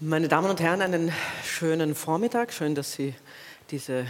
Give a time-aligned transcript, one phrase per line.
[0.00, 1.10] Meine Damen und Herren, einen
[1.42, 2.52] schönen Vormittag.
[2.52, 3.14] Schön, dass Sie
[3.70, 4.06] diese,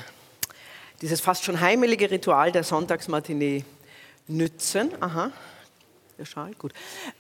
[1.01, 3.65] dieses fast schon heimelige Ritual der Sonntagsmatinee
[4.27, 4.91] nützen.
[5.01, 5.31] Aha,
[6.19, 6.73] der Schal, gut.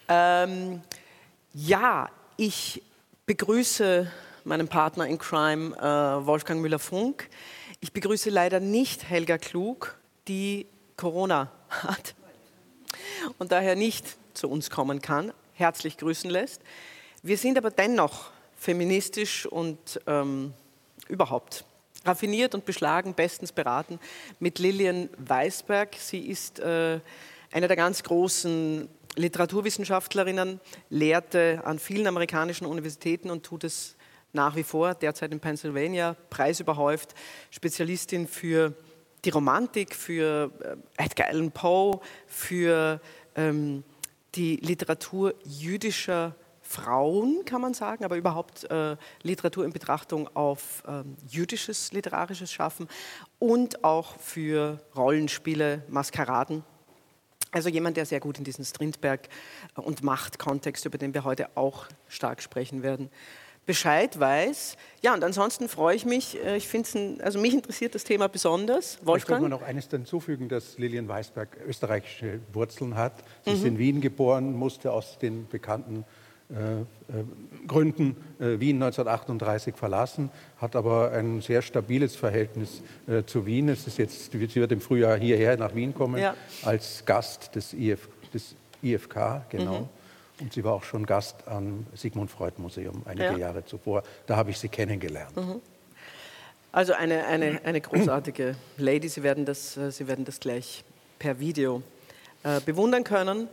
[0.08, 0.82] Ähm,
[1.54, 2.82] ja, ich
[3.26, 4.10] begrüße
[4.42, 7.28] meinen Partner in Crime, äh, Wolfgang Müller-Funk.
[7.78, 9.96] Ich begrüße leider nicht Helga Klug,
[10.26, 12.16] die Corona hat
[13.38, 16.62] und daher nicht zu uns kommen kann, herzlich grüßen lässt.
[17.22, 18.32] Wir sind aber dennoch
[18.66, 20.52] feministisch und ähm,
[21.06, 21.64] überhaupt
[22.04, 24.00] raffiniert und beschlagen, bestens beraten
[24.40, 25.94] mit Lilian Weisberg.
[25.94, 26.98] Sie ist äh,
[27.52, 30.60] eine der ganz großen Literaturwissenschaftlerinnen,
[30.90, 33.94] lehrte an vielen amerikanischen Universitäten und tut es
[34.32, 37.14] nach wie vor, derzeit in Pennsylvania, preisüberhäuft,
[37.52, 38.74] Spezialistin für
[39.24, 40.50] die Romantik, für
[40.98, 43.00] äh, Edgar Allan Poe, für
[43.36, 43.84] ähm,
[44.34, 46.34] die Literatur jüdischer
[46.68, 52.88] Frauen, kann man sagen, aber überhaupt äh, Literatur in Betrachtung auf ähm, jüdisches literarisches Schaffen
[53.38, 56.64] und auch für Rollenspiele, Maskeraden.
[57.52, 59.28] Also jemand, der sehr gut in diesen Strindberg-
[59.76, 63.10] und Machtkontext, über den wir heute auch stark sprechen werden,
[63.64, 64.76] Bescheid weiß.
[65.02, 66.42] Ja, und ansonsten freue ich mich.
[66.44, 68.98] Äh, ich finde also mich interessiert das Thema besonders.
[69.02, 69.38] Wolfgang?
[69.38, 73.24] Ich wollte noch eines hinzufügen, dass Lilian Weisberg österreichische Wurzeln hat.
[73.44, 73.56] Sie mhm.
[73.56, 76.25] ist in Wien geboren, musste aus den bekannten äh, äh,
[77.66, 82.82] Gründen äh, Wien 1938 verlassen, hat aber ein sehr stabiles Verhältnis
[83.26, 83.68] zu Wien.
[83.68, 86.34] Es ist jetzt, sie wird im Frühjahr hierher nach Wien kommen ja.
[86.62, 89.80] als Gast des, IF, des IFK, genau.
[89.80, 89.88] Mhm.
[90.40, 93.36] Und sie war auch schon Gast am Sigmund Freud Museum einige ja.
[93.36, 94.02] Jahre zuvor.
[94.26, 95.34] Da habe ich sie kennengelernt.
[95.36, 95.60] Mhm.
[96.72, 99.08] Also eine, eine, eine großartige Lady.
[99.08, 100.84] Sie werden, das, sie werden das gleich
[101.18, 101.82] per Video
[102.42, 103.48] äh, bewundern können.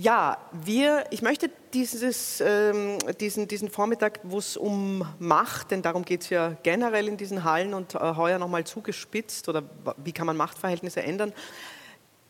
[0.00, 6.04] Ja, wir, ich möchte dieses, ähm, diesen, diesen Vormittag, wo es um Macht, denn darum
[6.04, 9.64] geht es ja generell in diesen Hallen und äh, heuer nochmal zugespitzt oder
[9.96, 11.32] wie kann man Machtverhältnisse ändern.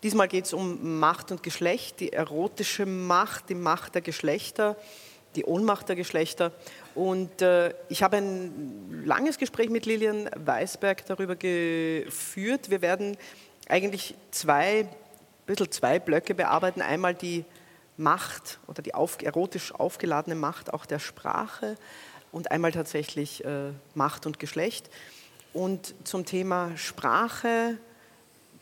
[0.03, 4.75] Diesmal geht es um Macht und Geschlecht, die erotische Macht, die Macht der Geschlechter,
[5.37, 6.53] die Ohnmacht der Geschlechter.
[6.95, 12.71] Und äh, ich habe ein langes Gespräch mit Lilian Weisberg darüber geführt.
[12.71, 13.19] Wir werden
[13.69, 14.89] eigentlich zwei, ein
[15.45, 16.81] bisschen zwei Blöcke bearbeiten.
[16.81, 17.45] Einmal die
[17.99, 21.77] Macht oder die auf, erotisch aufgeladene Macht auch der Sprache
[22.33, 24.89] und einmal tatsächlich äh, Macht und Geschlecht.
[25.53, 27.77] Und zum Thema Sprache,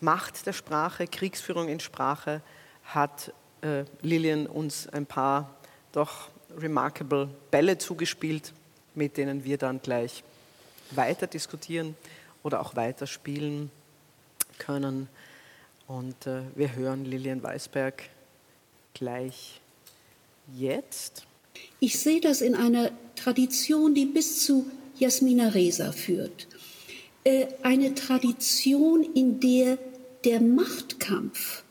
[0.01, 2.41] Macht der Sprache, Kriegsführung in Sprache
[2.85, 5.55] hat äh, Lillian uns ein paar
[5.93, 8.53] doch remarkable Bälle zugespielt,
[8.95, 10.25] mit denen wir dann gleich
[10.93, 11.97] weiter diskutieren
[12.43, 13.71] oder auch weiter spielen
[14.59, 15.09] können.
[15.87, 18.05] Und äh, wir hören Lilian Weisberg
[18.99, 19.61] gleich
[20.57, 21.25] jetzt?
[21.81, 26.47] Ich sehe das in einer Tradition, die bis zu Jasmina Reza führt.
[27.25, 29.79] Äh, eine Tradition, in der
[30.25, 31.63] der Machtkampf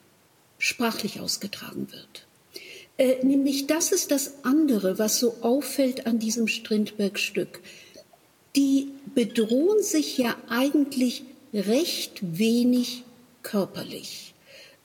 [0.57, 2.25] sprachlich ausgetragen wird.
[2.97, 7.59] Äh, nämlich das ist das andere, was so auffällt an diesem Strindberg-Stück.
[8.55, 13.03] Die bedrohen sich ja eigentlich recht wenig
[13.43, 14.33] körperlich.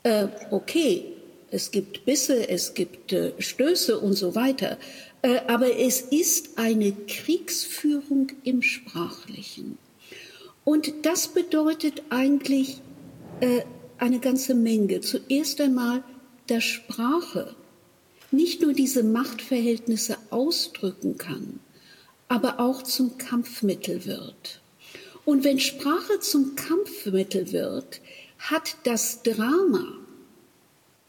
[0.03, 1.05] Äh, okay,
[1.51, 4.77] es gibt Bisse, es gibt äh, Stöße und so weiter.
[5.21, 9.77] Äh, aber es ist eine Kriegsführung im Sprachlichen.
[10.63, 12.81] Und das bedeutet eigentlich
[13.41, 13.61] äh,
[13.97, 15.01] eine ganze Menge.
[15.01, 16.03] Zuerst einmal,
[16.47, 17.55] dass Sprache
[18.31, 21.59] nicht nur diese Machtverhältnisse ausdrücken kann,
[22.29, 24.61] aber auch zum Kampfmittel wird.
[25.25, 27.99] Und wenn Sprache zum Kampfmittel wird,
[28.39, 30.00] hat das Drama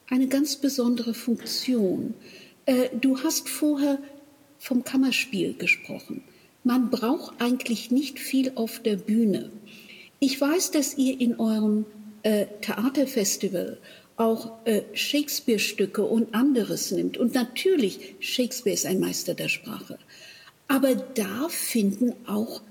[0.09, 2.15] eine ganz besondere Funktion.
[2.67, 3.99] Äh, du hast vorher
[4.59, 6.23] vom Kammerspiel gesprochen.
[6.65, 9.51] Man braucht eigentlich nicht viel auf der Bühne.
[10.21, 11.85] Ich weiß, dass ihr in eurem
[12.23, 13.79] äh, Theaterfestival
[14.17, 17.17] auch äh, Shakespeare-Stücke und anderes nimmt.
[17.19, 19.99] Und natürlich, Shakespeare ist ein Meister der Sprache.
[20.69, 22.63] Aber da finden auch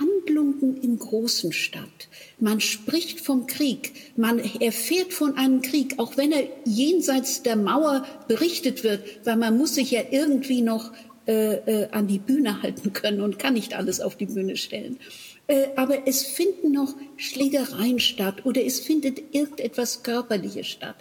[0.00, 2.08] Handlungen im Großen statt.
[2.38, 8.04] Man spricht vom Krieg, man erfährt von einem Krieg, auch wenn er jenseits der Mauer
[8.26, 10.92] berichtet wird, weil man muss sich ja irgendwie noch
[11.26, 14.98] äh, äh, an die Bühne halten können und kann nicht alles auf die Bühne stellen.
[15.46, 20.96] Äh, aber es finden noch Schlägereien statt oder es findet irgendetwas Körperliches statt.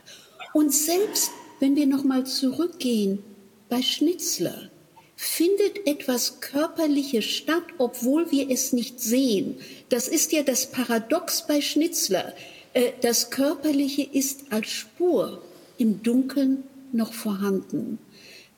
[0.54, 3.20] Und selbst wenn wir noch mal zurückgehen
[3.70, 4.70] bei Schnitzler,
[5.22, 9.58] findet etwas Körperliches statt, obwohl wir es nicht sehen.
[9.90, 12.34] Das ist ja das Paradox bei Schnitzler.
[12.74, 15.42] Äh, das Körperliche ist als Spur
[15.78, 16.64] im Dunkeln
[16.94, 18.00] noch vorhanden.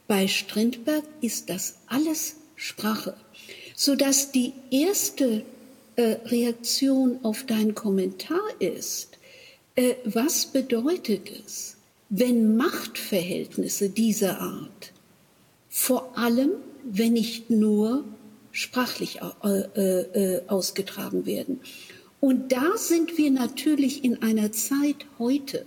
[0.08, 3.16] Bei Strindberg ist das alles Sprache.
[3.76, 5.44] Sodass die erste
[5.96, 9.18] äh, Reaktion auf deinen Kommentar ist,
[9.76, 11.78] äh, was bedeutet es,
[12.10, 14.91] wenn Machtverhältnisse dieser Art,
[15.72, 16.52] vor allem
[16.84, 18.04] wenn nicht nur
[18.52, 21.62] sprachlich äh, äh, ausgetragen werden.
[22.20, 25.66] Und da sind wir natürlich in einer Zeit heute,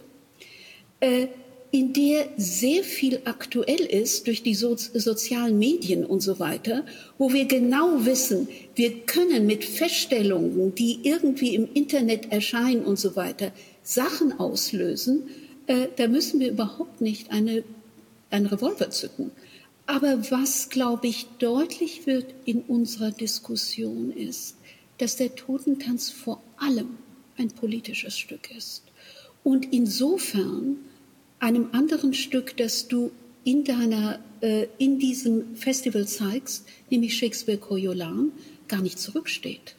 [1.00, 1.28] äh,
[1.70, 6.84] in der sehr viel aktuell ist durch die so sozialen Medien und so weiter,
[7.18, 8.46] wo wir genau wissen,
[8.76, 13.50] wir können mit Feststellungen, die irgendwie im Internet erscheinen und so weiter,
[13.82, 15.24] Sachen auslösen.
[15.66, 17.64] Äh, da müssen wir überhaupt nicht eine,
[18.30, 19.32] einen Revolver zücken.
[19.86, 24.56] Aber was, glaube ich, deutlich wird in unserer Diskussion ist,
[24.98, 26.96] dass der Totentanz vor allem
[27.36, 28.82] ein politisches Stück ist.
[29.42, 30.76] Und insofern
[31.38, 33.10] einem anderen Stück, das du
[33.44, 38.32] in deiner, äh, in diesem Festival zeigst, nämlich Shakespeare Coriolan,
[38.68, 39.76] gar nicht zurücksteht.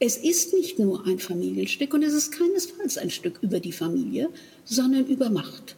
[0.00, 4.30] Es ist nicht nur ein Familienstück und es ist keinesfalls ein Stück über die Familie,
[4.64, 5.76] sondern über Macht.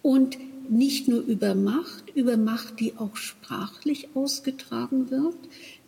[0.00, 0.38] Und
[0.68, 5.36] nicht nur über Macht, über Macht, die auch sprachlich ausgetragen wird.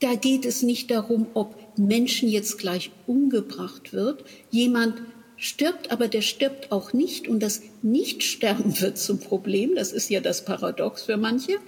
[0.01, 4.25] Da geht es nicht darum, ob Menschen jetzt gleich umgebracht wird.
[4.51, 5.01] Jemand
[5.37, 9.75] stirbt, aber der stirbt auch nicht und das Nichtsterben wird zum Problem.
[9.75, 11.59] Das ist ja das Paradox für manche.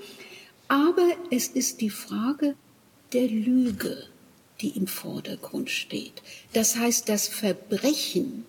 [0.68, 2.54] Aber es ist die Frage
[3.12, 4.04] der Lüge,
[4.60, 6.22] die im Vordergrund steht.
[6.52, 8.44] Das heißt, das Verbrechen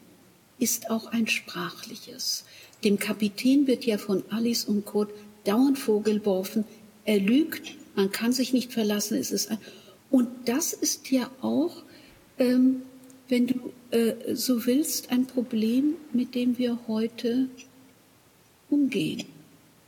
[0.57, 2.43] ist auch ein sprachliches.
[2.83, 5.11] Dem Kapitän wird ja von Alice und Kurt
[5.43, 6.65] dauernd vorgeworfen,
[7.05, 9.17] er lügt, man kann sich nicht verlassen.
[9.17, 9.49] Es ist
[10.11, 11.83] und das ist ja auch,
[12.37, 12.81] ähm,
[13.27, 17.47] wenn du äh, so willst, ein Problem, mit dem wir heute
[18.69, 19.25] umgehen.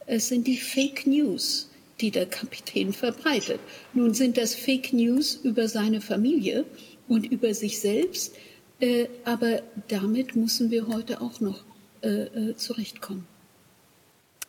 [0.05, 1.69] Es sind die Fake News,
[2.01, 3.59] die der Kapitän verbreitet.
[3.93, 6.65] Nun sind das Fake News über seine Familie
[7.07, 8.33] und über sich selbst,
[8.79, 11.63] äh, aber damit müssen wir heute auch noch
[12.01, 13.27] äh, äh, zurechtkommen.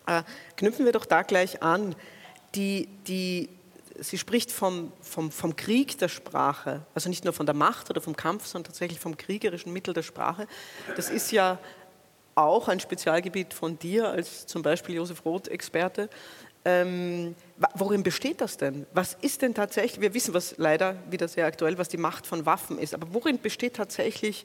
[0.07, 0.23] Äh,
[0.57, 1.95] knüpfen wir doch da gleich an.
[2.55, 3.49] Die, die,
[3.99, 8.01] sie spricht vom, vom, vom Krieg der Sprache, also nicht nur von der Macht oder
[8.01, 10.47] vom Kampf, sondern tatsächlich vom kriegerischen Mittel der Sprache.
[10.97, 11.59] Das ist ja
[12.35, 16.09] auch ein Spezialgebiet von dir als zum Beispiel Josef Roth-Experte.
[16.65, 17.35] Ähm,
[17.75, 18.87] worin besteht das denn?
[18.95, 22.47] Was ist denn tatsächlich, wir wissen was leider wieder sehr aktuell, was die Macht von
[22.47, 24.45] Waffen ist, aber worin besteht tatsächlich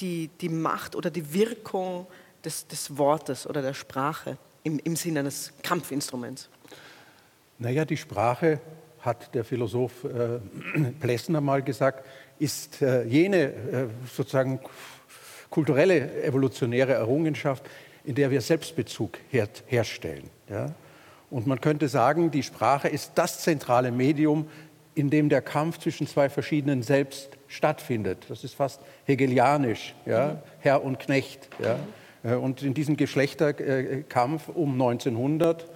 [0.00, 2.06] die, die Macht oder die Wirkung
[2.44, 6.48] des, des Wortes oder der Sprache im, im Sinne eines Kampfinstruments?
[7.58, 8.60] Naja, die Sprache,
[9.02, 10.38] hat der Philosoph äh,
[11.00, 12.06] Plessner mal gesagt,
[12.38, 14.60] ist äh, jene äh, sozusagen
[15.50, 17.64] kulturelle evolutionäre Errungenschaft,
[18.04, 20.30] in der wir Selbstbezug her herstellen.
[20.48, 20.74] Ja?
[21.30, 24.48] Und man könnte sagen, die Sprache ist das zentrale Medium,
[24.94, 28.26] in dem der Kampf zwischen zwei verschiedenen Selbst stattfindet.
[28.28, 30.34] Das ist fast hegelianisch, ja?
[30.34, 30.38] Mhm.
[30.60, 31.48] Herr und Knecht.
[31.58, 31.74] Ja?
[31.74, 31.78] Äh,
[32.22, 35.68] und in diesem Geschlechterkampf um 1900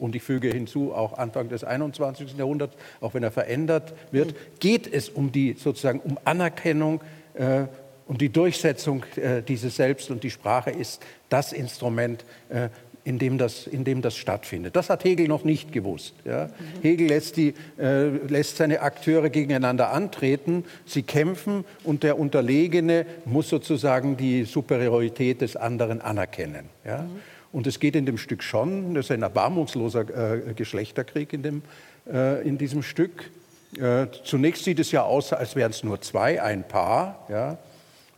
[0.00, 2.36] und ich füge hinzu, auch Anfang des 21.
[2.36, 7.00] Jahrhunderts, auch wenn er verändert wird, geht es um die sozusagen um Anerkennung
[7.34, 7.64] äh,
[8.06, 12.70] und die Durchsetzung äh, dieses Selbst und die Sprache ist das Instrument, äh,
[13.04, 14.76] in dem das, in dem das stattfindet.
[14.76, 16.14] Das hat Hegel noch nicht gewusst.
[16.24, 16.46] Ja.
[16.46, 16.82] Mhm.
[16.82, 23.48] Hegel lässt, die, äh, lässt seine Akteure gegeneinander antreten, sie kämpfen und der Unterlegene muss
[23.48, 26.66] sozusagen die Superiorität des anderen anerkennen.
[26.84, 27.02] Ja.
[27.02, 27.20] Mhm.
[27.52, 31.62] Und es geht in dem Stück schon, das ist ein erbarmungsloser äh, Geschlechterkrieg in, dem,
[32.10, 33.30] äh, in diesem Stück.
[33.78, 37.58] Äh, zunächst sieht es ja aus, als wären es nur zwei, ein Paar, ja?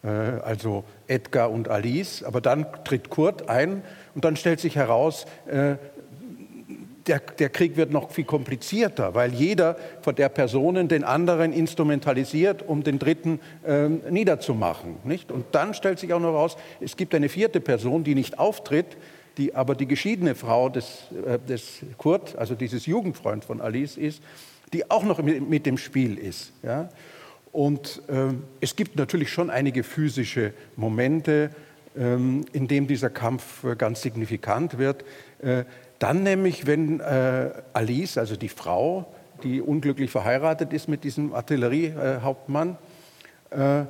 [0.03, 2.23] Äh, also Edgar und Alice.
[2.23, 3.83] Aber dann tritt Kurt ein
[4.15, 5.77] und dann stellt sich heraus, äh,
[7.07, 12.63] der, der, Krieg wird noch viel komplizierter, weil jeder von der Personen den anderen instrumentalisiert,
[12.63, 14.97] um den dritten äh, niederzumachen.
[15.05, 15.33] Nicht?
[15.33, 18.97] Und dann stellt sich auch noch heraus, es gibt eine vierte Person, die nicht auftritt,
[19.37, 24.23] die aber die geschiedene Frau des, äh, des Kurt, also dieses Jugendfreund von Alice ist,
[24.73, 26.53] die auch noch mit, mit dem Spiel ist.
[26.63, 26.89] Ja?
[27.53, 31.51] Und äh, es gibt natürlich schon einige physische Momente,
[31.95, 35.05] äh, in denen dieser Kampf äh, ganz signifikant wird.
[35.43, 35.65] Äh,
[35.99, 39.07] dann nämlich, wenn äh, Alice, also die Frau,
[39.43, 42.79] die unglücklich verheiratet ist mit diesem Artilleriehauptmann,
[43.51, 43.85] äh,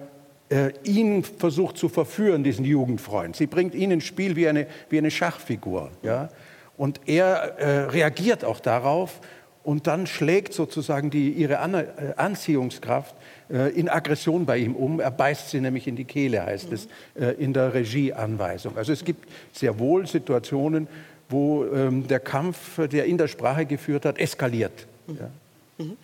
[0.84, 3.36] ihn versucht zu verführen, diesen Jugendfreund.
[3.36, 5.90] Sie bringt ihn ins Spiel wie eine, wie eine Schachfigur.
[6.02, 6.28] Ja?
[6.76, 9.20] Und er äh, reagiert auch darauf
[9.64, 13.14] und dann schlägt sozusagen die, ihre äh, Anziehungskraft
[13.50, 15.00] äh, in Aggression bei ihm um.
[15.00, 16.74] Er beißt sie nämlich in die Kehle, heißt mhm.
[16.74, 18.76] es äh, in der Regieanweisung.
[18.76, 20.88] Also es gibt sehr wohl Situationen,
[21.28, 24.86] wo ähm, der Kampf, der in der Sprache geführt hat, eskaliert.
[25.06, 25.16] Mhm.
[25.18, 25.30] Ja?
[25.78, 25.96] Mhm.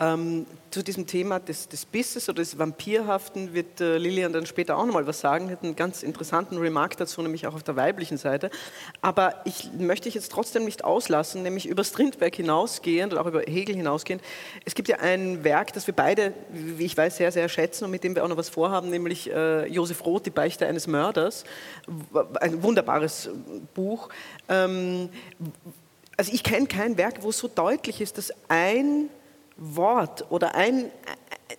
[0.00, 4.76] Ähm, zu diesem Thema des, des Bisses oder des Vampirhaften wird äh, Lilian dann später
[4.76, 8.16] auch nochmal was sagen, hat einen ganz interessanten Remark dazu, nämlich auch auf der weiblichen
[8.16, 8.50] Seite.
[9.00, 13.40] Aber ich möchte ich jetzt trotzdem nicht auslassen, nämlich über Strindberg hinausgehend und auch über
[13.40, 14.22] Hegel hinausgehend.
[14.64, 17.90] Es gibt ja ein Werk, das wir beide, wie ich weiß, sehr, sehr schätzen und
[17.90, 21.42] mit dem wir auch noch was vorhaben, nämlich äh, Josef Roth, Die Beichte eines Mörders.
[22.40, 23.30] Ein wunderbares
[23.74, 24.10] Buch.
[24.48, 25.08] Ähm,
[26.16, 29.08] also ich kenne kein Werk, wo so deutlich ist, dass ein
[29.58, 30.90] Wort oder ein,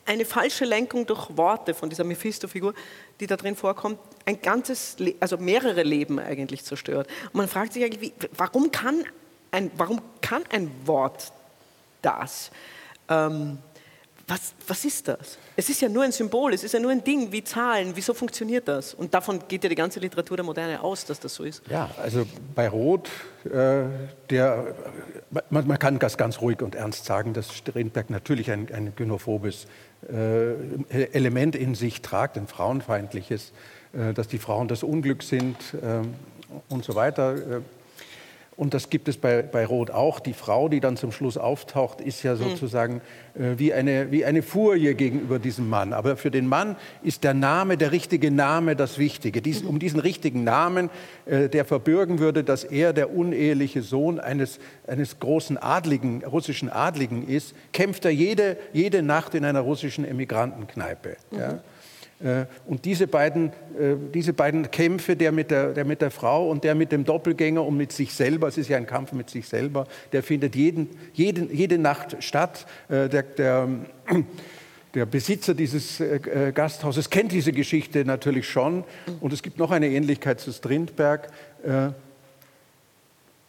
[0.05, 2.73] eine falsche Lenkung durch Worte von dieser Mephisto-Figur,
[3.19, 7.07] die da drin vorkommt, ein ganzes, also mehrere Leben eigentlich zerstört.
[7.25, 9.03] Und man fragt sich eigentlich, warum kann
[9.51, 11.31] ein, warum kann ein Wort
[12.01, 12.51] das?
[13.09, 13.59] Ähm,
[14.29, 15.37] was, was ist das?
[15.55, 17.91] Es ist ja nur ein Symbol, es ist ja nur ein Ding wie Zahlen.
[17.95, 18.93] Wieso funktioniert das?
[18.93, 21.63] Und davon geht ja die ganze Literatur der Moderne aus, dass das so ist.
[21.69, 23.09] Ja, also bei Roth,
[23.45, 23.85] äh,
[24.29, 24.75] der,
[25.49, 29.65] man, man, kann das ganz ruhig und ernst sagen, dass Strindberg natürlich ein, ein gynophobes
[30.11, 30.53] äh,
[30.89, 33.51] Element in sich tragt, ein frauenfeindliches,
[33.93, 36.01] äh, dass die Frauen das Unglück sind äh,
[36.71, 37.61] und so weiter.
[38.59, 40.19] Und das gibt es bei, bei Roth auch.
[40.19, 42.39] Die Frau, die dann zum Schluss auftaucht, ist ja hm.
[42.39, 43.01] sozusagen
[43.33, 45.93] äh, wie, eine, wie eine Furie gegenüber diesem Mann.
[45.93, 49.41] Aber für den Mann ist der Name, der richtige Name das Wichtige.
[49.41, 50.89] Dies, um diesen richtigen Namen,
[51.25, 57.25] äh, der verbürgen würde, dass er der uneheliche Sohn eines, eines großen Adligen, russischen Adligen
[57.29, 61.15] ist, kämpft er jede, jede Nacht in einer russischen Emigrantenkneipe.
[61.31, 61.39] Mhm.
[61.39, 61.59] Ja.
[62.21, 63.47] Äh, und diese beiden,
[63.79, 67.05] äh, diese beiden Kämpfe, der mit der, der mit der Frau und der mit dem
[67.05, 70.55] Doppelgänger und mit sich selber, es ist ja ein Kampf mit sich selber, der findet
[70.55, 72.65] jeden, jeden, jede Nacht statt.
[72.89, 73.69] Äh, der, der,
[74.95, 76.01] der Besitzer dieses
[76.55, 78.83] Gasthauses kennt diese Geschichte natürlich schon.
[79.19, 81.29] Und es gibt noch eine Ähnlichkeit zu Strindberg.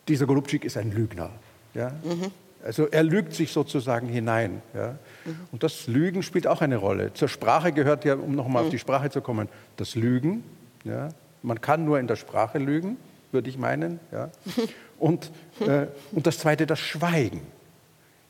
[0.06, 1.30] Dieser Golubczyk ist ein Lügner.
[1.72, 1.92] Ja?
[2.04, 2.30] Mhm.
[2.64, 4.62] Also er lügt sich sozusagen hinein.
[4.74, 4.98] Ja?
[5.52, 7.12] Und das Lügen spielt auch eine Rolle.
[7.14, 8.66] Zur Sprache gehört ja, um nochmal mhm.
[8.66, 10.44] auf die Sprache zu kommen, das Lügen.
[10.84, 11.08] Ja?
[11.42, 12.96] Man kann nur in der Sprache lügen,
[13.32, 14.00] würde ich meinen.
[14.12, 14.30] Ja?
[14.98, 17.40] Und, äh, und das Zweite, das Schweigen.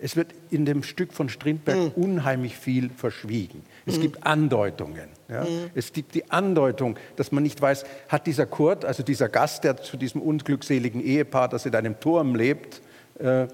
[0.03, 2.03] Es wird in dem Stück von Strindberg mhm.
[2.03, 3.63] unheimlich viel verschwiegen.
[3.85, 4.03] Es mhm.
[4.03, 5.09] gibt Andeutungen.
[5.29, 5.43] Ja?
[5.43, 5.71] Mhm.
[5.75, 9.77] Es gibt die Andeutung, dass man nicht weiß, hat dieser Kurt, also dieser Gast, der
[9.77, 12.81] zu diesem unglückseligen Ehepaar, das in einem Turm lebt,
[13.19, 13.49] äh,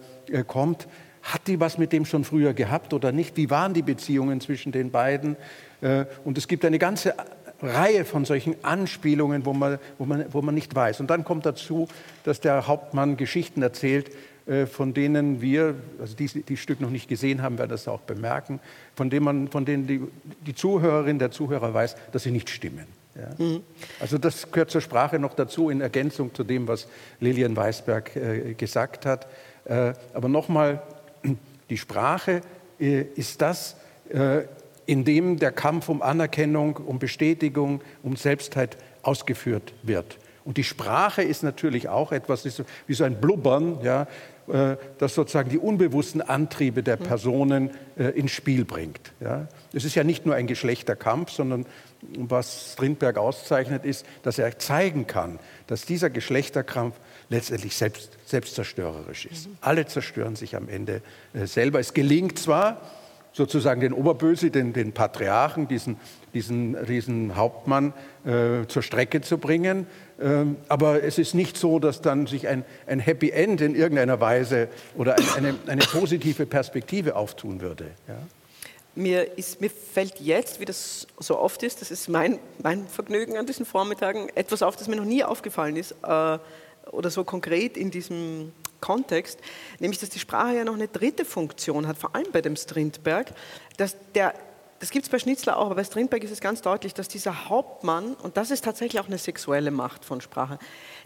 [0.47, 0.87] kommt,
[1.23, 3.37] hat die was mit dem schon früher gehabt oder nicht?
[3.37, 5.37] Wie waren die Beziehungen zwischen den beiden?
[5.81, 7.15] Äh, und es gibt eine ganze
[7.61, 11.01] Reihe von solchen Anspielungen, wo man, wo, man, wo man nicht weiß.
[11.01, 11.89] Und dann kommt dazu,
[12.25, 14.11] dass der Hauptmann Geschichten erzählt,
[14.47, 18.01] äh, von denen wir, also die die Stück noch nicht gesehen haben, werden das auch
[18.01, 18.61] bemerken,
[18.95, 20.03] von denen, man, von denen die,
[20.47, 22.87] die Zuhörerin, der Zuhörer weiß, dass sie nicht stimmen.
[23.17, 23.45] Ja.
[23.45, 23.63] Mhm.
[23.99, 26.87] Also das gehört zur Sprache noch dazu in Ergänzung zu dem, was
[27.19, 29.27] Lilian Weisberg äh, gesagt hat.
[29.69, 30.83] Äh, aber nochmal,
[31.71, 32.41] die Sprache
[32.81, 33.77] äh, ist das,
[34.11, 34.43] äh,
[34.87, 40.19] in dem der Kampf um Anerkennung, um Bestätigung, um Selbstheit ausgeführt wird.
[40.45, 42.45] Und die Sprache ist natürlich auch etwas,
[42.87, 44.07] wie so ein Blubbern, ja,
[44.99, 49.13] das sozusagen die unbewussten Antriebe der Personen ins Spiel bringt.
[49.19, 49.49] Ja.
[49.73, 51.67] Es ist ja nicht nur ein Geschlechterkampf, sondern
[52.17, 56.95] was Strindberg auszeichnet, ist, dass er zeigen kann, dass dieser Geschlechterkampf
[57.29, 59.49] letztendlich selbst, selbstzerstörerisch ist.
[59.49, 59.59] Mhm.
[59.61, 61.03] Alle zerstören sich am Ende
[61.35, 61.81] äh, selber.
[61.81, 62.81] Es gelingt zwar,
[63.37, 65.99] sozusagen den Oberböse, den, den Patriarchen, diesen,
[66.33, 67.93] diesen, diesen Hauptmann
[68.25, 69.87] äh, zur Strecke zu bringen.
[70.19, 74.21] Ähm, aber es ist nicht so, dass dann sich ein, ein Happy End in irgendeiner
[74.21, 77.91] Weise oder eine, eine positive Perspektive auftun würde.
[78.09, 78.17] Ja?
[78.95, 83.37] Mir, ist, mir, fällt jetzt, wie das so oft ist, das ist mein, mein Vergnügen
[83.37, 85.95] an diesen Vormittagen, etwas auf, das mir noch nie aufgefallen ist.
[86.03, 86.39] Äh,
[86.91, 89.41] oder so konkret in diesem Kontext,
[89.79, 93.33] nämlich dass die Sprache ja noch eine dritte Funktion hat, vor allem bei dem Strindberg,
[93.77, 94.35] dass der
[94.79, 97.49] das gibt es bei Schnitzler auch, aber bei Strindberg ist es ganz deutlich, dass dieser
[97.49, 100.59] Hauptmann, und das ist tatsächlich auch eine sexuelle Macht von Sprache,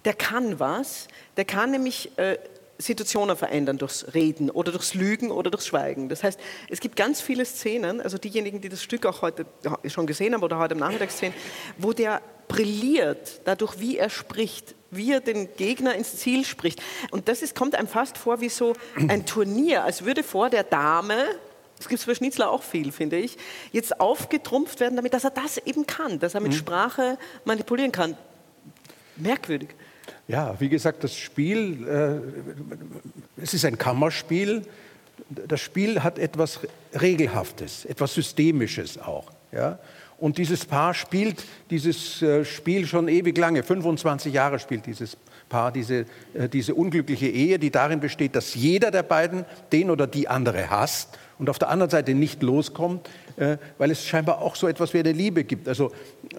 [0.04, 1.06] der kann was,
[1.36, 2.38] der kann nämlich äh,
[2.78, 6.08] Situationen verändern durchs Reden oder durchs Lügen oder durchs Schweigen.
[6.08, 9.46] Das heißt, es gibt ganz viele Szenen, also diejenigen, die das Stück auch heute
[9.86, 11.34] schon gesehen haben oder heute am Nachmittag sehen,
[11.76, 16.82] wo der brilliert dadurch, wie er spricht, wie er den Gegner ins Ziel spricht.
[17.12, 18.74] Und das ist, kommt einem fast vor wie so
[19.08, 21.14] ein Turnier, als würde vor der Dame,
[21.78, 23.38] das gibt es für Schnitzler auch viel, finde ich,
[23.70, 26.56] jetzt aufgetrumpft werden, damit dass er das eben kann, dass er mit mhm.
[26.56, 28.16] Sprache manipulieren kann.
[29.16, 29.70] Merkwürdig.
[30.26, 34.62] Ja, wie gesagt, das Spiel, äh, es ist ein Kammerspiel.
[35.28, 36.60] Das Spiel hat etwas
[37.00, 39.30] Regelhaftes, etwas Systemisches auch.
[39.52, 39.78] Ja?
[40.20, 45.16] Und dieses Paar spielt dieses äh, Spiel schon ewig lange, 25 Jahre spielt dieses
[45.50, 50.06] Paar, diese, äh, diese unglückliche Ehe, die darin besteht, dass jeder der beiden den oder
[50.06, 54.54] die andere hasst und auf der anderen Seite nicht loskommt, äh, weil es scheinbar auch
[54.54, 55.68] so etwas wie eine Liebe gibt.
[55.68, 55.90] Also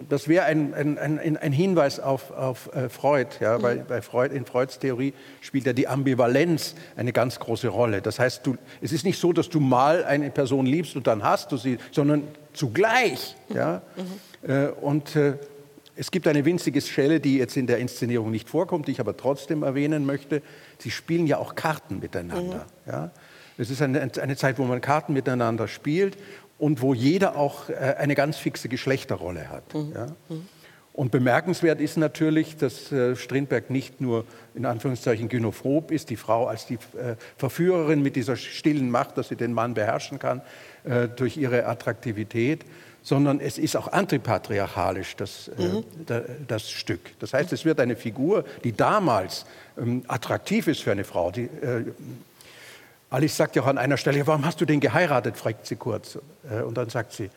[0.08, 3.28] das wäre ein, ein, ein, ein, Hinweis auf, auf äh, Freud.
[3.40, 3.58] Ja?
[3.58, 3.84] Mhm.
[3.88, 4.34] Bei, Freud.
[4.34, 8.02] In Freuds Theorie spielt ja die Ambivalenz eine ganz große Rolle.
[8.02, 11.24] Das heißt, du, es ist nicht so, dass du mal eine Person liebst und dann
[11.24, 13.36] hast du sie, sondern zugleich.
[13.54, 13.82] Ja?
[13.98, 14.74] Mhm.
[14.82, 15.16] Und
[15.96, 19.18] es gibt eine winzige Schelle, die jetzt in der Inszenierung nicht vorkommt, die ich aber
[19.18, 20.42] trotzdem erwähnen möchte.
[20.80, 22.66] Sie spielen ja auch Karten miteinander.
[22.86, 22.92] Mhm.
[22.92, 23.12] Ja?
[23.58, 26.18] Es ist eine, eine, Zeit, wo man Karten miteinander spielt
[26.58, 29.74] und wo jeder auch äh, eine ganz fixe Geschlechterrolle hat.
[29.74, 29.92] Mhm.
[29.94, 30.06] Ja?
[30.30, 30.48] Mhm.
[30.94, 36.48] Und bemerkenswert ist natürlich, dass äh, Strindberg nicht nur in Anführungszeichen gynophob ist, die Frau
[36.48, 40.42] als die äh, Verführerin mit dieser stillen Macht, dass sie den Mann beherrschen kann
[41.16, 42.66] durch ihre Attraktivität,
[43.04, 45.84] sondern es ist auch antipatriarchalisch, das, äh, mhm.
[46.08, 47.18] äh, das Stück.
[47.20, 49.46] Das heißt, es wird eine Figur, die damals
[49.78, 51.32] ähm, attraktiv ist für eine Frau.
[51.32, 51.86] Die, äh,
[53.10, 56.18] Alice sagt ja auch an einer Stelle, warum hast du den geheiratet, fragt sie kurz.
[56.50, 57.30] Äh, und dann sagt sie,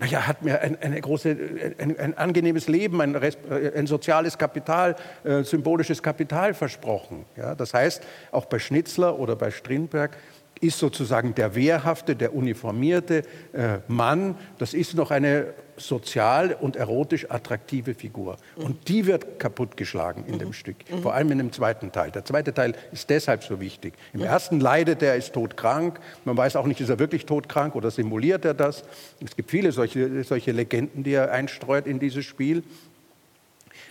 [0.00, 1.36] naja, hat mir ein, eine große,
[1.78, 3.32] ein, ein angenehmes Leben, ein, äh,
[3.76, 7.24] ein soziales Kapital, äh, symbolisches Kapital versprochen.
[7.36, 10.16] Ja, das heißt, auch bei Schnitzler oder bei Strindberg
[10.60, 13.22] ist sozusagen der wehrhafte, der uniformierte
[13.52, 18.36] äh, Mann, das ist noch eine sozial und erotisch attraktive Figur.
[18.56, 22.10] Und die wird kaputtgeschlagen in dem Stück, vor allem in dem zweiten Teil.
[22.10, 23.94] Der zweite Teil ist deshalb so wichtig.
[24.12, 26.00] Im ersten leidet er, ist todkrank.
[26.24, 28.84] Man weiß auch nicht, ist er wirklich todkrank oder simuliert er das.
[29.24, 32.62] Es gibt viele solche, solche Legenden, die er einstreut in dieses Spiel.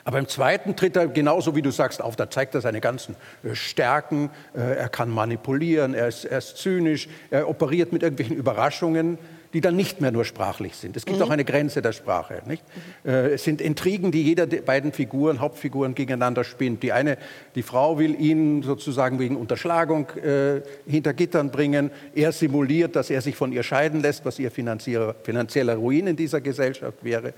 [0.07, 3.17] Aber im zweiten tritt er genauso wie du sagst auf, da zeigt er seine ganzen
[3.43, 8.37] äh, Stärken, äh, er kann manipulieren, er ist, er ist zynisch, er operiert mit irgendwelchen
[8.37, 9.17] Überraschungen,
[9.51, 10.95] die dann nicht mehr nur sprachlich sind.
[10.95, 11.25] Es gibt mhm.
[11.25, 12.41] auch eine Grenze der Sprache.
[12.45, 12.63] Nicht?
[13.03, 13.11] Mhm.
[13.11, 16.83] Es sind Intrigen, die jeder der beiden Figuren, Hauptfiguren gegeneinander spinnt.
[16.83, 17.17] Die eine,
[17.55, 21.91] die Frau will ihn sozusagen wegen Unterschlagung äh, hinter Gittern bringen.
[22.15, 26.39] Er simuliert, dass er sich von ihr scheiden lässt, was ihr finanzieller Ruin in dieser
[26.39, 27.33] Gesellschaft wäre.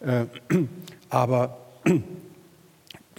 [0.00, 0.24] Äh,
[1.10, 1.65] aber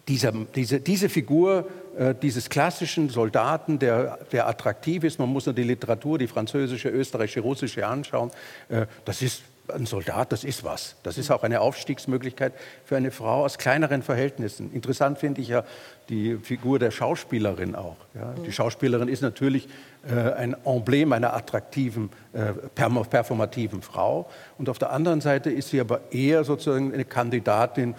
[0.07, 5.55] dieser, diese, diese Figur äh, dieses klassischen Soldaten, der, der attraktiv ist, man muss nur
[5.55, 8.31] die Literatur, die französische, österreichische, russische anschauen,
[8.69, 10.95] äh, das ist ein Soldat, das ist was.
[11.03, 12.53] Das ist auch eine Aufstiegsmöglichkeit
[12.85, 14.71] für eine Frau aus kleineren Verhältnissen.
[14.73, 15.63] Interessant finde ich ja
[16.09, 17.97] die Figur der Schauspielerin auch.
[18.13, 18.33] Ja.
[18.45, 19.67] Die Schauspielerin ist natürlich
[20.09, 24.29] äh, ein Emblem einer attraktiven, äh, performativen Frau.
[24.57, 27.95] Und auf der anderen Seite ist sie aber eher sozusagen eine Kandidatin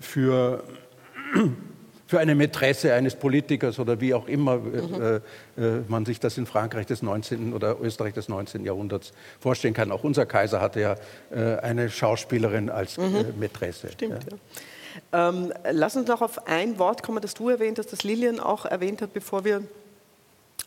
[0.00, 0.62] für,
[2.06, 5.20] für eine Mätresse eines Politikers oder wie auch immer mhm.
[5.88, 7.52] man sich das in Frankreich des 19.
[7.52, 8.64] oder Österreich des 19.
[8.64, 9.92] Jahrhunderts vorstellen kann.
[9.92, 10.96] Auch unser Kaiser hatte ja
[11.62, 13.34] eine Schauspielerin als mhm.
[13.38, 13.90] Mätresse.
[13.92, 14.30] Stimmt, ja.
[14.30, 14.38] ja.
[15.12, 18.66] Ähm, lass uns noch auf ein Wort kommen, das du erwähnt hast, das Lilian auch
[18.66, 19.62] erwähnt hat, bevor wir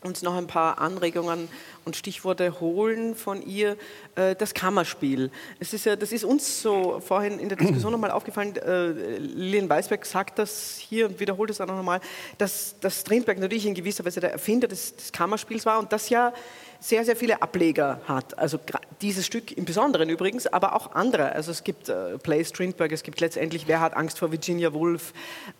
[0.02, 1.48] uns noch ein paar Anregungen
[1.84, 3.76] und Stichworte holen von ihr.
[4.14, 5.30] Äh, das Kammerspiel.
[5.60, 8.56] Es ist ja, das ist uns so vorhin in der Diskussion nochmal aufgefallen.
[8.56, 12.00] Äh, Lilian Weisberg sagt das hier und wiederholt es auch nochmal,
[12.38, 16.08] dass, dass Strindberg natürlich in gewisser Weise der Erfinder des, des Kammerspiels war und das
[16.08, 16.32] ja
[16.82, 18.36] sehr, sehr viele Ableger hat.
[18.38, 18.58] Also
[19.00, 21.32] dieses Stück im Besonderen übrigens, aber auch andere.
[21.32, 25.12] Also es gibt äh, Play Strindberg, es gibt letztendlich Wer hat Angst vor Virginia Woolf,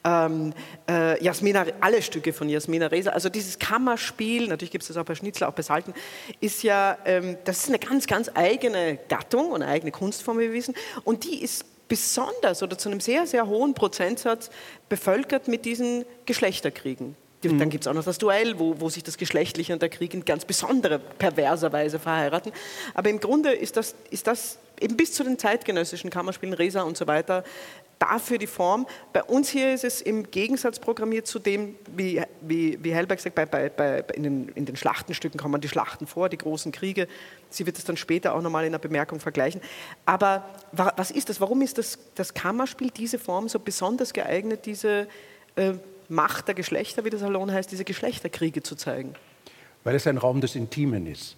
[0.05, 0.53] ähm,
[0.91, 3.11] äh, Jasmina, alle Stücke von Jasmina Reza.
[3.11, 5.95] Also dieses Kammerspiel, natürlich gibt es das auch bei Schnitzler, auch bei Salten,
[6.41, 10.49] ist ja, ähm, das ist eine ganz, ganz eigene Gattung und eine eigene Kunstform, wie
[10.49, 10.75] wir wissen.
[11.05, 14.51] Und die ist besonders oder zu einem sehr, sehr hohen Prozentsatz
[14.89, 17.17] bevölkert mit diesen Geschlechterkriegen.
[17.45, 17.59] Mhm.
[17.59, 20.15] Dann gibt es auch noch das Duell, wo, wo sich das Geschlechtliche und der Krieg
[20.15, 22.53] in ganz besonderer, perverser Weise verheiraten.
[22.95, 26.97] Aber im Grunde ist das, ist das eben bis zu den zeitgenössischen Kammerspielen, Resa und
[26.97, 27.45] so weiter,
[27.99, 28.87] dafür die Form.
[29.13, 33.37] Bei uns hier ist es im Gegensatz programmiert zu dem, wie, wie, wie Hellberg sagt,
[33.37, 37.07] bei, bei, bei, in, den, in den Schlachtenstücken kommen die Schlachten vor, die großen Kriege.
[37.49, 39.61] Sie wird es dann später auch nochmal in einer Bemerkung vergleichen.
[40.05, 41.41] Aber was ist das?
[41.41, 45.07] Warum ist das, das Kammerspiel, diese Form, so besonders geeignet, diese
[45.55, 45.75] äh,
[46.13, 49.15] Macht der Geschlechter, wie der Salon heißt, diese Geschlechterkriege zu zeigen?
[49.83, 51.37] Weil es ein Raum des Intimen ist.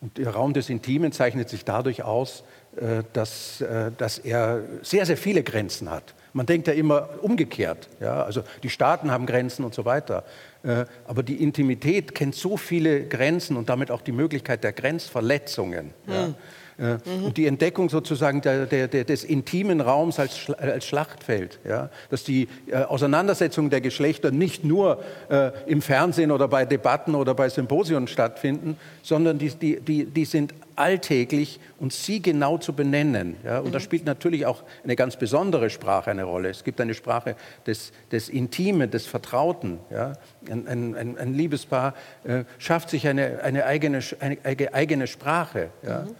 [0.00, 2.44] Und der Raum des Intimen zeichnet sich dadurch aus,
[2.76, 6.14] äh, dass, äh, dass er sehr, sehr viele Grenzen hat.
[6.32, 7.88] Man denkt ja immer umgekehrt.
[7.98, 8.22] Ja?
[8.22, 10.22] Also die Staaten haben Grenzen und so weiter.
[10.62, 15.90] Äh, aber die Intimität kennt so viele Grenzen und damit auch die Möglichkeit der Grenzverletzungen.
[16.06, 16.34] Ja?
[16.76, 17.24] Mhm.
[17.26, 21.88] Und die Entdeckung sozusagen der, der, der, des intimen Raums als, als Schlachtfeld, ja?
[22.10, 27.34] dass die äh, Auseinandersetzung der Geschlechter nicht nur äh, im Fernsehen oder bei Debatten oder
[27.34, 33.36] bei Symposionen stattfinden, sondern die, die, die, die sind alltäglich und sie genau zu benennen.
[33.44, 33.58] Ja?
[33.58, 33.72] Und mhm.
[33.72, 36.48] da spielt natürlich auch eine ganz besondere Sprache eine Rolle.
[36.48, 39.78] Es gibt eine Sprache des, des Intimen, des Vertrauten.
[39.90, 40.14] Ja?
[40.50, 45.70] Ein, ein, ein Liebespaar äh, schafft sich eine, eine, eigene, eine eigene Sprache.
[45.86, 46.00] Ja?
[46.00, 46.14] Mhm.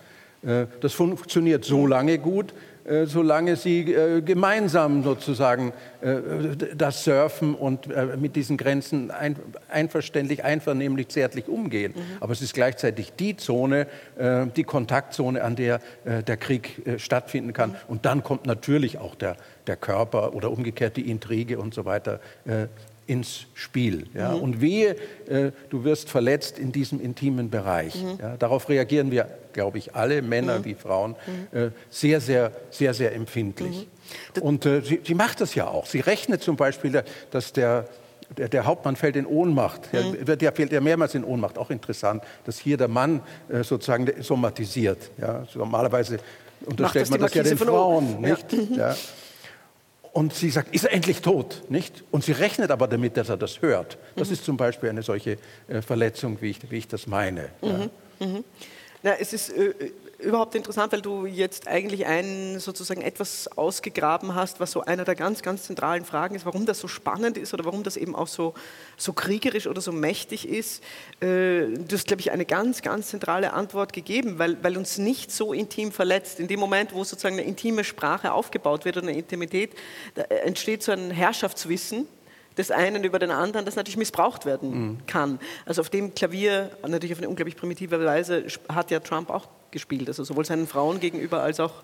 [0.47, 2.53] Äh, das funktioniert so lange gut,
[2.85, 5.73] äh, solange sie äh, gemeinsam sozusagen
[6.77, 7.89] das surfen und
[8.21, 9.11] mit diesen Grenzen
[9.71, 11.95] einverständlich, einvernehmlich, zärtlich umgehen.
[11.97, 12.03] Mhm.
[12.21, 13.87] Aber es ist gleichzeitig die Zone,
[14.55, 17.71] die Kontaktzone, an der der Krieg stattfinden kann.
[17.71, 17.77] Mhm.
[17.89, 22.21] Und dann kommt natürlich auch der, der Körper oder umgekehrt die Intrige und so weiter
[23.07, 24.07] ins Spiel.
[24.15, 24.35] Ja?
[24.35, 24.43] Mhm.
[24.43, 24.97] Und wehe,
[25.29, 27.95] äh, du wirst verletzt in diesem intimen Bereich.
[28.03, 28.19] Mhm.
[28.21, 28.37] Ja?
[28.37, 30.65] Darauf reagieren wir, glaube ich, alle, Männer mhm.
[30.67, 31.17] wie Frauen,
[31.53, 31.59] mhm.
[31.59, 33.87] äh, sehr, sehr, sehr, sehr empfindlich.
[34.37, 34.43] Mhm.
[34.43, 35.87] Und äh, sie, sie, macht das ja auch.
[35.87, 37.89] Sie rechnet zum Beispiel, dass der,
[38.37, 39.93] der, der Hauptmann fällt in Ohnmacht.
[39.93, 40.27] Mhm.
[40.27, 41.57] Der, der, fällt ja mehrmals in Ohnmacht.
[41.57, 45.11] Auch interessant, dass hier der Mann äh, sozusagen somatisiert.
[45.19, 45.47] Ja?
[45.55, 46.19] normalerweise
[46.67, 48.47] unterstellt man das ja den Frauen, nicht?
[48.77, 48.95] Ja.
[50.15, 51.63] Und sie sagt, ist er endlich tot?
[51.69, 52.05] Nicht?
[52.13, 53.99] Und sie rechnet aber damit, dass er das hört.
[54.15, 54.35] Das mhm.
[54.35, 57.49] ist zum Beispiel eine solche äh, Verletzung, wie ich, wie ich das meine.
[57.61, 57.91] Mhm.
[58.21, 58.27] Ja.
[58.27, 58.45] Mhm.
[59.05, 59.75] Na, es ist äh,
[60.19, 65.15] überhaupt interessant, weil du jetzt eigentlich ein, sozusagen etwas ausgegraben hast, was so einer der
[65.15, 68.29] ganz, ganz zentralen Fragen ist, warum das so spannend ist oder warum das eben auch
[68.29, 68.55] so,
[68.97, 70.83] so kriegerisch oder so mächtig ist.
[71.21, 75.31] Äh, du hast, glaube ich, eine ganz, ganz zentrale Antwort gegeben, weil, weil uns nicht
[75.31, 76.41] so intim verletzt.
[76.41, 79.73] In dem Moment, wo sozusagen eine intime Sprache aufgebaut wird oder eine Intimität,
[80.15, 82.09] da entsteht so ein Herrschaftswissen
[82.57, 85.07] des einen über den anderen, das natürlich missbraucht werden mhm.
[85.07, 85.39] kann.
[85.67, 90.09] Also auf dem Klavier, natürlich auf eine unglaublich primitive Weise, hat ja Trump auch gespielt,
[90.09, 91.83] also sowohl seinen Frauen gegenüber als auch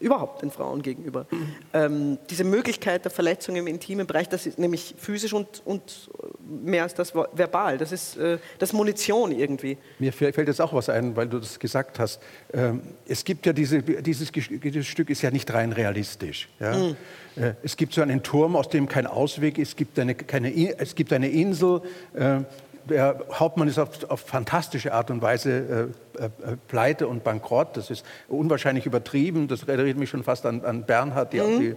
[0.00, 1.26] überhaupt den Frauen gegenüber.
[1.72, 6.84] Ähm, diese Möglichkeit der Verletzung im intimen Bereich, das ist nämlich physisch und, und mehr
[6.84, 9.76] als das verbal, das ist äh, das Munition irgendwie.
[9.98, 12.20] Mir fällt jetzt auch was ein, weil du das gesagt hast.
[12.52, 16.48] Ähm, es gibt ja diese, dieses, dieses, Stück ist ja nicht rein realistisch.
[16.60, 16.76] Ja?
[16.76, 16.96] Mhm.
[17.36, 20.78] Äh, es gibt so einen Turm, aus dem kein Ausweg ist, es gibt eine, keine,
[20.78, 21.82] es gibt eine Insel,
[22.14, 22.40] äh,
[22.88, 26.28] der Hauptmann ist auf, auf fantastische Art und Weise äh, äh,
[26.68, 27.76] pleite und bankrott.
[27.76, 29.48] Das ist unwahrscheinlich übertrieben.
[29.48, 31.60] Das erinnert mich schon fast an, an Bernhard, die, mhm.
[31.60, 31.76] die, äh,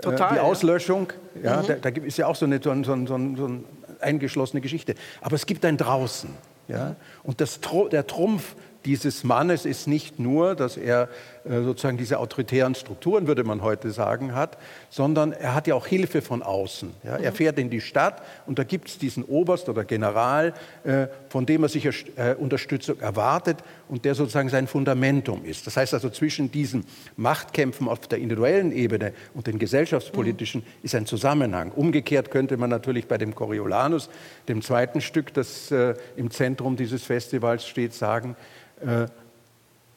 [0.00, 1.12] Total, die Auslöschung.
[1.42, 1.56] Ja.
[1.56, 1.80] ja mhm.
[1.80, 3.64] da, da, ist ja auch so eine, so, so, so, eine
[4.00, 4.94] eingeschlossene Geschichte.
[5.20, 6.30] Aber es gibt ein Draußen.
[6.68, 6.96] Ja.
[7.22, 11.06] Und das, der Trumpf dieses Mannes ist nicht nur, dass er äh,
[11.44, 14.56] sozusagen diese autoritären Strukturen, würde man heute sagen, hat,
[14.88, 16.90] sondern er hat ja auch Hilfe von außen.
[17.02, 17.16] Ja.
[17.16, 17.36] Er mhm.
[17.36, 20.54] fährt in die Stadt und da gibt es diesen Oberst oder General,
[20.84, 21.84] äh, von dem er sich
[22.16, 25.66] äh, Unterstützung erwartet und der sozusagen sein Fundamentum ist.
[25.66, 30.84] Das heißt also, zwischen diesen Machtkämpfen auf der individuellen Ebene und den gesellschaftspolitischen mhm.
[30.84, 31.72] ist ein Zusammenhang.
[31.72, 34.08] Umgekehrt könnte man natürlich bei dem Coriolanus,
[34.48, 35.72] dem zweiten Stück, das
[36.16, 38.36] im Zentrum dieses Festivals steht, sagen,
[38.80, 39.06] äh,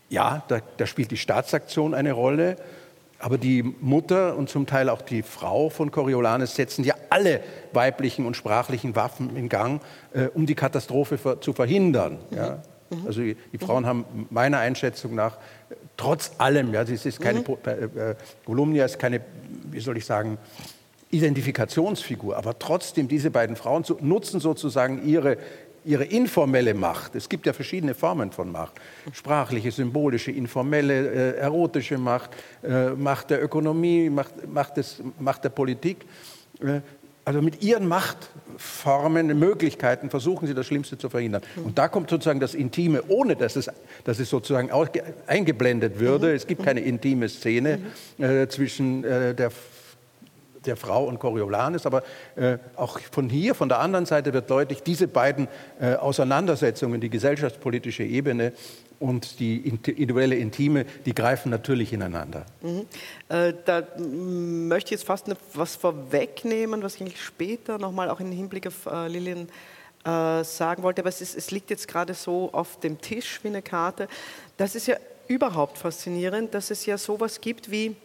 [0.10, 2.56] ja, da, da, spielt die Staatsaktion eine Rolle,
[3.20, 7.42] aber die Mutter und zum Teil auch die Frau von Coriolanus setzen ja alle
[7.74, 9.82] weiblichen und sprachlichen Waffen in Gang,
[10.14, 12.20] äh, um die Katastrophe ver zu verhindern.
[12.30, 12.38] Mhm.
[12.38, 12.64] Ja.
[12.90, 13.08] Mhm.
[13.08, 13.88] Also die, die Frauen mhm.
[13.88, 15.38] haben meiner Einschätzung nach
[15.98, 17.58] trotz allem, ja, es ist keine, mhm.
[17.66, 18.16] äh,
[18.46, 19.22] Volumnia ist keine,
[19.72, 20.38] wie soll ich sagen,
[21.10, 25.38] Identifikationsfigur, aber trotzdem diese beiden Frauen nutzen sozusagen ihre
[25.88, 27.16] ihre informelle Macht.
[27.16, 28.74] Es gibt ja verschiedene Formen von Macht.
[29.14, 32.32] Sprachliche, symbolische, informelle, äh, erotische Macht,
[32.64, 36.06] äh, Macht der Ökonomie, Macht, Macht, des, Macht der Politik.
[36.60, 36.82] Äh,
[37.24, 41.42] also mit ihren Machtformen, Möglichkeiten versuchen sie das Schlimmste zu verhindern.
[41.58, 43.70] Und da kommt sozusagen das Intime, ohne dass es,
[44.06, 44.72] dass es sozusagen
[45.28, 46.34] eingeblendet würde.
[46.34, 47.80] Es gibt keine intime Szene
[48.18, 49.52] äh, zwischen äh, der
[50.68, 52.04] der Frau und Coriolanus, aber
[52.36, 55.48] äh, auch von hier, von der anderen Seite wird deutlich, diese beiden
[55.80, 58.54] äh, Auseinandersetzungen, die gesellschaftspolitische Ebene
[59.00, 62.46] und die individuelle Intime, die greifen natürlich ineinander.
[62.62, 62.86] Mhm.
[63.30, 68.32] Äh, da möchte ich jetzt fast etwas vorwegnehmen, was ich eigentlich später nochmal auch im
[68.32, 69.48] Hinblick auf äh, Lillian
[70.06, 73.50] äh, sagen wollte, aber es, ist, es liegt jetzt gerade so auf dem Tisch wie
[73.50, 74.08] eine Karte.
[74.58, 74.96] Das ist ja
[75.28, 77.96] überhaupt faszinierend, dass es ja sowas gibt wie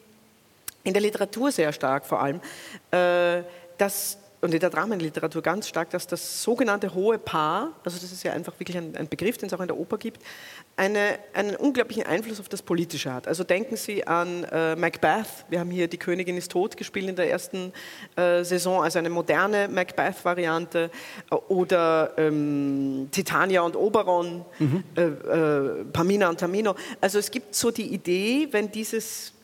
[0.85, 2.41] in der Literatur sehr stark vor allem,
[2.91, 3.43] äh,
[3.79, 8.25] dass und in der Dramenliteratur ganz stark, dass das sogenannte hohe Paar, also das ist
[8.25, 10.21] ja einfach wirklich ein, ein Begriff, den es auch in der Oper gibt,
[10.75, 13.29] eine, einen unglaublichen Einfluss auf das Politische hat.
[13.29, 17.15] Also denken Sie an äh, Macbeth, wir haben hier Die Königin ist tot gespielt in
[17.15, 17.73] der ersten
[18.17, 20.91] äh, Saison, also eine moderne Macbeth-Variante,
[21.31, 24.83] äh, oder ähm, Titania und Oberon, mhm.
[24.97, 26.75] Äh, äh, Pamina und Tamino.
[27.01, 29.35] Also es gibt so die Idee, wenn dieses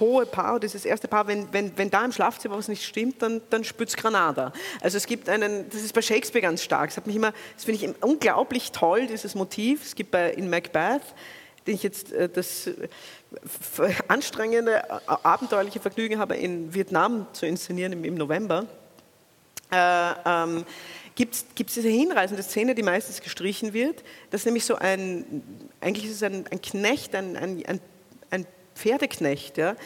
[0.00, 3.40] hohe Paar, dieses erste Paar, wenn, wenn, wenn da im Schlafzimmer was nicht stimmt, dann,
[3.50, 4.52] dann spürt Granada.
[4.80, 8.72] Also es gibt einen, das ist bei Shakespeare ganz stark, das, das finde ich unglaublich
[8.72, 9.84] toll, dieses Motiv.
[9.84, 11.02] Es gibt bei, in Macbeth,
[11.66, 12.88] den ich jetzt äh, das äh,
[14.08, 18.66] anstrengende, abenteuerliche Vergnügen habe, in Vietnam zu inszenieren im, im November,
[19.70, 20.64] äh, ähm,
[21.14, 24.02] gibt es diese hinreißende Szene, die meistens gestrichen wird.
[24.30, 25.42] Das ist nämlich so ein,
[25.80, 27.80] eigentlich ist es ein, ein Knecht, ein, ein, ein
[28.74, 29.56] Pferdeknecht.
[29.56, 29.76] Ja.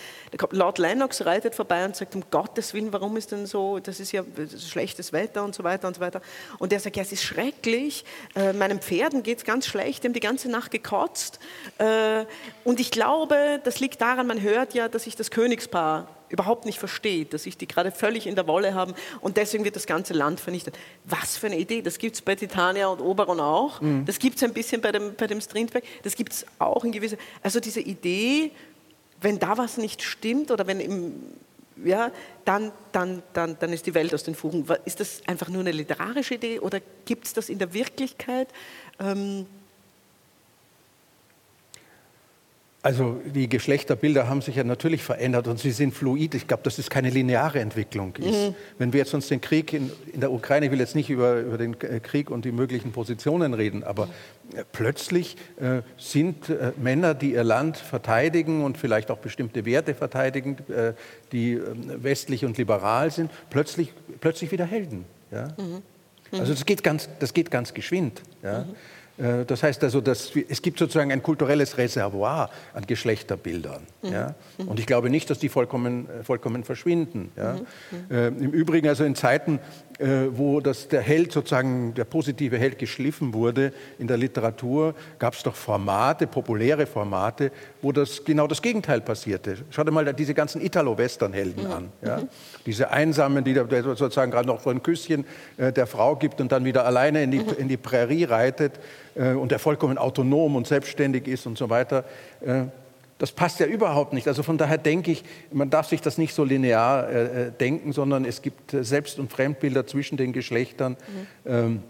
[0.51, 4.13] Lord Lennox reitet vorbei und sagt, um Gottes Willen, warum ist denn so, das ist
[4.13, 4.25] ja
[4.59, 6.21] schlechtes Wetter und so weiter und so weiter.
[6.59, 10.09] Und er sagt, ja, es ist schrecklich, äh, meinen Pferden geht es ganz schlecht, die
[10.09, 11.39] haben die ganze Nacht gekotzt.
[11.79, 12.25] Äh,
[12.65, 16.79] und ich glaube, das liegt daran, man hört ja, dass sich das Königspaar überhaupt nicht
[16.79, 20.13] versteht, dass sich die gerade völlig in der Wolle haben und deswegen wird das ganze
[20.13, 20.77] Land vernichtet.
[21.05, 24.05] Was für eine Idee, das gibt es bei Titania und Oberon auch, mhm.
[24.05, 26.93] das gibt es ein bisschen bei dem, bei dem Strindberg, das gibt es auch in
[26.93, 28.51] gewisser, also diese Idee
[29.21, 31.15] wenn da was nicht stimmt oder wenn im,
[31.85, 32.11] ja,
[32.45, 34.67] dann, dann, dann, dann ist die Welt aus den Fugen.
[34.85, 38.49] Ist das einfach nur eine literarische Idee oder gibt es das in der Wirklichkeit?
[38.99, 39.47] Ähm,
[42.87, 46.37] Also die Geschlechterbilder haben sich ja natürlich verändert und sie sind fluid.
[46.37, 48.51] Ich glaube, dass es keine lineare Entwicklung ist.
[48.51, 48.55] Mhm.
[48.79, 51.41] Wenn wir jetzt uns den Krieg in, in, der Ukraine, ich will jetzt nicht über,
[51.41, 54.05] über den äh, Krieg und die möglichen Positionen reden, aber
[54.55, 59.93] äh, plötzlich äh, sind äh, Männer, die ihr Land verteidigen und vielleicht auch bestimmte Werte
[59.93, 60.93] verteidigen, äh,
[61.33, 65.07] die ähm, westlich und liberal sind, plötzlich, plötzlich wieder Helden.
[65.33, 65.49] Ja?
[65.59, 65.83] Mhm.
[66.31, 68.23] Also das geht ganz, das geht ganz geschwind.
[68.45, 68.65] Ja?
[69.19, 73.83] Äh, das heißt also, dass es gibt sozusagen ein kulturelles Reservoir an Geschlechterbildern.
[74.03, 74.13] Mhm.
[74.13, 74.35] Ja?
[74.59, 77.31] Und ich glaube nicht, dass die vollkommen, äh, vollkommen verschwinden.
[77.37, 77.55] Ja?
[77.55, 78.17] Mhm.
[78.17, 79.61] Äh, Im Übrigen, also in Zeiten,
[79.99, 85.35] äh, wo das, der Held sozusagen, der positive Held geschliffen wurde in der Literatur, gab
[85.35, 87.51] es doch Formate, populäre Formate,
[87.81, 89.57] wo das genau das Gegenteil passierte.
[89.71, 91.73] Schau dir mal diese ganzen Italo-Western-Helden mhm.
[91.73, 91.89] an.
[92.05, 92.17] Ja?
[92.19, 92.29] Mhm.
[92.67, 95.25] Diese Einsamen, die der sozusagen gerade noch so ein Küsschen
[95.57, 97.55] äh, der Frau gibt und dann wieder alleine in die, mhm.
[97.59, 98.79] in die Prärie reitet
[99.17, 102.05] und der vollkommen autonom und selbstständig ist und so weiter.
[102.41, 102.65] Äh,
[103.19, 104.29] das passt ja überhaupt nicht.
[104.29, 107.93] Also von daher denke ich, man darf sich das nicht so linear äh, äh denken,
[107.93, 110.97] sondern es gibt äh, Selbst- und Fremdbilder zwischen den Geschlechtern.
[111.45, 111.51] Mhm.
[111.51, 111.83] Ähm,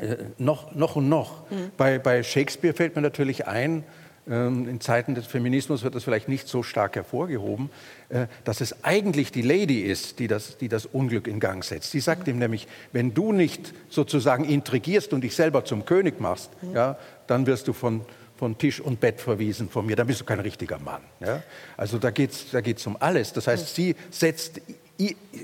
[0.00, 1.48] äh, noch, noch und noch.
[1.50, 1.70] Mhm.
[1.76, 3.84] Bei, bei Shakespeare fällt mir natürlich ein,
[4.26, 7.70] in Zeiten des Feminismus wird das vielleicht nicht so stark hervorgehoben,
[8.08, 11.92] äh, dass es eigentlich die Lady ist, die das, die das Unglück in Gang setzt.
[11.92, 16.50] Sie sagt ihm nämlich, wenn du nicht sozusagen intrigierst und dich selber zum König machst,
[16.74, 18.00] ja, dann wirst du von,
[18.36, 21.02] von Tisch und Bett verwiesen von mir, dann bist du kein richtiger Mann.
[21.20, 21.44] Ja?
[21.76, 23.32] Also da geht es da geht's um alles.
[23.32, 24.60] Das heißt, sie setzt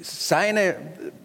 [0.03, 0.77] seine,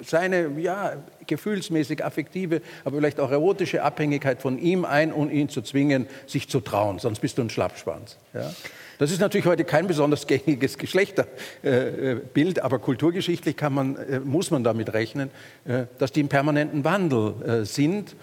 [0.04, 0.94] seine ja,
[1.26, 6.50] gefühlsmäßig affektive, aber vielleicht auch erotische Abhängigkeit von ihm ein, um ihn zu zwingen, sich
[6.50, 8.18] zu trauen, sonst bist du ein Schlappschwanz.
[8.34, 8.52] Ja?
[9.00, 14.92] Das ist natürlich heute kein besonders gängiges Geschlechterbild, aber kulturgeschichtlich man, äh, muss man damit
[14.94, 15.30] rechnen,
[15.66, 18.16] äh, dass die im permanenten Wandel äh, sind.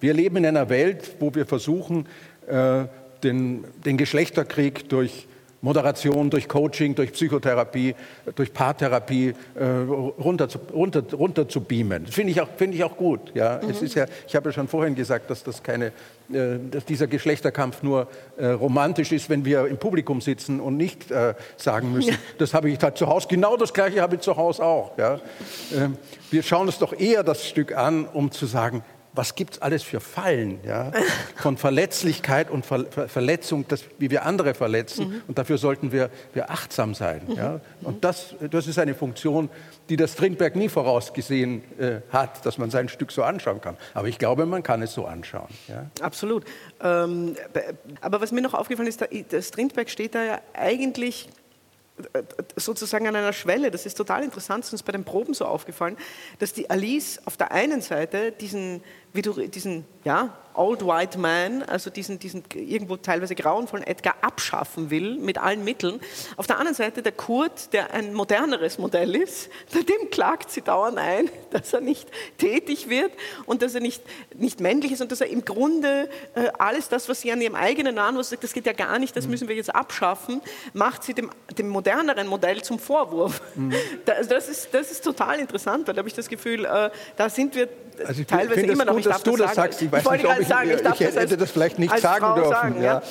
[0.00, 2.06] Wir leben in einer Welt, wo wir versuchen,
[2.46, 2.84] äh,
[3.22, 5.26] den, den Geschlechterkrieg durch
[5.64, 7.94] Moderation, durch Coaching, durch Psychotherapie,
[8.34, 12.04] durch Paartherapie äh, runter, zu, runter, runter zu beamen.
[12.04, 13.32] Das finde ich, auch, find ich auch gut.
[13.34, 13.60] Ja?
[13.62, 13.70] Mhm.
[13.70, 15.92] Es ist ja, ich habe ja schon vorhin gesagt, dass, das keine,
[16.32, 21.12] äh, dass dieser Geschlechterkampf nur äh, romantisch ist, wenn wir im Publikum sitzen und nicht
[21.12, 22.18] äh, sagen müssen, ja.
[22.38, 24.98] das habe ich da zu Hause, genau das Gleiche habe ich zu Hause auch.
[24.98, 25.20] Ja?
[25.72, 25.96] Ähm,
[26.32, 28.82] wir schauen uns doch eher das Stück an, um zu sagen,
[29.14, 30.90] was gibt es alles für Fallen ja?
[31.36, 35.08] von Verletzlichkeit und Ver Verletzung, das, wie wir andere verletzen.
[35.08, 35.22] Mhm.
[35.28, 37.22] Und dafür sollten wir, wir achtsam sein.
[37.26, 37.34] Mhm.
[37.34, 37.60] Ja?
[37.82, 39.50] Und das, das ist eine Funktion,
[39.88, 43.76] die das Strindberg nie vorausgesehen äh, hat, dass man sein Stück so anschauen kann.
[43.94, 45.48] Aber ich glaube, man kann es so anschauen.
[45.68, 45.90] Ja?
[46.00, 46.44] Absolut.
[46.82, 47.36] Ähm,
[48.00, 51.28] aber was mir noch aufgefallen ist, der Strindberg steht da ja eigentlich
[52.56, 53.70] sozusagen an einer Schwelle.
[53.70, 55.96] Das ist total interessant, ist uns bei den Proben so aufgefallen,
[56.38, 61.62] dass die Alice auf der einen Seite diesen wie du diesen ja, Old White Man,
[61.62, 66.00] also diesen, diesen irgendwo teilweise grauenvollen Edgar abschaffen will mit allen Mitteln.
[66.36, 70.98] Auf der anderen Seite der Kurt, der ein moderneres Modell ist, dem klagt sie dauernd
[70.98, 73.12] ein, dass er nicht tätig wird
[73.46, 74.02] und dass er nicht,
[74.34, 77.54] nicht männlich ist und dass er im Grunde äh, alles das, was sie an ihrem
[77.54, 80.40] eigenen Namen sagt, das geht ja gar nicht, das müssen wir jetzt abschaffen,
[80.72, 83.40] macht sie dem, dem moderneren Modell zum Vorwurf.
[83.54, 83.72] Mhm.
[84.04, 87.28] Das, das, ist, das ist total interessant, weil da habe ich das Gefühl, äh, da
[87.28, 87.68] sind wir
[88.06, 90.70] also teilweise immer noch, ich dass du das sagst, ich weiß nicht, ob ich, sagen,
[90.70, 92.50] ich, ich hätte das, das, vielleicht nicht sagen Frau dürfen.
[92.50, 93.02] Sagen, ja.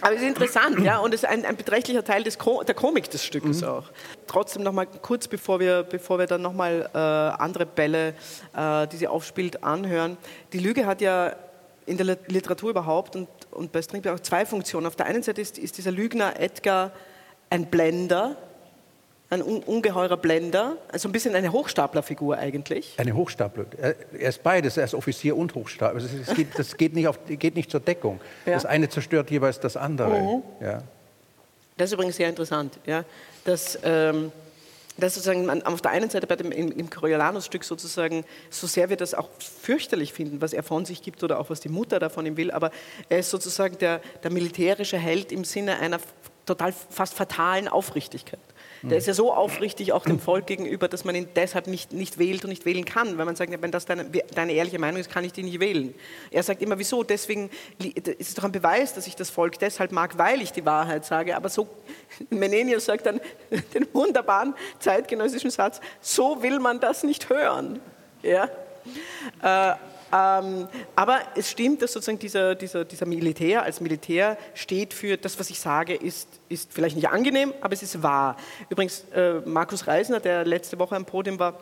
[0.00, 2.74] Aber es ist interessant, ja, und es ist ein, ein beträchtlicher Teil des Ko der
[2.74, 3.68] Komik des Stückes mhm.
[3.68, 3.84] auch.
[4.26, 8.14] Trotzdem noch mal kurz, bevor wir, bevor wir dann noch mal äh, andere Bälle,
[8.56, 10.16] äh, die sie aufspielt, anhören.
[10.52, 11.36] Die Lüge hat ja
[11.86, 14.86] in der Literatur überhaupt und, und bei Strindberg auch zwei Funktionen.
[14.86, 16.92] Auf der einen Seite ist, ist dieser Lügner Edgar
[17.50, 18.36] ein Blender,
[19.32, 22.94] ein ungeheurer Blender, also ein bisschen eine Hochstaplerfigur eigentlich.
[22.98, 23.64] Eine Hochstapler.
[23.78, 26.02] Er ist beides, er ist Offizier und Hochstapler.
[26.02, 28.20] Also es geht, das geht nicht, auf, geht nicht zur Deckung.
[28.44, 28.52] Ja.
[28.52, 30.20] Das eine zerstört jeweils das andere.
[30.20, 30.42] Mhm.
[30.60, 30.82] Ja.
[31.78, 33.04] Das ist übrigens sehr interessant, ja,
[33.46, 34.30] dass, ähm,
[34.98, 38.90] dass sozusagen man auf der einen Seite bei dem, im, im Coriolanus-Stück sozusagen, so sehr
[38.90, 41.98] wir das auch fürchterlich finden, was er von sich gibt oder auch was die Mutter
[41.98, 42.70] davon ihm will, aber
[43.08, 45.98] er ist sozusagen der, der militärische Held im Sinne einer
[46.44, 48.38] total fast fatalen Aufrichtigkeit.
[48.82, 52.18] Der ist ja so aufrichtig auch dem Volk gegenüber, dass man ihn deshalb nicht, nicht
[52.18, 53.16] wählt und nicht wählen kann.
[53.16, 55.94] Weil man sagt, wenn das deine, deine ehrliche Meinung ist, kann ich dich nicht wählen.
[56.30, 57.04] Er sagt immer, wieso?
[57.04, 60.64] Deswegen ist es doch ein Beweis, dass ich das Volk deshalb mag, weil ich die
[60.64, 61.36] Wahrheit sage.
[61.36, 61.68] Aber so,
[62.30, 63.20] Menenius sagt dann
[63.74, 67.80] den wunderbaren zeitgenössischen Satz, so will man das nicht hören.
[68.22, 68.48] Ja?
[69.42, 69.74] Äh,
[70.12, 75.38] ähm, aber es stimmt, dass sozusagen dieser, dieser, dieser Militär als Militär steht für das,
[75.40, 78.36] was ich sage, ist, ist vielleicht nicht angenehm, aber es ist wahr.
[78.68, 81.58] Übrigens, äh, Markus Reisner, der letzte Woche am Podium war,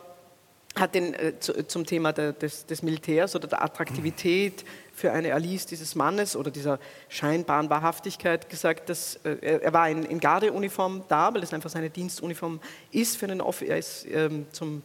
[0.75, 5.33] hat den, äh, zu, zum Thema der, des, des, Militärs oder der Attraktivität für eine
[5.33, 11.03] Alice dieses Mannes oder dieser scheinbaren Wahrhaftigkeit gesagt, dass äh, er, war in, in Gardeuniform
[11.07, 12.59] da, weil das einfach seine Dienstuniform
[12.91, 14.83] ist für einen Off er ist ähm, zum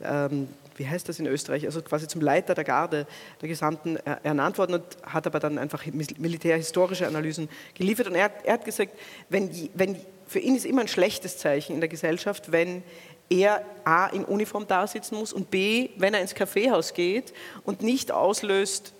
[0.00, 3.06] ähm, wie heißt das in Österreich, also quasi zum Leiter der Garde
[3.40, 8.06] der Gesandten ernannt worden und hat aber dann einfach militärhistorische Analysen geliefert.
[8.06, 8.92] Und er, er hat gesagt,
[9.28, 12.82] wenn, wenn, für ihn ist immer ein schlechtes Zeichen in der Gesellschaft, wenn
[13.30, 17.32] er A in Uniform da sitzen muss und B, wenn er ins Kaffeehaus geht
[17.64, 18.94] und nicht auslöst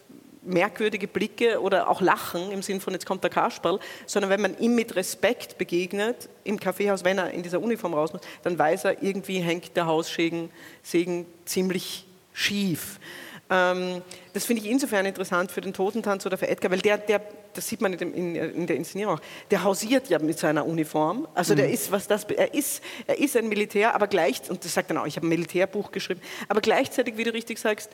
[0.49, 4.59] merkwürdige Blicke oder auch Lachen im Sinn von jetzt kommt der Kasperl, sondern wenn man
[4.59, 8.85] ihm mit Respekt begegnet im Kaffeehaus, wenn er in dieser Uniform raus muss, dann weiß
[8.85, 10.51] er, irgendwie hängt der Haussegen
[10.83, 12.99] Segen ziemlich schief.
[13.51, 17.21] Ähm, das finde ich insofern interessant für den Totentanz oder für Edgar, weil der, der
[17.55, 20.65] das sieht man in, dem, in, in, der Inszenierung auch, der hausiert ja mit seiner
[20.65, 21.27] Uniform.
[21.35, 21.75] Also der mhm.
[21.75, 24.99] ist, was das, er ist, er ist ein Militär, aber gleich, und das sagt dann
[24.99, 27.91] auch, ich habe ein Militärbuch geschrieben, aber gleichzeitig, wie du richtig sagst,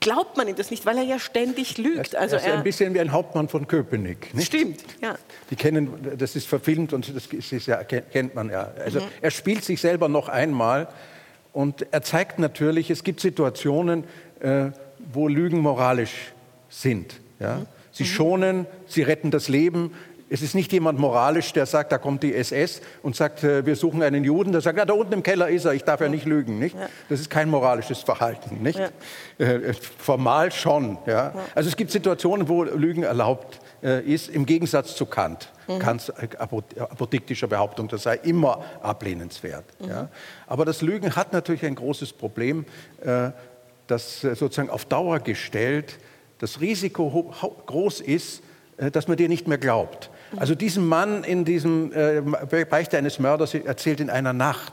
[0.00, 2.12] glaubt man ihm das nicht, weil er ja ständig lügt.
[2.12, 4.34] Das, also das ist er, ein bisschen wie ein Hauptmann von Köpenick.
[4.34, 4.46] Nicht?
[4.46, 5.16] Stimmt, ja.
[5.50, 8.72] Die kennen, das ist verfilmt und das ist ja, kennt man ja.
[8.84, 9.06] Also mhm.
[9.20, 10.88] er spielt sich selber noch einmal
[11.52, 14.04] und er zeigt natürlich, es gibt Situationen,
[14.40, 14.66] äh,
[15.12, 16.32] wo Lügen moralisch
[16.68, 17.20] sind.
[17.40, 17.56] Ja?
[17.56, 17.66] Mhm.
[17.92, 19.94] Sie schonen, sie retten das Leben.
[20.28, 23.76] Es ist nicht jemand moralisch, der sagt, da kommt die SS und sagt, äh, wir
[23.76, 24.50] suchen einen Juden.
[24.50, 26.58] Der sagt, ja, da unten im Keller ist er, ich darf ja nicht lügen.
[26.58, 26.76] Nicht?
[27.08, 28.62] Das ist kein moralisches Verhalten.
[28.62, 28.78] Nicht?
[28.78, 29.46] Ja.
[29.46, 30.98] Äh, formal schon.
[31.06, 31.32] Ja?
[31.54, 35.52] Also es gibt Situationen, wo Lügen erlaubt äh, ist, im Gegensatz zu Kant.
[35.68, 35.78] Mhm.
[35.78, 39.64] Kants apodiktischer Behauptung, das sei immer ablehnenswert.
[39.80, 39.88] Mhm.
[39.88, 40.08] Ja?
[40.48, 42.64] Aber das Lügen hat natürlich ein großes Problem,
[43.86, 45.98] das sozusagen auf Dauer gestellt
[46.38, 47.32] das Risiko
[47.66, 48.42] groß ist,
[48.76, 50.10] dass man dir nicht mehr glaubt.
[50.36, 52.20] Also diesem Mann in diesem äh,
[52.64, 54.72] Beichte eines Mörders erzählt in einer Nacht.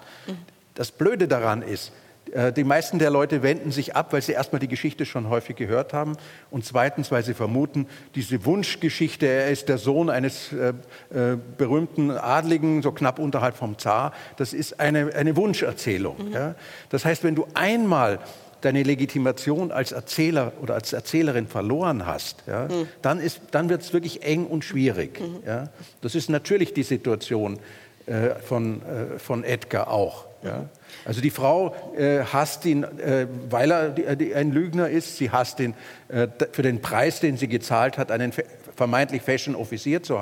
[0.73, 1.91] Das Blöde daran ist,
[2.31, 5.55] äh, die meisten der Leute wenden sich ab, weil sie erstmal die Geschichte schon häufig
[5.55, 6.17] gehört haben
[6.51, 10.73] und zweitens, weil sie vermuten, diese Wunschgeschichte, er ist der Sohn eines äh,
[11.13, 16.29] äh, berühmten Adligen, so knapp unterhalb vom Zar, das ist eine, eine Wunscherzählung.
[16.29, 16.33] Mhm.
[16.33, 16.55] Ja?
[16.89, 18.19] Das heißt, wenn du einmal
[18.65, 22.87] deine Legitimation als Erzähler oder als Erzählerin verloren hast, ja, mhm.
[23.01, 23.21] dann,
[23.51, 25.19] dann wird es wirklich eng und schwierig.
[25.19, 25.43] Mhm.
[25.45, 25.69] Ja.
[26.01, 27.59] Das ist natürlich die Situation
[28.05, 30.25] äh, von, äh, von Edgar auch.
[30.43, 30.65] Ja.
[31.05, 35.17] Also die Frau äh, hasst ihn, äh, weil er die, ein Lügner ist.
[35.17, 35.73] Sie hasst ihn
[36.09, 38.33] äh, für den Preis, den sie gezahlt hat, einen
[38.75, 40.17] vermeintlich Fashion Offizier zu,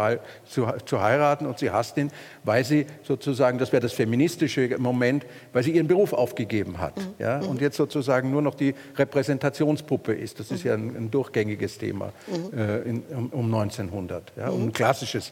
[0.46, 2.12] zu, zu, heiraten und sie hasst ihn,
[2.44, 7.14] weil sie sozusagen, das wäre das feministische Moment, weil sie ihren Beruf aufgegeben hat mhm.
[7.20, 7.48] ja, mhm.
[7.48, 10.40] und jetzt sozusagen nur noch die Repräsentationspuppe ist.
[10.40, 12.58] Das ist ja ein, ein durchgängiges Thema mhm.
[12.58, 15.32] äh, in, um, um, 1900, ja, um ein klassisches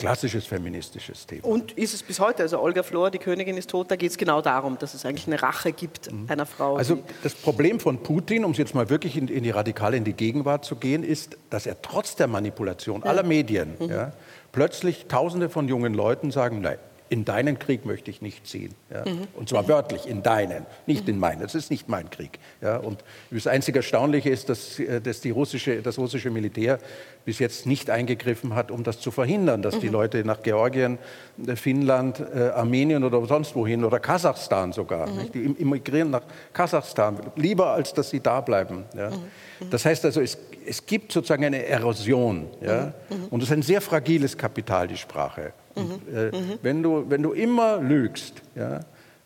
[0.00, 1.46] klassisches feministisches Thema.
[1.46, 4.16] Und ist es bis heute, also Olga Flor, die Königin ist tot, da geht es
[4.16, 6.24] genau darum, dass es eigentlich eine Rache gibt mhm.
[6.28, 6.76] einer Frau.
[6.76, 10.04] Also das Problem von Putin, um es jetzt mal wirklich in, in, die Radikale, in
[10.04, 13.10] die Gegenwart zu gehen, ist, dass er trotz der Manipulation ja.
[13.10, 13.90] aller Medien mhm.
[13.90, 14.12] ja,
[14.52, 16.78] plötzlich Tausende von jungen Leuten sagen, nein,
[17.10, 18.72] in deinen Krieg möchte ich nicht ziehen.
[18.88, 19.04] Ja?
[19.04, 19.26] Mhm.
[19.34, 21.14] Und zwar wörtlich, in deinen, nicht mhm.
[21.14, 21.40] in meinen.
[21.42, 22.38] Das ist nicht mein Krieg.
[22.62, 22.76] Ja?
[22.76, 26.78] Und das einzig Erstaunliche ist, dass, äh, dass die russische, das russische Militär
[27.24, 29.80] bis jetzt nicht eingegriffen hat, um das zu verhindern, dass mhm.
[29.80, 30.98] die Leute nach Georgien,
[31.44, 35.32] äh, Finnland, äh, Armenien oder sonst wohin oder Kasachstan sogar, mhm.
[35.32, 38.84] die immigrieren nach Kasachstan, lieber als dass sie da bleiben.
[38.96, 39.10] Ja?
[39.10, 39.16] Mhm.
[39.16, 39.70] Mhm.
[39.70, 42.46] Das heißt also, es, es gibt sozusagen eine Erosion.
[42.60, 42.94] Ja?
[43.30, 45.52] Und es ist ein sehr fragiles Kapital, die Sprache.
[45.74, 46.58] Und, äh, mhm.
[46.62, 48.80] wenn, du, wenn du immer lügst, ja,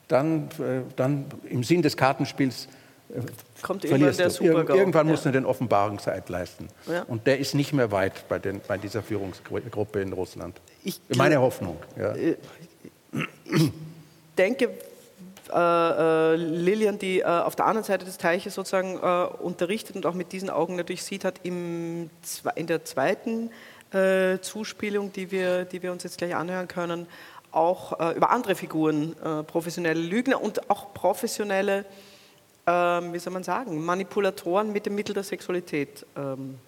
[0.09, 2.69] dann, äh, dann im Sinn des Kartenspiels
[3.11, 3.21] äh,
[3.63, 4.45] Kommt verlierst der du.
[4.45, 5.13] Ir irgendwann ja.
[5.13, 6.69] musst du den Offenbarungseid leisten.
[6.87, 7.03] Ja.
[7.05, 10.61] Und der ist nicht mehr weit bei, den, bei dieser Führungsgruppe in Russland.
[10.83, 11.77] Ich, Meine Hoffnung.
[11.99, 12.15] Ja.
[12.15, 12.37] Äh,
[13.51, 13.73] ich
[14.37, 14.71] denke,
[15.53, 20.07] äh, äh, Lilian, die äh, auf der anderen Seite des Teiches sozusagen äh, unterrichtet und
[20.07, 22.11] auch mit diesen Augen natürlich sieht, hat im,
[22.55, 23.51] in der zweiten
[23.95, 27.07] äh, Zuspielung, die wir, die wir uns jetzt gleich anhören können,
[27.51, 31.85] auch äh, über andere Figuren, äh, professionelle Lügner und auch professionelle,
[32.67, 36.59] ähm, wie soll man sagen, Manipulatoren mit dem Mittel der Sexualität ähm,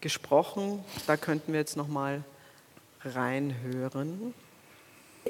[0.00, 0.82] gesprochen.
[1.06, 2.24] Da könnten wir jetzt noch mal
[3.04, 4.34] reinhören.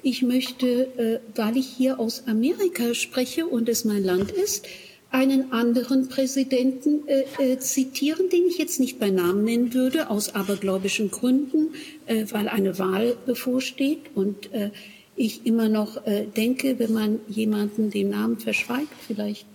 [0.02, 4.66] Ich möchte, äh, weil ich hier aus Amerika spreche und es mein Land ist,
[5.10, 10.34] einen anderen Präsidenten äh, äh, zitieren, den ich jetzt nicht bei Namen nennen würde, aus
[10.34, 11.74] abergläubischen Gründen,
[12.06, 14.70] äh, weil eine Wahl bevorsteht und äh,
[15.16, 19.46] ich immer noch äh, denke, wenn man jemanden den Namen verschweigt, vielleicht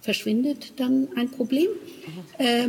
[0.00, 1.68] verschwindet dann ein Problem.
[2.38, 2.68] Äh,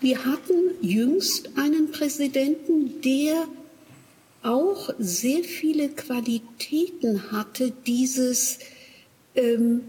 [0.00, 3.46] wir hatten jüngst einen Präsidenten, der
[4.42, 8.58] auch sehr viele Qualitäten hatte, dieses
[9.34, 9.82] ähm,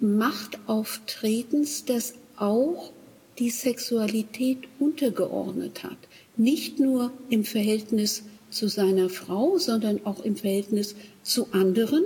[0.00, 2.90] Machtauftretens, das auch
[3.38, 5.96] die Sexualität untergeordnet hat.
[6.36, 12.04] Nicht nur im Verhältnis zu seiner Frau, sondern auch im Verhältnis zu anderen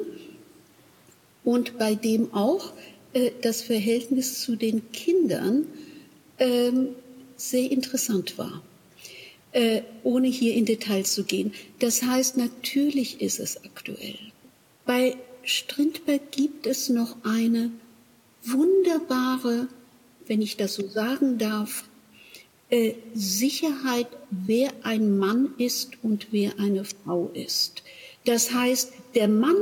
[1.44, 2.72] und bei dem auch
[3.12, 5.66] äh, das Verhältnis zu den Kindern
[6.38, 6.72] äh,
[7.36, 8.62] sehr interessant war,
[9.52, 11.52] äh, ohne hier in Details zu gehen.
[11.78, 14.18] Das heißt, natürlich ist es aktuell.
[14.84, 17.70] Bei Strindberg gibt es noch eine
[18.44, 19.68] wunderbare,
[20.26, 21.84] wenn ich das so sagen darf,
[22.70, 27.82] äh, Sicherheit, wer ein Mann ist und wer eine Frau ist.
[28.24, 29.56] Das heißt, der Mann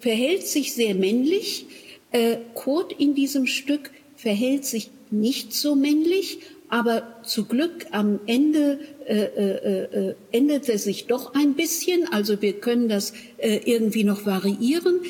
[0.00, 1.66] verhält sich sehr männlich,
[2.12, 6.38] äh, Kurt in diesem Stück verhält sich nicht so männlich,
[6.68, 12.10] aber zu Glück am Ende äh, äh, äh, ändert er sich doch ein bisschen.
[12.10, 15.00] Also wir können das äh, irgendwie noch variieren.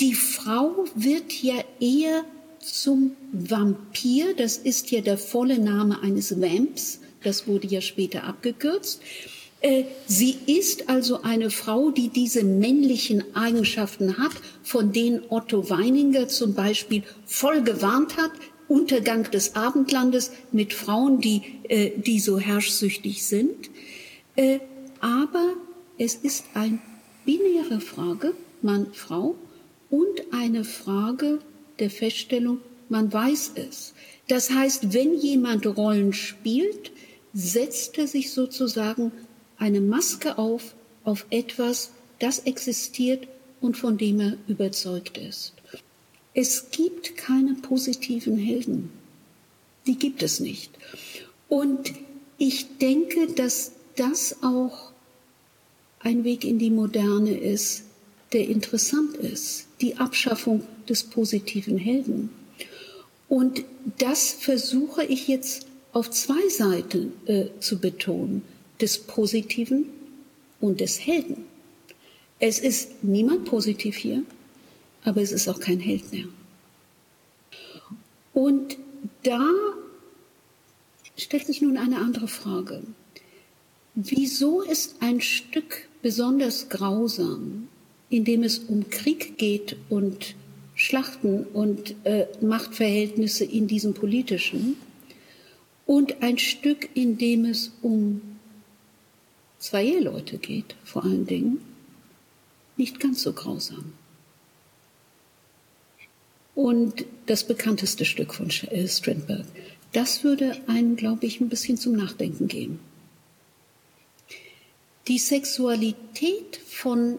[0.00, 2.24] Die Frau wird ja eher
[2.64, 4.34] zum Vampir.
[4.36, 7.00] Das ist ja der volle Name eines Vamps.
[7.22, 9.00] Das wurde ja später abgekürzt.
[9.60, 16.28] Äh, sie ist also eine Frau, die diese männlichen Eigenschaften hat, von denen Otto Weininger
[16.28, 18.32] zum Beispiel voll gewarnt hat.
[18.68, 23.70] Untergang des Abendlandes mit Frauen, die, äh, die so herrschsüchtig sind.
[24.36, 24.58] Äh,
[25.00, 25.54] aber
[25.98, 26.78] es ist eine
[27.24, 29.34] binäre Frage, Mann, Frau,
[29.90, 31.38] und eine Frage
[31.78, 33.94] der Feststellung, man weiß es.
[34.28, 36.92] Das heißt, wenn jemand Rollen spielt,
[37.32, 39.12] setzt er sich sozusagen
[39.58, 43.26] eine Maske auf, auf etwas, das existiert
[43.60, 45.52] und von dem er überzeugt ist.
[46.32, 48.90] Es gibt keine positiven Helden.
[49.86, 50.70] Die gibt es nicht.
[51.48, 51.92] Und
[52.38, 54.92] ich denke, dass das auch
[56.00, 57.84] ein Weg in die Moderne ist,
[58.32, 59.66] der interessant ist.
[59.80, 62.30] Die Abschaffung des positiven Helden.
[63.28, 63.64] Und
[63.98, 68.42] das versuche ich jetzt auf zwei Seiten äh, zu betonen,
[68.80, 69.86] des Positiven
[70.60, 71.44] und des Helden.
[72.40, 74.22] Es ist niemand positiv hier,
[75.04, 76.26] aber es ist auch kein Held mehr.
[78.32, 78.76] Und
[79.22, 79.48] da
[81.16, 82.82] stellt sich nun eine andere Frage.
[83.94, 87.68] Wieso ist ein Stück besonders grausam,
[88.10, 90.34] in dem es um Krieg geht und
[90.74, 94.76] Schlachten und äh, Machtverhältnisse in diesem politischen
[95.86, 98.22] und ein Stück, in dem es um
[99.58, 101.60] zwei Eheleute geht, vor allen Dingen,
[102.76, 103.92] nicht ganz so grausam.
[106.54, 109.46] Und das bekannteste Stück von äh, Strindberg,
[109.92, 112.80] das würde einen, glaube ich, ein bisschen zum Nachdenken geben.
[115.06, 117.18] Die Sexualität von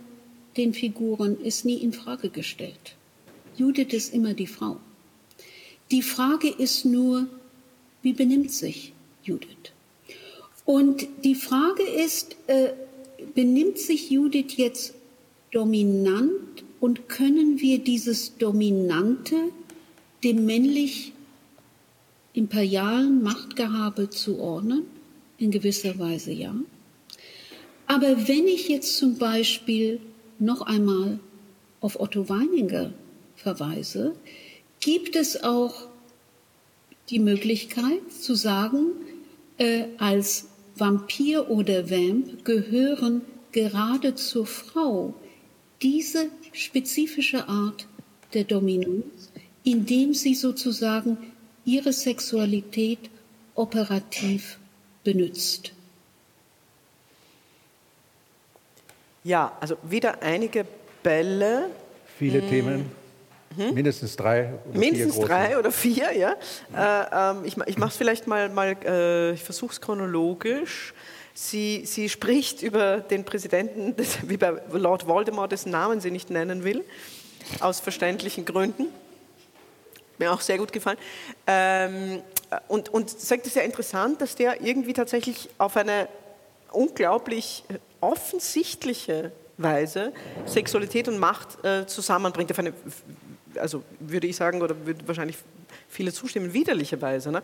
[0.57, 2.95] den Figuren ist nie in Frage gestellt.
[3.57, 4.77] Judith ist immer die Frau.
[5.91, 7.27] Die Frage ist nur,
[8.01, 8.93] wie benimmt sich
[9.23, 9.71] Judith?
[10.65, 12.73] Und die Frage ist, äh,
[13.35, 14.95] benimmt sich Judith jetzt
[15.51, 19.35] dominant und können wir dieses Dominante
[20.23, 21.13] dem männlich
[22.33, 24.83] imperialen Machtgehabe zuordnen?
[25.37, 26.55] In gewisser Weise ja.
[27.87, 29.99] Aber wenn ich jetzt zum Beispiel
[30.39, 31.19] noch einmal
[31.81, 32.93] auf Otto Weininger
[33.35, 34.15] verweise,
[34.79, 35.87] gibt es auch
[37.09, 38.87] die Möglichkeit zu sagen,
[39.57, 43.21] äh, als Vampir oder Vamp gehören
[43.51, 45.13] gerade zur Frau
[45.81, 47.87] diese spezifische Art
[48.33, 49.31] der Dominanz,
[49.63, 51.17] indem sie sozusagen
[51.63, 52.99] ihre Sexualität
[53.55, 54.59] operativ
[55.03, 55.71] benutzt.
[59.23, 60.65] Ja, also wieder einige
[61.01, 61.69] Bälle.
[62.17, 62.49] Viele hm.
[62.49, 63.04] Themen.
[63.55, 63.73] Hm?
[63.73, 66.35] Mindestens drei oder Mindestens vier drei oder vier, ja.
[66.75, 70.93] Äh, ähm, ich ich mache es vielleicht mal, mal äh, ich versuche es chronologisch.
[71.33, 76.29] Sie, sie spricht über den Präsidenten, das, wie bei Lord Voldemort, dessen Namen sie nicht
[76.29, 76.83] nennen will,
[77.59, 78.87] aus verständlichen Gründen.
[80.17, 80.97] Mir auch sehr gut gefallen.
[81.45, 82.21] Ähm,
[82.67, 86.07] und, und sagt es ja interessant, dass der irgendwie tatsächlich auf eine
[86.71, 87.63] unglaublich
[88.01, 90.13] offensichtliche Weise
[90.45, 92.73] Sexualität und Macht äh, zusammenbringt, auf eine
[93.57, 95.37] also würde ich sagen, oder würde wahrscheinlich
[95.87, 97.31] viele zustimmen, widerlicherweise.
[97.31, 97.41] Ne?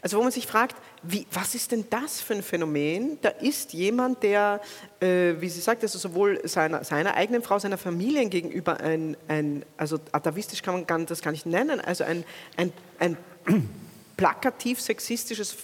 [0.00, 3.18] Also wo man sich fragt, wie, was ist denn das für ein Phänomen?
[3.20, 4.60] Da ist jemand, der,
[5.00, 9.64] äh, wie sie sagt, also sowohl seiner, seiner eigenen Frau, seiner Familie gegenüber ein, ein
[9.76, 12.24] also atavistisch kann man das gar nicht nennen, also ein,
[12.56, 13.16] ein, ein
[14.16, 15.56] plakativ sexistisches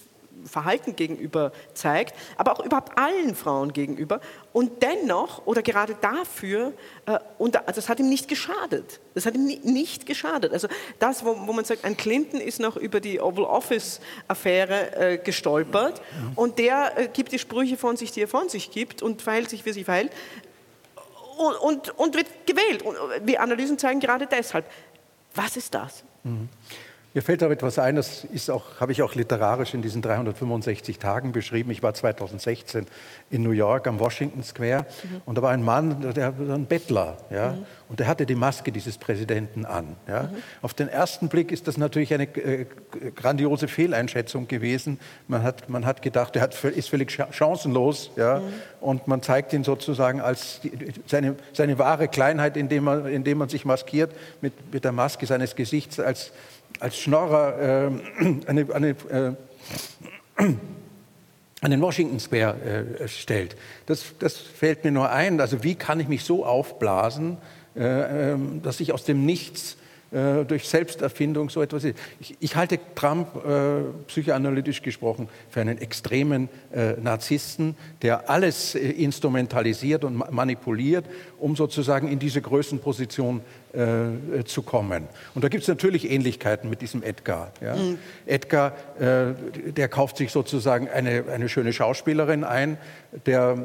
[0.44, 4.20] Verhalten gegenüber zeigt, aber auch überhaupt allen Frauen gegenüber.
[4.52, 6.72] Und dennoch, oder gerade dafür,
[7.06, 9.00] äh, und das hat ihm nicht geschadet.
[9.14, 10.52] Das hat ihm nicht geschadet.
[10.52, 10.68] Also
[10.98, 16.00] das, wo, wo man sagt, ein Clinton ist noch über die Oval Office-Affäre äh, gestolpert
[16.34, 19.50] und der äh, gibt die Sprüche von sich, die er von sich gibt und verhält
[19.50, 20.12] sich, wie sich verhält
[21.38, 22.82] und, und, und wird gewählt.
[22.82, 24.64] Und wir Analysen zeigen gerade deshalb.
[25.34, 26.04] Was ist das?
[26.24, 26.48] Mhm.
[27.14, 30.98] Mir fällt da etwas ein, das ist auch, habe ich auch literarisch in diesen 365
[30.98, 31.70] Tagen beschrieben.
[31.70, 32.86] Ich war 2016
[33.30, 35.22] in New York am Washington Square mhm.
[35.24, 37.66] und da war ein Mann, der war ein Bettler, ja, mhm.
[37.88, 39.96] und der hatte die Maske dieses Präsidenten an.
[40.06, 40.24] Ja.
[40.24, 40.36] Mhm.
[40.60, 42.66] Auf den ersten Blick ist das natürlich eine äh,
[43.16, 45.00] grandiose Fehleinschätzung gewesen.
[45.28, 48.44] Man hat, man hat gedacht, er hat, ist völlig chancenlos, ja, mhm.
[48.80, 50.72] und man zeigt ihn sozusagen als die,
[51.06, 55.56] seine, seine wahre Kleinheit, indem man, indem man sich maskiert mit, mit der Maske seines
[55.56, 56.32] Gesichts als
[56.80, 59.32] als Schnorrer äh, eine, eine, äh,
[61.60, 63.56] an den Washington Square äh, stellt.
[63.86, 65.40] Das, das, fällt mir nur ein.
[65.40, 67.38] Also wie kann ich mich so aufblasen,
[67.76, 69.76] äh, ähm, dass ich aus dem Nichts
[70.10, 71.98] äh, durch Selbsterfindung so etwas ist.
[72.18, 78.78] Ich, ich halte Trump, äh, psychoanalytisch gesprochen, für einen extremen äh, Narzissten, der alles äh,
[78.78, 81.04] instrumentalisiert und ma manipuliert,
[81.38, 83.42] um sozusagen in diese Größenposition
[83.74, 85.08] äh, zu kommen.
[85.34, 87.52] Und da gibt es natürlich Ähnlichkeiten mit diesem Edgar.
[87.60, 87.76] Ja?
[87.76, 87.98] Mhm.
[88.24, 92.78] Edgar, der kauft sich sozusagen eine, eine schöne Schauspielerin ein,
[93.26, 93.58] der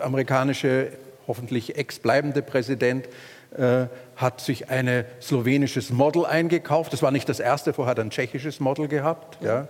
[0.00, 0.88] amerikanische,
[1.28, 3.08] hoffentlich ex-bleibende Präsident,
[3.56, 3.86] äh,
[4.18, 6.92] hat sich ein slowenisches Model eingekauft.
[6.92, 9.38] Das war nicht das erste, vorher hat er ein tschechisches Model gehabt.
[9.40, 9.68] Ja.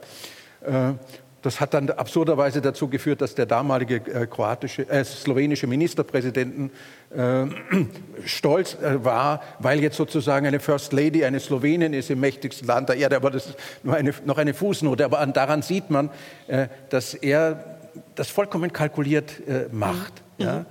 [0.63, 0.95] Äh,
[1.43, 6.71] das hat dann absurderweise dazu geführt, dass der damalige äh, kroatische, äh, slowenische Ministerpräsidenten
[7.15, 7.45] äh,
[8.25, 12.89] stolz äh, war, weil jetzt sozusagen eine First Lady eine Slowenin ist im mächtigsten Land
[12.89, 13.17] der Erde.
[13.17, 15.05] Aber das ist nur eine, noch eine Fußnote.
[15.05, 16.11] Aber daran sieht man,
[16.49, 17.77] äh, dass er
[18.15, 19.43] das vollkommen kalkuliert
[19.73, 20.23] macht.
[20.39, 20.45] Mhm.
[20.45, 20.67] Ja.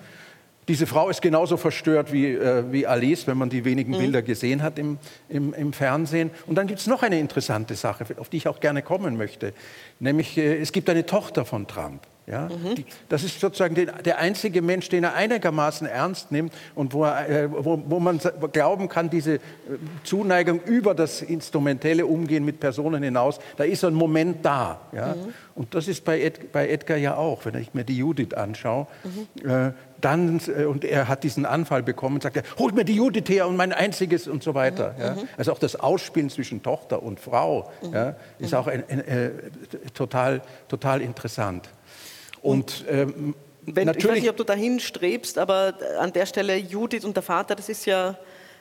[0.68, 3.99] Diese Frau ist genauso verstört wie, äh, wie Alice, wenn man die wenigen mhm.
[3.99, 4.97] Bilder gesehen hat im,
[5.30, 6.30] im, im Fernsehen.
[6.45, 9.53] Und dann gibt es noch eine interessante Sache, auf die ich auch gerne kommen möchte.
[9.99, 12.01] Nämlich, äh, es gibt eine Tochter von Trump.
[12.30, 12.50] Ja?
[12.50, 12.76] Mhm.
[12.76, 17.06] Die, das ist sozusagen den, der einzige Mensch, den er einigermaßen ernst nimmt und wo,
[17.06, 18.20] er, äh, wo, wo man
[18.52, 19.40] glauben kann, diese äh,
[20.04, 24.82] Zuneigung über das instrumentelle Umgehen mit Personen hinaus, da ist ein Moment da.
[24.92, 25.16] Ja?
[25.16, 25.34] Mhm.
[25.56, 28.88] Und das ist bei, Ed, bei Edgar ja auch, wenn ich mir die Judith anschaue.
[29.06, 29.50] Mhm.
[29.50, 29.72] Äh,
[30.02, 33.48] dann, äh, und er hat diesen Anfall bekommen und sagt, holt mir die Judith her
[33.48, 34.94] und mein einziges und so weiter.
[34.98, 35.02] Mhm.
[35.02, 35.14] Ja?
[35.14, 35.28] Mhm.
[35.38, 37.94] Also auch das Ausspielen zwischen Tochter und Frau mhm.
[37.94, 39.30] ja, ist auch ein, ein, äh,
[39.94, 41.70] total, total interessant.
[42.42, 43.36] Und ähm,
[43.66, 47.24] wenn, ich weiß nicht, ob du dahin strebst, aber an der Stelle Judith und der
[47.24, 48.18] Vater, das ist ja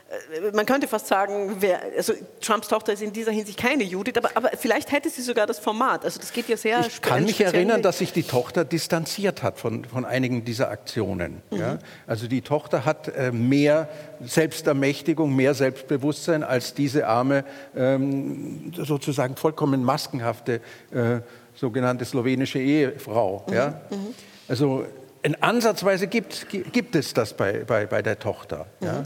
[0.09, 4.15] äh, man könnte fast sagen, wer, also Trumps Tochter ist in dieser Hinsicht keine Judith,
[4.17, 6.05] aber, aber vielleicht hätte sie sogar das Format.
[6.05, 9.59] Also das geht ja sehr Ich kann mich erinnern, dass sich die Tochter distanziert hat
[9.59, 11.43] von, von einigen dieser Aktionen.
[11.51, 11.59] Mhm.
[11.59, 11.79] Ja?
[12.07, 13.89] Also die Tochter hat äh, mehr
[14.21, 17.45] Selbstermächtigung, mehr Selbstbewusstsein als diese arme,
[17.77, 20.61] ähm, sozusagen vollkommen maskenhafte
[20.93, 21.21] äh,
[21.57, 23.45] sogenannte slowenische Ehefrau.
[23.49, 23.55] Mhm.
[23.55, 23.81] Ja?
[23.91, 24.15] Mhm.
[24.49, 24.87] Also
[25.23, 28.67] in Ansatzweise gibt, gibt es das bei, bei, bei der Tochter.
[28.81, 29.05] Ja?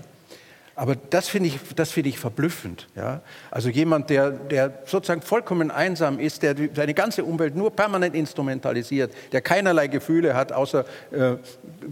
[0.81, 2.89] Aber das finde ich, das finde ich verblüffend.
[2.97, 3.21] Ja?
[3.51, 9.13] Also jemand, der, der sozusagen vollkommen einsam ist, der seine ganze Umwelt nur permanent instrumentalisiert,
[9.31, 11.37] der keinerlei Gefühle hat, außer äh,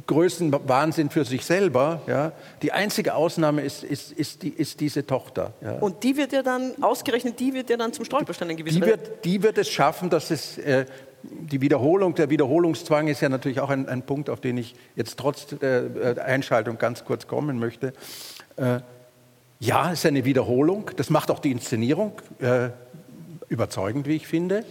[0.06, 2.00] Größenwahnsinn für sich selber.
[2.06, 2.32] Ja?
[2.62, 5.52] Die einzige Ausnahme ist, ist, ist, die, ist diese Tochter.
[5.60, 5.72] Ja?
[5.72, 8.86] Und die wird ja dann, ausgerechnet die wird ja dann zum Stolperstein in gewisser die
[8.86, 10.86] wird, die wird es schaffen, dass es äh,
[11.22, 15.18] die Wiederholung, der Wiederholungszwang ist ja natürlich auch ein, ein Punkt, auf den ich jetzt
[15.18, 17.92] trotz äh, Einschaltung ganz kurz kommen möchte.
[18.58, 18.80] Äh,
[19.60, 20.90] ja, es ist eine Wiederholung.
[20.96, 22.70] Das macht auch die Inszenierung äh,
[23.48, 24.64] überzeugend, wie ich finde.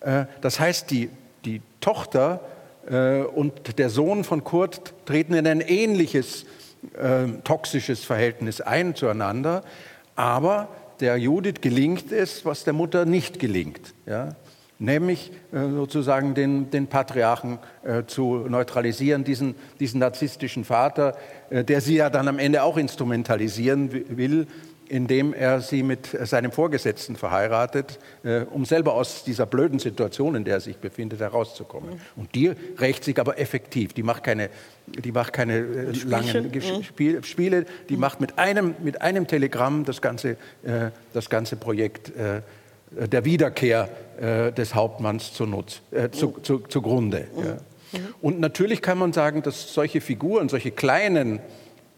[0.00, 1.10] Äh, das heißt, die,
[1.44, 2.40] die Tochter
[2.88, 6.44] äh, und der Sohn von Kurt treten in ein ähnliches
[6.96, 9.62] äh, toxisches Verhältnis ein zueinander.
[10.14, 10.68] Aber
[11.00, 13.94] der Judith gelingt es, was der Mutter nicht gelingt.
[14.06, 14.36] Ja?
[14.82, 21.16] Nämlich äh, sozusagen den, den Patriarchen äh, zu neutralisieren, diesen, diesen narzisstischen Vater,
[21.50, 24.46] äh, der sie ja dann am Ende auch instrumentalisieren will,
[24.88, 27.98] indem er sie mit seinem Vorgesetzten verheiratet,
[28.50, 31.98] um selber aus dieser blöden Situation, in der er sich befindet, herauszukommen.
[32.14, 33.94] Und die rächt sich aber effektiv.
[33.94, 34.50] Die macht keine,
[34.86, 35.62] die macht keine
[36.04, 37.22] langen mhm.
[37.22, 40.36] Spiele, die macht mit einem, mit einem Telegramm das ganze,
[41.14, 42.42] das ganze Projekt äh,
[42.96, 43.88] der Wiederkehr
[44.20, 47.28] äh, des Hauptmanns zu Nutz, äh, zu, zu, zugrunde.
[47.36, 47.56] Ja.
[48.20, 51.40] Und natürlich kann man sagen, dass solche Figuren, solche kleinen,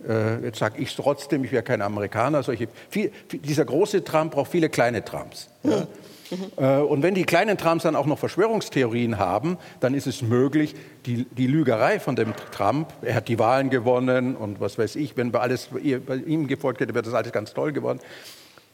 [0.09, 4.32] äh, jetzt sage ich es trotzdem, ich wäre kein Amerikaner, solche, viel, dieser große Trump
[4.32, 5.49] braucht viele kleine Trumps.
[5.62, 5.86] Ja.
[6.30, 6.86] Mhm.
[6.86, 10.74] Und wenn die kleinen Trumps dann auch noch Verschwörungstheorien haben, dann ist es möglich,
[11.05, 15.18] die, die, Lügerei von dem Trump, er hat die Wahlen gewonnen und was weiß ich,
[15.18, 15.68] wenn bei, alles,
[16.07, 18.01] bei ihm gefolgt hätte, wäre das alles ganz toll geworden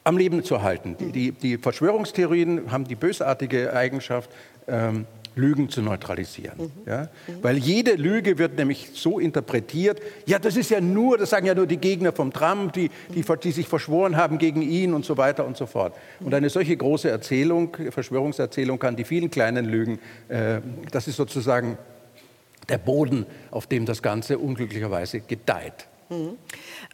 [0.04, 0.96] am Leben zu halten.
[0.98, 4.30] Die, die Verschwörungstheorien haben die bösartige Eigenschaft,
[4.66, 6.58] ähm, Lügen zu neutralisieren.
[6.58, 6.70] Mhm.
[6.86, 7.08] Ja?
[7.42, 11.54] Weil jede Lüge wird nämlich so interpretiert, ja, das ist ja nur, das sagen ja
[11.54, 15.16] nur die Gegner vom Trump, die, die, die sich verschworen haben gegen ihn und so
[15.16, 15.94] weiter und so fort.
[16.20, 19.98] Und eine solche große Erzählung, Verschwörungserzählung kann die vielen kleinen Lügen,
[20.28, 21.78] äh, das ist sozusagen
[22.68, 25.86] der Boden, auf dem das Ganze unglücklicherweise gedeiht.
[26.10, 26.38] Mhm.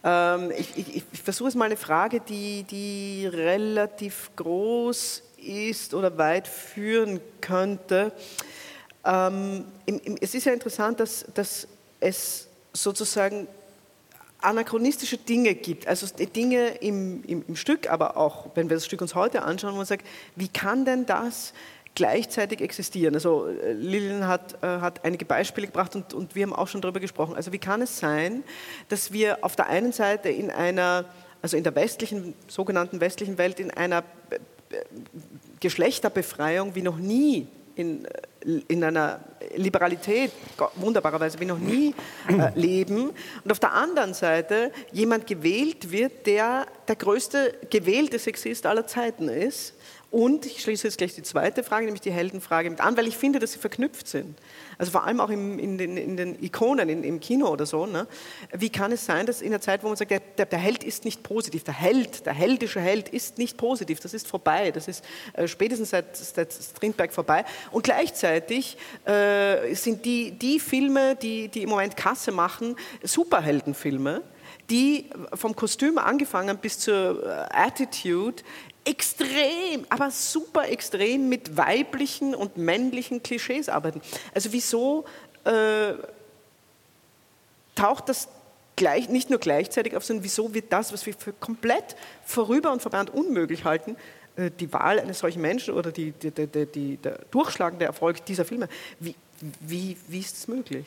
[0.03, 6.17] Ähm, ich, ich, ich versuche es mal eine Frage, die, die relativ groß ist oder
[6.17, 8.11] weit führen könnte.
[9.03, 11.67] Ähm, im, im, es ist ja interessant, dass, dass
[11.99, 13.47] es sozusagen
[14.39, 19.01] anachronistische Dinge gibt, also Dinge im, im, im, Stück, aber auch, wenn wir das Stück
[19.01, 20.05] uns heute anschauen, wo man sagt,
[20.35, 21.53] wie kann denn das
[21.97, 23.15] gleichzeitig existieren.
[23.15, 26.79] Also äh, Lilian hat, äh, hat einige Beispiele gebracht und, und wir haben auch schon
[26.79, 27.35] darüber gesprochen.
[27.35, 28.43] Also wie kann es sein,
[28.87, 31.05] dass wir auf der einen Seite in einer,
[31.41, 34.03] also in der westlichen, sogenannten westlichen Welt, in einer
[35.59, 39.19] Geschlechterbefreiung wie noch nie in, äh, in einer
[39.55, 40.31] Liberalität
[40.75, 41.95] wunderbarerweise wie noch nie
[42.27, 43.09] äh, leben
[43.43, 49.29] und auf der anderen Seite jemand gewählt wird, der der größte gewählte Sexist aller Zeiten
[49.29, 49.73] ist
[50.17, 53.15] und ich schließe jetzt gleich die zweite Frage, nämlich die Heldenfrage mit an, weil ich
[53.15, 54.39] finde, dass sie verknüpft sind.
[54.79, 57.85] Also vor allem auch im, in, den, in, den, Ikonen, in, im Kino oder so.
[57.85, 58.07] Ne?
[58.51, 60.83] Wie kann es sein, dass in der Zeit, wo man sagt, der, der, der, Held
[60.83, 64.87] ist nicht positiv, der Held, der heldische Held ist nicht positiv, das ist vorbei, das
[64.87, 67.45] ist äh, spätestens seit, seit Strindberg vorbei.
[67.69, 74.23] Und gleichzeitig äh, sind die, die Filme, die, die im Moment Kasse machen, Superheldenfilme,
[74.71, 78.41] die vom Kostüm angefangen bis zur äh, Attitude
[78.87, 84.01] extrem, aber super extrem mit weiblichen und männlichen Klischees arbeiten.
[84.33, 85.05] Also wieso
[85.43, 85.93] äh,
[87.75, 88.29] taucht das
[88.75, 92.85] gleich, nicht nur gleichzeitig auf, sondern wieso wird das, was wir für komplett vorüber und
[92.85, 93.97] und unmöglich halten,
[94.37, 98.69] äh, die Wahl eines solchen Menschen oder die, die, die, der durchschlagende Erfolg dieser Filme,
[98.99, 99.15] wie,
[99.59, 100.85] wie, wie ist es möglich?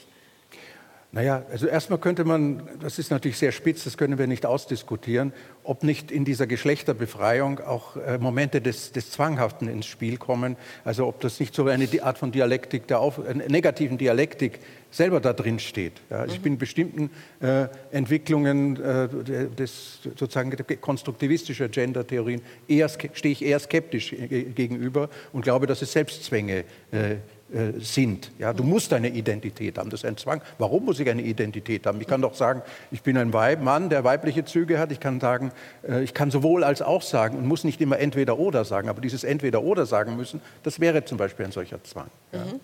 [1.13, 5.33] Naja, also erstmal könnte man, das ist natürlich sehr spitz, das können wir nicht ausdiskutieren,
[5.65, 10.57] ob nicht in dieser Geschlechterbefreiung auch äh, Momente des, des Zwanghaften ins Spiel kommen.
[10.85, 14.61] Also ob das nicht so eine Art von Dialektik, der Auf, äh, negativen Dialektik
[14.93, 15.95] selber da drin steht.
[16.11, 19.09] Ja, also ich bin bestimmten äh, Entwicklungen äh,
[19.49, 22.41] des sozusagen konstruktivistischer Gender-Theorien
[23.15, 24.15] stehe ich eher skeptisch
[24.55, 27.17] gegenüber und glaube, dass es Selbstzwänge äh,
[27.53, 28.31] äh, sind.
[28.39, 30.41] Ja, du musst eine Identität haben, das ist ein Zwang.
[30.59, 32.01] Warum muss ich eine Identität haben?
[32.01, 34.93] Ich kann doch sagen, ich bin ein Weib, Mann, der weibliche Züge hat.
[34.93, 35.51] Ich kann sagen,
[35.89, 38.89] äh, ich kann sowohl als auch sagen und muss nicht immer entweder oder sagen.
[38.89, 42.07] Aber dieses entweder oder sagen müssen, das wäre zum Beispiel ein solcher Zwang.
[42.33, 42.45] Ja.
[42.45, 42.61] Mhm.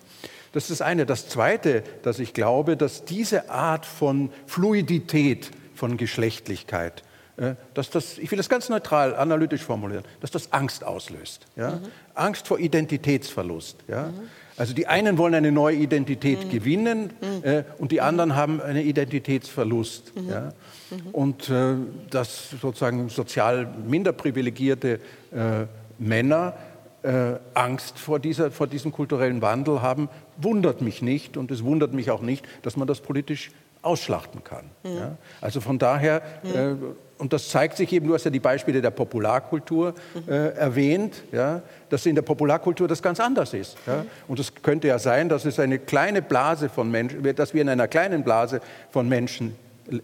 [0.53, 1.05] Das ist das eine.
[1.05, 7.03] Das zweite, dass ich glaube, dass diese Art von Fluidität, von Geschlechtlichkeit,
[7.37, 11.47] äh, dass das, ich will das ganz neutral, analytisch formulieren, dass das Angst auslöst.
[11.57, 11.72] Ja?
[11.72, 11.82] Mhm.
[12.14, 13.78] Angst vor Identitätsverlust.
[13.89, 14.05] Ja?
[14.05, 14.28] Mhm.
[14.57, 16.50] Also die einen wollen eine neue Identität mhm.
[16.50, 17.44] gewinnen mhm.
[17.48, 20.12] äh, und die anderen haben einen Identitätsverlust.
[20.16, 20.28] Mhm.
[20.28, 20.52] Ja?
[20.90, 21.11] Mhm.
[21.12, 21.74] Und äh,
[22.11, 25.00] dass sozusagen sozial minder privilegierte
[25.32, 25.66] äh,
[25.98, 26.54] Männer
[27.02, 31.92] äh, Angst vor, dieser, vor diesem kulturellen Wandel haben, wundert mich nicht und es wundert
[31.92, 33.50] mich auch nicht, dass man das politisch
[33.82, 34.64] ausschlachten kann.
[34.82, 35.16] Ja?
[35.40, 36.74] Also von daher äh,
[37.19, 39.95] und das zeigt sich eben, du hast ja die Beispiele der Popularkultur
[40.29, 43.77] äh, erwähnt, ja, dass in der Popularkultur das ganz anders ist.
[43.87, 44.05] Ja.
[44.29, 47.69] Und es könnte ja sein, dass es eine kleine Blase von Menschen, dass wir in
[47.69, 48.61] einer kleinen Blase
[48.91, 49.57] von Menschen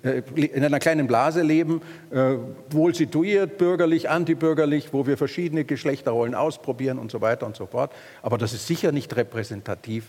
[0.02, 2.36] äh, in einer kleinen Blase leben, äh,
[2.70, 7.92] wohl situiert, bürgerlich, antibürgerlich, wo wir verschiedene Geschlechterrollen ausprobieren und so weiter und so fort.
[8.22, 10.06] Aber das ist sicher nicht repräsentativ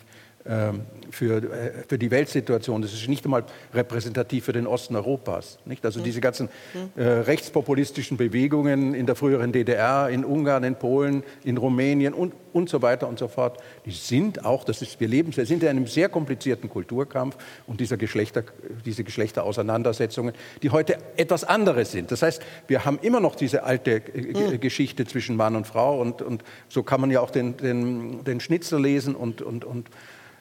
[1.13, 2.81] für, äh, für die Weltsituation.
[2.81, 5.57] Das ist nicht einmal repräsentativ für den Osten Europas.
[5.65, 5.85] Nicht?
[5.85, 6.49] Also diese ganzen
[6.95, 12.69] äh, rechtspopulistischen Bewegungen in der früheren DDR, in Ungarn, in Polen, in Rumänien und, und
[12.69, 15.69] so weiter und so fort, die sind auch, das ist, wir leben, wir sind in
[15.69, 18.43] einem sehr komplizierten Kulturkampf und dieser Geschlechter,
[18.85, 22.11] diese Geschlechterauseinandersetzungen, die heute etwas anderes sind.
[22.11, 26.21] Das heißt, wir haben immer noch diese alte äh, Geschichte zwischen Mann und Frau und,
[26.21, 29.89] und so kann man ja auch den, den, den Schnitzel lesen und, und, und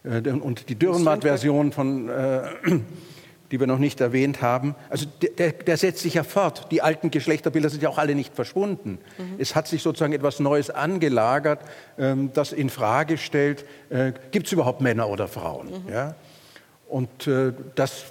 [0.05, 2.43] und die Dürrenmatt-Version von äh,
[3.53, 4.75] die wir noch nicht erwähnt haben.
[4.89, 5.07] Also
[5.39, 6.69] der, der, setzt sich ja fort.
[6.71, 8.99] Die alten Geschlechterbilder sind ja auch alle nicht verschwunden.
[9.19, 9.35] Mhm.
[9.39, 11.61] Es hat sich sozusagen etwas Neues angelagert,
[11.99, 15.67] ähm, das in Frage stellt, äh, gibt es überhaupt Männer oder Frauen?
[15.67, 15.93] Mhm.
[15.93, 16.15] Ja?
[16.89, 18.05] Und äh, das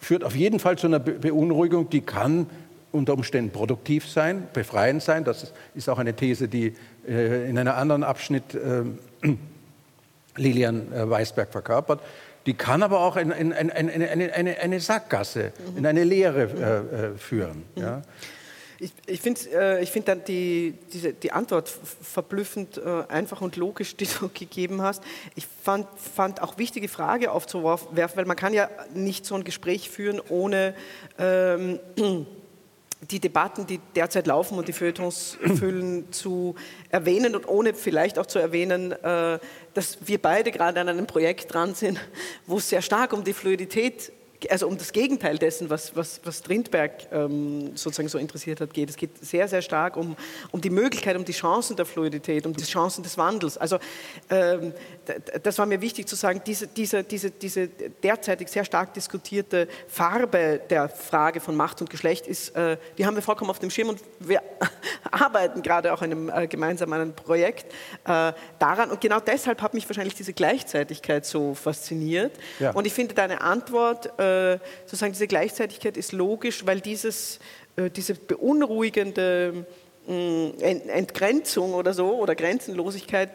[0.00, 2.46] führt auf jeden Fall zu einer Be Beunruhigung, die kann
[2.90, 5.22] unter Umständen produktiv sein, befreiend sein.
[5.22, 6.74] Das ist, ist auch eine These, die
[7.08, 8.98] äh, in einem anderen Abschnitt ähm,
[10.36, 12.00] Lilian äh, Weisberg verkörpert.
[12.46, 15.78] Die kann aber auch in, in, in, in eine, eine, Sackgasse, mhm.
[15.78, 17.64] in eine Leere äh, äh führen.
[17.76, 17.82] Mhm.
[17.82, 18.02] Ja.
[18.82, 23.94] Ich, ich finde äh, find dann die, diese, die Antwort verblüffend äh, einfach und logisch,
[23.94, 25.04] die du gegeben hast.
[25.36, 29.88] Ich fand, fand auch wichtige Frage aufzuwerfen, weil man kann ja nicht so ein Gespräch
[29.88, 30.74] führen ohne
[31.16, 31.78] ähm,
[33.10, 36.56] die Debatten, die derzeit laufen und die Feuilletons füllen, zu
[36.88, 39.38] erwähnen und ohne vielleicht auch zu erwähnen, äh,
[39.74, 42.00] dass wir beide gerade an einem Projekt dran sind,
[42.46, 44.12] wo es sehr stark um die Fluidität
[44.50, 48.90] also um das Gegenteil dessen, was, was, was Strindberg ähm, sozusagen so interessiert hat, geht.
[48.90, 50.16] Es geht sehr, sehr stark um,
[50.50, 53.58] um die Möglichkeit, um die Chancen der Fluidität, um die Chancen des Wandels.
[53.58, 53.78] Also
[54.30, 54.72] ähm,
[55.42, 60.60] das war mir wichtig zu sagen, diese, diese, diese, diese derzeitig sehr stark diskutierte Farbe
[60.70, 63.90] der Frage von Macht und Geschlecht ist, äh, die haben wir vollkommen auf dem Schirm
[63.90, 64.42] und wir
[65.10, 67.72] arbeiten gerade auch einem äh, gemeinsam an einem Projekt
[68.04, 68.90] äh, daran.
[68.90, 72.32] Und genau deshalb hat mich wahrscheinlich diese Gleichzeitigkeit so fasziniert.
[72.58, 72.72] Ja.
[72.72, 77.38] Und ich finde deine Antwort äh, äh, sozusagen diese Gleichzeitigkeit ist logisch, weil dieses,
[77.76, 79.66] äh, diese beunruhigende
[80.06, 80.48] mm,
[80.88, 83.30] Entgrenzung oder so oder Grenzenlosigkeit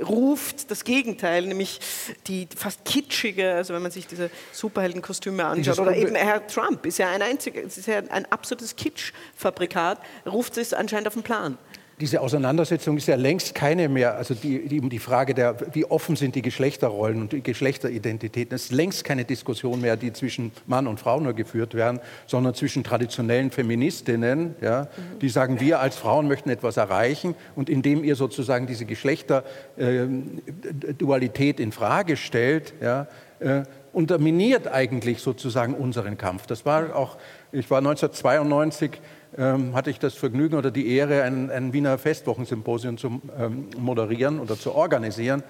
[0.00, 1.80] ruft das Gegenteil, nämlich
[2.26, 6.98] die fast kitschige, also wenn man sich diese Superheldenkostüme anschaut, oder eben Herr Trump ist
[6.98, 11.58] ja ein einziger, ist ja ein absolutes Kitschfabrikat, ruft es anscheinend auf den Plan
[12.00, 16.16] diese Auseinandersetzung ist ja längst keine mehr, also die, die, die Frage der, wie offen
[16.16, 20.86] sind die Geschlechterrollen und die Geschlechteridentitäten, es ist längst keine Diskussion mehr, die zwischen Mann
[20.86, 24.88] und Frau nur geführt werden, sondern zwischen traditionellen Feministinnen, ja,
[25.20, 27.34] die sagen, wir als Frauen möchten etwas erreichen.
[27.56, 33.06] Und indem ihr sozusagen diese Geschlechterdualität in Frage stellt, ja,
[33.40, 36.46] äh, unterminiert eigentlich sozusagen unseren Kampf.
[36.46, 37.16] Das war auch,
[37.52, 39.00] ich war 1992
[39.36, 44.40] ähm, hatte ich das Vergnügen oder die Ehre, ein, ein Wiener Festwochensymposium zu ähm, moderieren
[44.40, 45.42] oder zu organisieren.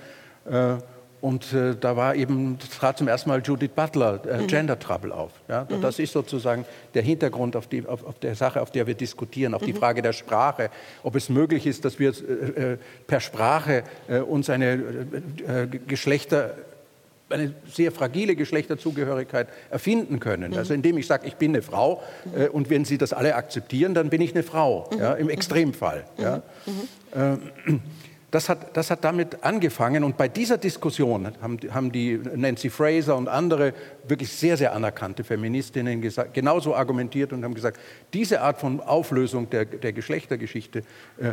[0.51, 0.77] Äh,
[1.21, 4.47] und äh, da war eben, trat zum ersten Mal Judith Butler, äh, mhm.
[4.47, 5.33] Gender Trouble auf.
[5.49, 5.67] Ja?
[5.69, 5.81] Mhm.
[5.81, 6.65] Das ist sozusagen
[6.95, 9.67] der Hintergrund auf, die, auf, auf, der Sache, auf der wir diskutieren, auf mhm.
[9.67, 10.71] die Frage der Sprache,
[11.03, 14.75] ob es möglich ist, dass wir äh, äh per Sprache äh, uns eine
[15.47, 16.55] äh, Geschlechter
[17.31, 20.57] eine sehr fragile Geschlechterzugehörigkeit erfinden können.
[20.57, 22.03] Also indem ich sage, ich bin eine Frau
[22.35, 26.05] äh, und wenn Sie das alle akzeptieren, dann bin ich eine Frau, ja, im Extremfall.
[26.17, 26.43] Ja.
[27.15, 27.37] Äh,
[28.31, 33.17] das hat, das hat damit angefangen und bei dieser Diskussion haben, haben die Nancy Fraser
[33.17, 33.73] und andere
[34.07, 37.81] wirklich sehr, sehr anerkannte Feministinnen gesagt, genauso argumentiert und haben gesagt,
[38.13, 40.81] diese Art von Auflösung der, der Geschlechtergeschichte,
[41.19, 41.33] äh,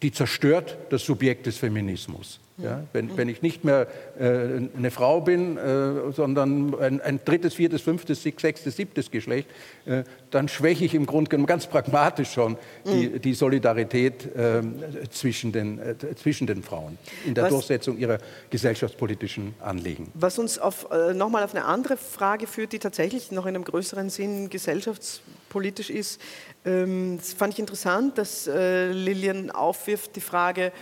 [0.00, 2.40] die zerstört das Subjekt des Feminismus.
[2.58, 3.86] Ja, wenn, wenn, ich nicht mehr
[4.18, 4.26] äh,
[4.76, 9.48] eine Frau bin, äh, sondern ein, ein, drittes, viertes, fünftes, sechstes, siebtes Geschlecht,
[9.86, 13.22] äh, dann schwäche ich im Grunde genommen ganz pragmatisch schon die, mhm.
[13.22, 14.74] die Solidarität ähm,
[15.10, 18.18] zwischen, den, äh, zwischen den Frauen in der was, Durchsetzung ihrer
[18.50, 20.10] gesellschaftspolitischen Anliegen.
[20.12, 23.64] Was uns auf, äh, nochmal auf eine andere Frage führt, die tatsächlich noch in einem
[23.64, 26.20] größeren Sinn gesellschaftspolitisch ist.
[26.64, 30.72] Ähm, das fand ich interessant, dass äh, Lilian aufwirft die Frage,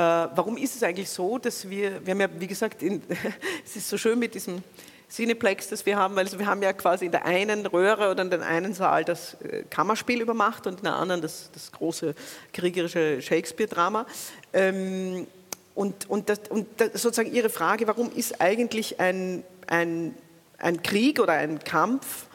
[0.00, 3.02] warum ist es eigentlich so, dass wir, wir haben ja, wie gesagt, in,
[3.64, 4.62] es ist so schön mit diesem
[5.08, 8.22] Cineplex, das wir haben, weil also wir haben ja quasi in der einen Röhre oder
[8.22, 12.14] in der einen Saal das äh, Kammerspiel übermacht und in der anderen das, das große
[12.52, 14.06] kriegerische Shakespeare-Drama.
[14.52, 15.26] Ähm,
[15.74, 20.14] und, und, das, und das, sozusagen Ihre Frage, warum ist eigentlich ein, ein,
[20.58, 22.25] ein Krieg oder ein Kampf äh,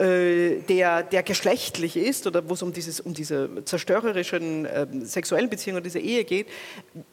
[0.00, 2.72] der, der geschlechtlich ist oder wo es um,
[3.04, 6.46] um diese zerstörerischen äh, sexuellen Beziehungen, diese Ehe geht,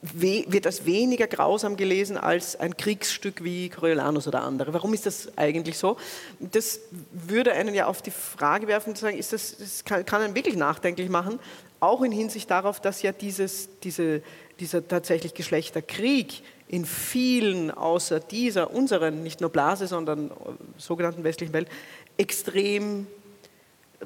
[0.02, 4.74] we, wird das weniger grausam gelesen als ein Kriegsstück wie Coriolanus oder andere.
[4.74, 5.98] Warum ist das eigentlich so?
[6.40, 6.80] Das
[7.12, 10.36] würde einen ja auf die Frage werfen, zu sagen, ist das, das kann, kann einen
[10.36, 11.40] wirklich nachdenklich machen,
[11.82, 14.22] auch in Hinsicht darauf, dass ja dieses, diese,
[14.60, 20.34] dieser tatsächlich Geschlechterkrieg in vielen außer dieser, unseren, nicht nur Blase, sondern äh,
[20.78, 21.70] sogenannten westlichen Welt,
[22.18, 23.08] extrem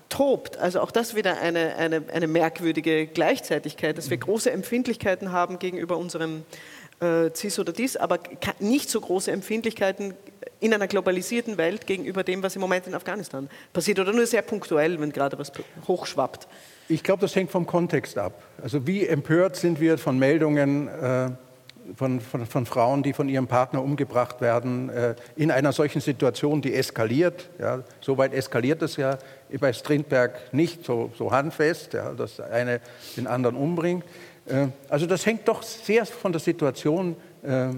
[0.09, 0.57] tobt.
[0.57, 4.21] Also auch das wieder eine, eine, eine merkwürdige Gleichzeitigkeit, dass wir mhm.
[4.21, 6.43] große Empfindlichkeiten haben gegenüber unserem
[7.01, 8.19] äh, CIS oder DIS, aber
[8.59, 10.13] nicht so große Empfindlichkeiten
[10.59, 14.43] in einer globalisierten Welt gegenüber dem, was im Moment in Afghanistan passiert oder nur sehr
[14.43, 15.51] punktuell, wenn gerade was
[15.87, 16.47] hochschwappt.
[16.87, 18.43] Ich glaube, das hängt vom Kontext ab.
[18.61, 21.31] Also wie empört sind wir von Meldungen, äh
[21.95, 26.61] von, von, von, Frauen, die von ihrem Partner umgebracht werden, äh, in einer solchen Situation,
[26.61, 27.49] die eskaliert.
[27.59, 29.17] Ja, so weit eskaliert es ja
[29.59, 32.81] bei Strindberg nicht so, so handfest, ja, dass eine
[33.17, 34.03] den anderen umbringt.
[34.45, 37.69] Äh, also das hängt doch sehr von der Situation äh,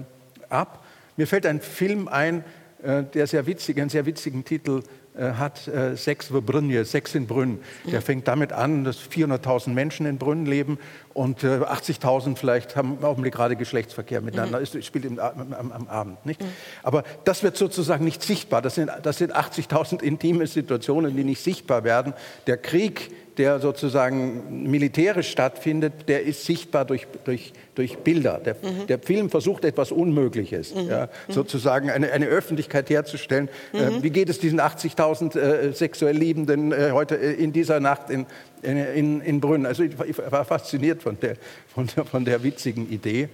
[0.48, 0.84] ab.
[1.16, 2.44] Mir fällt ein Film ein,
[2.82, 4.82] äh, der sehr witzig, einen sehr witzigen Titel
[5.16, 7.60] äh, hat äh, Sex in Brünn.
[7.90, 10.78] Der fängt damit an, dass 400.000 Menschen in Brünn leben
[11.14, 14.58] und 80.000 vielleicht haben im Augenblick gerade Geschlechtsverkehr miteinander.
[14.58, 14.64] Mhm.
[14.64, 16.26] Es spielt im, am, am, Abend.
[16.26, 16.42] Nicht?
[16.42, 16.48] Mhm.
[16.82, 18.60] Aber das wird sozusagen nicht sichtbar.
[18.62, 22.14] Das sind, das sind 80.000 intime Situationen, die nicht sichtbar werden.
[22.46, 28.40] Der Krieg der sozusagen militärisch stattfindet, der ist sichtbar durch, durch, durch Bilder.
[28.44, 28.86] Der, mhm.
[28.86, 30.88] der Film versucht etwas Unmögliches, mhm.
[30.88, 31.32] ja, mhm.
[31.32, 33.48] sozusagen eine, eine Öffentlichkeit herzustellen.
[33.72, 34.02] Äh, mhm.
[34.02, 38.26] wie geht es diesen 80.000 äh, sexuell Liebenden äh, heute äh, in dieser Nacht in,
[38.62, 39.66] in, in Brünn?
[39.66, 41.36] Also ich war fasziniert von der,
[41.72, 43.28] von, der, von der witzigen Idee.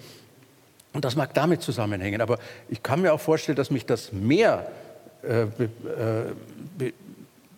[0.92, 2.20] Und das mag damit zusammenhängen.
[2.20, 4.70] Aber ich kann mir auch vorstellen, dass mich das mehr
[5.22, 6.34] äh, be, äh,
[6.76, 6.92] be,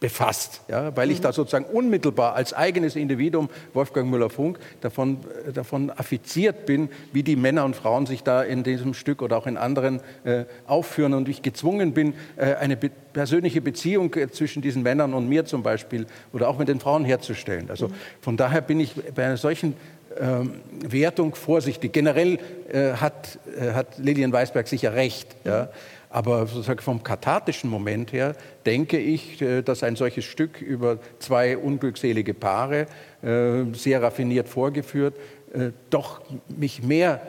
[0.02, 5.90] befasst, ja, weil ich da sozusagen unmittelbar als eigenes Individuum, Wolfgang Müller-Funk, davon, äh, davon
[5.90, 9.56] affiziert bin, wie die Männer und Frauen sich da in diesem Stück oder auch in
[9.56, 14.82] anderen äh, aufführen und ich gezwungen bin, äh, eine be persönliche Beziehung äh, zwischen diesen
[14.82, 17.70] Männern und mir zum Beispiel oder auch mit den Frauen herzustellen.
[17.70, 17.94] Also mhm.
[18.20, 19.74] von daher bin ich bei einer solchen
[20.20, 21.92] ähm, Wertung vorsichtig.
[21.92, 22.38] Generell
[22.72, 25.28] äh, hat, äh, hat Lilian Weisberg sicher recht.
[25.44, 25.68] Ja.
[26.12, 28.36] Aber sozusagen vom kathartischen Moment her
[28.66, 32.86] denke ich, äh, dass ein solches Stück über zwei unglückselige Paare,
[33.22, 35.14] äh, sehr raffiniert vorgeführt,
[35.54, 37.20] äh, doch mich mehr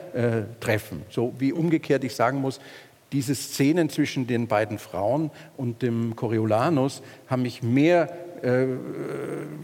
[0.60, 1.04] treffen.
[1.10, 2.60] So wie umgekehrt ich sagen muss,
[3.12, 8.10] diese Szenen zwischen den beiden Frauen und dem Coriolanus haben mich mehr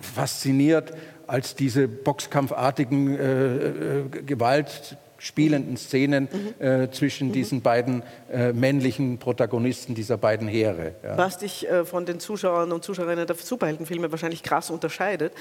[0.02, 0.94] fasziniert
[1.30, 6.66] als diese boxkampfartigen Gewalt spielenden Szenen mhm.
[6.66, 7.34] äh, zwischen mhm.
[7.34, 8.02] diesen beiden
[8.32, 10.96] äh, männlichen Protagonisten dieser beiden Heere.
[11.04, 11.18] Ja.
[11.18, 15.34] Was dich äh, von den Zuschauern und Zuschauerinnen der Superheldenfilme wahrscheinlich krass unterscheidet.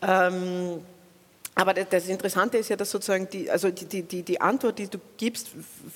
[0.00, 0.80] Ähm,
[1.56, 4.98] aber das Interessante ist ja, dass sozusagen die, also die, die, die Antwort, die du
[5.16, 5.50] gibst,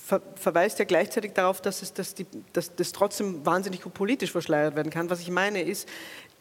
[0.06, 4.76] ver, verweist ja gleichzeitig darauf, dass, es, dass, die, dass das trotzdem wahnsinnig politisch verschleiert
[4.76, 5.10] werden kann.
[5.10, 5.88] Was ich meine ist,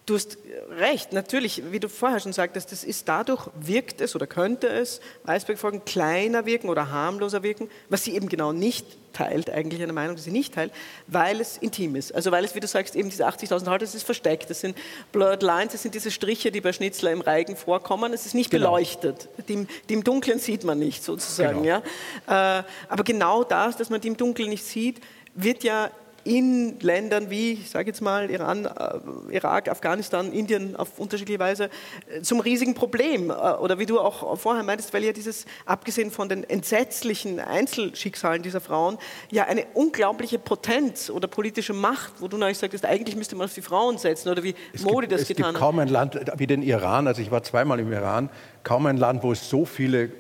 [0.08, 0.38] Du hast
[0.80, 5.02] recht, natürlich, wie du vorher schon sagtest, das ist dadurch, wirkt es oder könnte es,
[5.26, 10.16] Eisbergfolgen kleiner wirken oder harmloser wirken, was sie eben genau nicht teilt, eigentlich eine Meinung,
[10.16, 10.72] die sie nicht teilt,
[11.08, 12.16] weil es intim ist.
[12.16, 14.78] Also weil es, wie du sagst, eben diese 80.000 Haut, das ist versteckt, das sind
[15.12, 18.50] Blurred Lines, das sind diese Striche, die bei Schnitzler im Reigen vorkommen, es ist nicht
[18.50, 18.68] genau.
[18.72, 21.64] beleuchtet, die, die, im Dunkeln sieht man nicht sozusagen.
[21.64, 21.82] Genau.
[22.28, 22.60] Ja?
[22.60, 25.02] Äh, aber genau das, dass man die im Dunkeln nicht sieht,
[25.36, 25.92] wird ja
[26.28, 31.70] in Ländern wie, ich sage jetzt mal, Iran, äh, Irak, Afghanistan, Indien auf unterschiedliche Weise
[32.10, 33.30] äh, zum riesigen Problem.
[33.30, 38.44] Äh, oder wie du auch vorher meintest, weil ja dieses, abgesehen von den entsetzlichen Einzelschicksalen
[38.44, 38.98] dieser Frauen,
[39.32, 43.54] ja eine unglaubliche Potenz oder politische Macht, wo du neulich sagtest, eigentlich müsste man auf
[43.54, 45.50] die Frauen setzen oder wie es Modi gibt, das getan hat.
[45.52, 48.30] Es gibt kaum ein Land wie den Iran, also ich war zweimal im Iran,
[48.64, 50.12] kaum ein Land, wo es so viele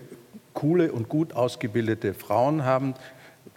[0.54, 2.96] coole und gut ausgebildete Frauen haben,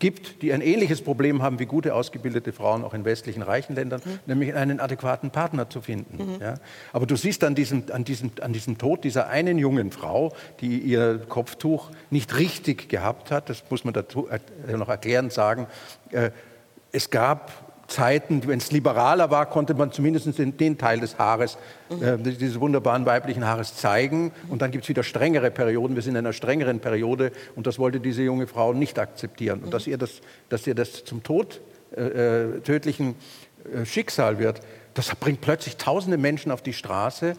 [0.00, 4.00] gibt, die ein ähnliches Problem haben wie gute ausgebildete Frauen auch in westlichen reichen Ländern,
[4.04, 4.18] mhm.
[4.26, 6.34] nämlich einen adäquaten Partner zu finden.
[6.34, 6.40] Mhm.
[6.40, 6.54] Ja?
[6.92, 10.78] Aber du siehst an diesem, an, diesem, an diesem Tod dieser einen jungen Frau, die
[10.78, 14.28] ihr Kopftuch nicht richtig gehabt hat, das muss man dazu
[14.76, 15.66] noch erklärend sagen,
[16.10, 16.30] äh,
[16.92, 21.58] es gab Zeiten, wenn es liberaler war, konnte man zumindest den, den Teil des Haares,
[21.90, 22.02] mhm.
[22.02, 24.32] äh, dieses wunderbaren weiblichen Haares zeigen.
[24.48, 25.96] Und dann gibt es wieder strengere Perioden.
[25.96, 29.60] Wir sind in einer strengeren Periode und das wollte diese junge Frau nicht akzeptieren.
[29.64, 31.60] Und dass ihr das, dass ihr das zum Tod
[31.96, 33.16] äh, äh tödlichen
[33.74, 34.60] äh, Schicksal wird,
[34.94, 37.34] das bringt plötzlich tausende Menschen auf die Straße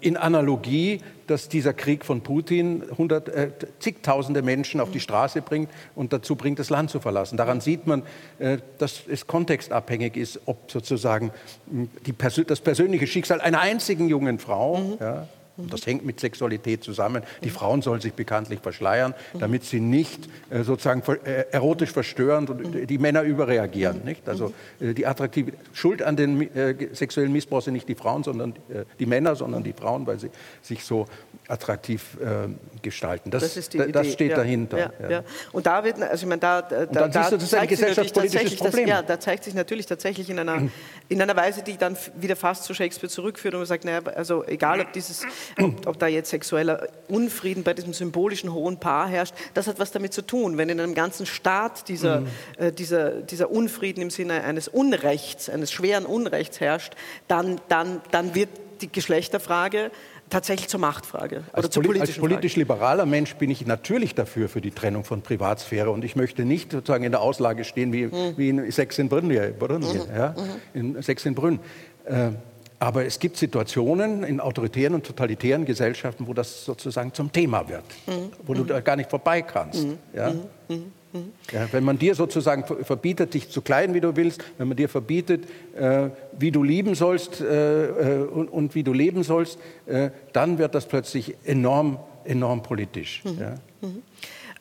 [0.00, 5.70] in Analogie, dass dieser Krieg von Putin hundert, äh, zigtausende Menschen auf die Straße bringt
[5.94, 7.36] und dazu bringt, das Land zu verlassen.
[7.36, 8.02] Daran sieht man,
[8.38, 11.30] äh, dass es kontextabhängig ist, ob sozusagen
[11.66, 12.14] die,
[12.46, 14.96] das persönliche Schicksal einer einzigen jungen Frau mhm.
[15.00, 17.22] ja, und das hängt mit Sexualität zusammen.
[17.42, 22.88] Die Frauen sollen sich bekanntlich verschleiern, damit sie nicht äh, sozusagen äh, erotisch verstören und
[22.90, 24.02] die Männer überreagieren.
[24.04, 24.28] Nicht?
[24.28, 28.54] Also äh, die attraktive Schuld an den äh, sexuellen Missbrauch sind nicht die Frauen, sondern
[28.68, 30.30] äh, die Männer, sondern die Frauen, weil sie
[30.62, 31.06] sich so
[31.48, 32.48] attraktiv äh,
[32.82, 33.30] gestalten.
[33.30, 34.78] Das, das, das steht ja, dahinter.
[34.78, 35.24] Ja, ja.
[35.52, 38.86] Und da wird, also ich meine, da, da, da, da das ist ein gesellschaftspolitisches Problem.
[38.86, 40.68] Das, ja, da zeigt sich natürlich tatsächlich in einer,
[41.08, 44.44] in einer Weise, die dann wieder fast zu Shakespeare zurückführt und man sagt, naja, also
[44.44, 45.24] egal, ob dieses
[45.60, 49.92] ob, ob, da jetzt sexueller Unfrieden bei diesem symbolischen hohen Paar herrscht, das hat was
[49.92, 50.58] damit zu tun.
[50.58, 52.26] Wenn in einem ganzen Staat dieser, mhm.
[52.58, 56.94] äh, dieser, dieser Unfrieden im Sinne eines Unrechts, eines schweren Unrechts herrscht,
[57.28, 58.48] dann, dann, dann wird
[58.80, 59.90] die Geschlechterfrage
[60.30, 64.48] tatsächlich zur Machtfrage oder als zur politischen Als politisch liberaler Mensch bin ich natürlich dafür
[64.48, 68.06] für die Trennung von Privatsphäre und ich möchte nicht sozusagen in der Auslage stehen wie,
[68.06, 68.34] mhm.
[68.36, 69.28] wie in Sex in Brünn,
[69.58, 70.02] Brünn mhm.
[70.14, 70.34] ja?
[70.72, 71.60] in Sex in Brünn.
[72.04, 72.30] Äh,
[72.78, 77.84] aber es gibt Situationen in autoritären und totalitären Gesellschaften, wo das sozusagen zum Thema wird,
[78.06, 78.30] mhm.
[78.44, 79.84] wo du da gar nicht vorbei kannst.
[79.84, 79.98] Mhm.
[80.14, 80.30] Ja?
[80.30, 80.40] Mhm.
[80.68, 80.74] mhm.
[81.12, 81.32] mhm.
[81.52, 84.88] Ja, wenn man dir sozusagen verbietet, dich zu kleiden, wie du willst, wenn man dir
[84.88, 85.44] verbietet,
[85.76, 86.08] äh,
[86.38, 90.74] wie du lieben sollst äh, äh und, und, wie du leben sollst, äh, dann wird
[90.74, 93.22] das plötzlich enorm, enorm politisch.
[93.24, 93.38] Mhm.
[93.40, 93.54] Ja?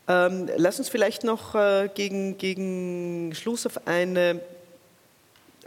[0.05, 4.41] Ähm, lass uns vielleicht noch äh, gegen, gegen Schluss auf eine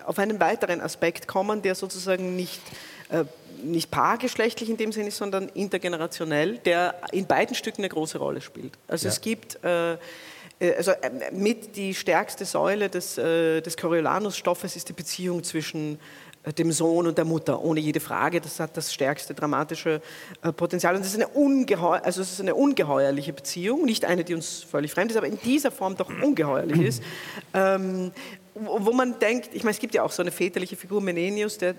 [0.04, 2.60] auf einen weiteren Aspekt kommen, der sozusagen nicht,
[3.10, 3.24] äh,
[3.62, 8.40] nicht paargeschlechtlich in dem Sinne ist, sondern intergenerationell, der in beiden Stücken eine große Rolle
[8.40, 8.74] spielt.
[8.88, 9.12] Also ja.
[9.12, 9.96] es gibt äh, äh
[10.76, 15.98] also äh, mit die stärkste Säule des, äh, des Coriolanus-Stoffes ist die Beziehung zwischen
[16.58, 18.40] dem Sohn und der Mutter, ohne jede Frage.
[18.40, 20.00] Das hat das stärkste dramatische
[20.56, 20.94] Potenzial.
[20.94, 24.62] Und das ist eine, ungeheuer, also es ist eine ungeheuerliche Beziehung, nicht eine, die uns
[24.62, 27.02] völlig fremd ist, aber in dieser Form doch ungeheuerlich ist.
[27.52, 28.12] Ähm,
[28.58, 31.74] wo man denkt, ich meine, es gibt ja auch so eine väterliche Figur, Menenius, der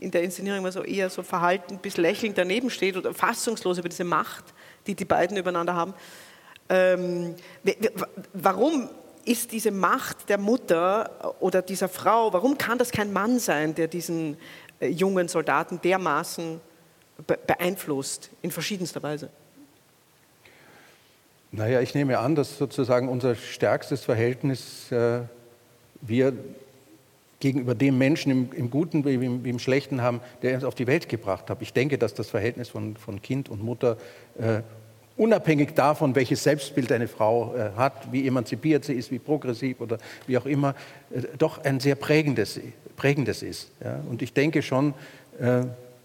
[0.00, 3.88] in der Inszenierung immer so eher so verhalten bis lächelnd daneben steht oder fassungslos über
[3.88, 4.44] diese Macht,
[4.86, 5.94] die die beiden übereinander haben.
[6.68, 7.34] Ähm,
[8.32, 8.88] warum
[9.24, 13.88] ist diese Macht der Mutter oder dieser Frau, warum kann das kein Mann sein, der
[13.88, 14.36] diesen
[14.80, 16.60] äh, jungen Soldaten dermaßen
[17.46, 19.30] beeinflusst in verschiedenster Weise?
[21.50, 25.22] Naja, ich nehme an, dass sozusagen unser stärkstes Verhältnis äh,
[26.00, 26.32] wir
[27.40, 30.74] gegenüber dem Menschen im, im Guten wie im, wie im, Schlechten haben, der uns auf
[30.74, 31.62] die Welt gebracht hat.
[31.62, 33.96] Ich denke, dass das Verhältnis von, von Kind und Mutter
[34.38, 34.62] äh,
[35.16, 39.98] unabhängig davon, welches Selbstbild eine Frau äh, hat, wie emanzipiert sie ist, wie progressiv oder
[40.26, 40.74] wie auch immer,
[41.10, 42.60] äh, doch ein sehr prägendes,
[42.96, 43.70] prägendes ist.
[43.84, 44.00] Ja?
[44.08, 44.94] Und ich denke schon,
[45.38, 45.62] äh,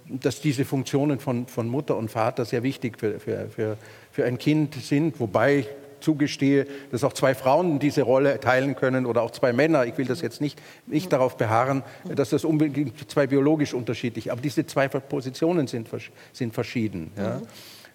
[0.08, 3.78] dass diese Funktionen von, von Mutter und Vater sehr wichtig für, für, für,
[4.12, 5.66] für ein Kind sind, wobei
[6.04, 9.86] zugestehe, dass auch zwei Frauen diese Rolle teilen können oder auch zwei Männer.
[9.86, 11.84] Ich will das jetzt nicht, nicht darauf beharren,
[12.14, 15.90] dass das unbedingt zwei biologisch unterschiedlich, aber diese zwei Positionen sind,
[16.34, 17.12] sind verschieden.
[17.18, 17.42] Ja.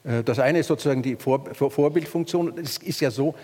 [0.04, 2.54] Äh, das eine ist sozusagen die Vor Vorbildfunktion.
[2.58, 3.34] Es ist ja so,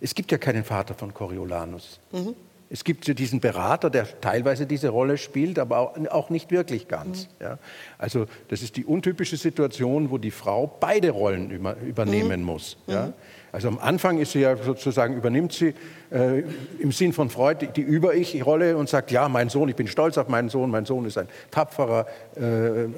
[0.00, 2.00] es gibt ja keinen Vater von Coriolanus.
[2.12, 2.34] Mhm.
[2.72, 7.24] Es gibt diesen Berater, der teilweise diese Rolle spielt, aber auch nicht wirklich ganz.
[7.24, 7.44] Mhm.
[7.44, 7.58] Ja.
[7.98, 12.46] Also das ist die untypische Situation, wo die Frau beide Rollen über, übernehmen mhm.
[12.46, 12.76] muss.
[12.86, 13.12] Ja.
[13.52, 15.74] Also am Anfang ist sie ja sozusagen, übernimmt sie
[16.10, 16.44] äh,
[16.78, 20.28] im Sinn von Freud die Über-Ich-Rolle und sagt, ja, mein Sohn, ich bin stolz auf
[20.28, 22.88] meinen Sohn, mein Sohn ist ein tapferer äh, äh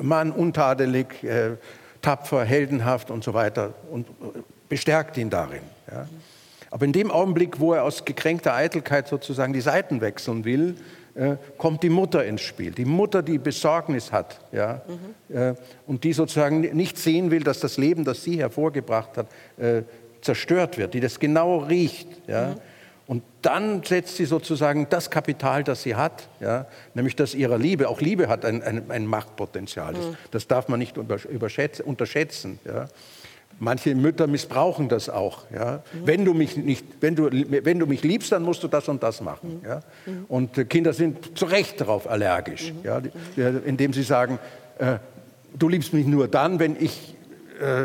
[0.00, 1.56] Mann, untadelig, äh,
[2.00, 5.62] tapfer, heldenhaft und so weiter und äh, bestärkt ihn darin.
[5.90, 6.06] Ja.
[6.70, 10.76] Aber in dem Augenblick, wo er aus gekränkter Eitelkeit sozusagen die Seiten wechseln will,
[11.14, 12.72] äh, kommt die Mutter ins Spiel.
[12.72, 15.36] Die Mutter, die Besorgnis hat ja, mhm.
[15.36, 15.54] äh,
[15.86, 19.26] und die sozusagen nicht sehen will, dass das Leben, das sie hervorgebracht hat,
[19.58, 19.82] äh,
[20.20, 22.08] zerstört wird, die das genau riecht.
[22.26, 22.48] Ja.
[22.48, 22.54] Mhm.
[23.06, 27.88] Und dann setzt sie sozusagen das Kapital, das sie hat, ja, nämlich das ihrer Liebe.
[27.88, 29.94] Auch Liebe hat ein, ein, ein Machtpotenzial.
[29.94, 30.16] Das, mhm.
[30.30, 32.60] das, darf man nicht unterschätzen.
[32.64, 32.86] Ja
[33.62, 35.44] Manche Mütter missbrauchen das auch.
[35.54, 35.82] Ja?
[35.92, 36.06] Mhm.
[36.06, 39.02] Wenn, du mich nicht, wenn, du, wenn du mich liebst, dann musst du das und
[39.02, 39.60] das machen.
[39.60, 39.68] Mhm.
[39.68, 39.80] Ja?
[40.28, 43.02] Und äh, Kinder sind zu Recht darauf allergisch, mhm.
[43.36, 43.48] ja?
[43.66, 44.38] indem sie sagen,
[44.78, 44.96] äh,
[45.58, 47.14] du liebst mich nur dann, wenn ich,
[47.60, 47.84] äh,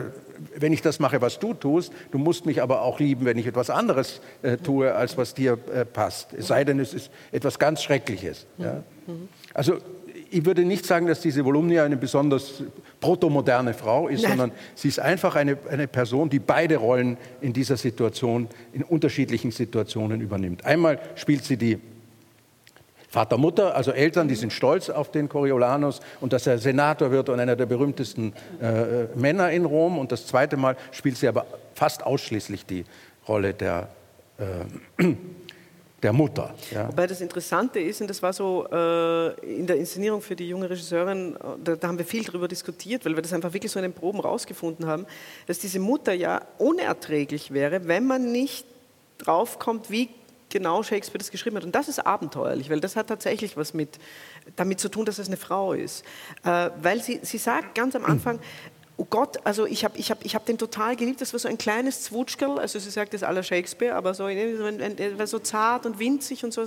[0.57, 1.91] wenn ich das mache, was du tust.
[2.11, 5.57] Du musst mich aber auch lieben, wenn ich etwas anderes äh, tue, als was dir
[5.73, 6.34] äh, passt.
[6.34, 8.45] Es sei denn, es ist etwas ganz Schreckliches.
[8.57, 8.82] Ja?
[9.53, 9.80] Also
[10.32, 12.63] ich würde nicht sagen, dass diese Volumnia eine besonders
[13.05, 14.31] protomoderne Frau ist, Nein.
[14.31, 19.51] sondern sie ist einfach eine, eine Person, die beide Rollen in dieser Situation, in unterschiedlichen
[19.51, 20.65] Situationen übernimmt.
[20.65, 21.79] Einmal spielt sie die
[23.07, 27.29] Vater, Mutter, also Eltern, die sind stolz auf den Coriolanus und dass er Senator wird
[27.29, 29.99] und einer der berühmtesten äh, Männer in Rom.
[29.99, 31.45] Und das zweite Mal spielt sie aber
[31.75, 32.85] fast ausschließlich die
[33.27, 33.89] Rolle der
[34.39, 35.05] äh,
[36.05, 36.53] der Mutter.
[36.71, 36.87] Ja.
[36.87, 40.69] Wobei das Interessante ist, und das war so äh, in der Inszenierung für die junge
[40.69, 43.83] Regisseurin, da, da, haben wir viel darüber diskutiert, weil wir das einfach wirklich so in
[43.83, 45.07] den Proben rausgefunden haben,
[45.47, 48.67] dass diese Mutter ja unerträglich wäre, wenn man nicht
[49.17, 50.09] draufkommt, wie
[50.49, 51.63] genau Shakespeare das geschrieben hat.
[51.63, 53.97] Und das ist abenteuerlich, weil das hat tatsächlich was mit,
[54.55, 56.05] damit zu tun, dass es eine Frau ist.
[56.43, 58.39] Äh, weil sie, sie sagt ganz am Anfang,
[58.97, 61.49] oh Gott, also ich habe ich hab, ich hab den total geliebt, das war so
[61.49, 65.85] ein kleines Zwutschkerl, also sie sagt das aller Shakespeare, aber so, er war so zart
[65.85, 66.65] und winzig und so.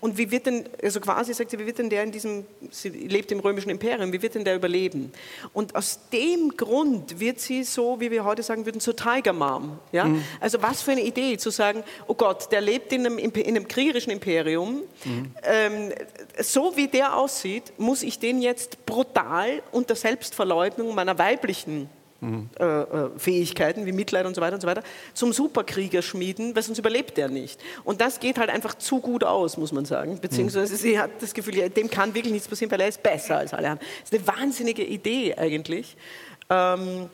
[0.00, 2.90] Und wie wird denn, also quasi sagt sie, wie wird denn der in diesem, sie
[2.90, 5.10] lebt im römischen Imperium, wie wird denn der überleben?
[5.54, 9.78] Und aus dem Grund wird sie so, wie wir heute sagen würden, zur Tiger Mom.
[9.90, 10.04] Ja?
[10.04, 10.22] Mhm.
[10.40, 13.66] Also was für eine Idee, zu sagen, oh Gott, der lebt in einem, in einem
[13.68, 15.30] kriegerischen Imperium, mhm.
[15.42, 15.92] ähm,
[16.40, 21.88] so wie der aussieht, muss ich den jetzt brutal unter Selbstverleugnung meiner weiblichen menschlichen
[22.58, 24.82] äh, äh, Fähigkeiten wie Mitleid und so weiter und so weiter
[25.12, 27.60] zum Superkrieger schmieden, weil sonst überlebt er nicht.
[27.84, 30.18] Und das geht halt einfach zu gut aus, muss man sagen.
[30.20, 33.52] Beziehungsweise sie hat das Gefühl, dem kann wirklich nichts passieren, weil er ist besser als
[33.52, 33.88] alle anderen.
[34.00, 35.96] Das ist eine wahnsinnige Idee eigentlich.
[36.48, 37.10] Ähm,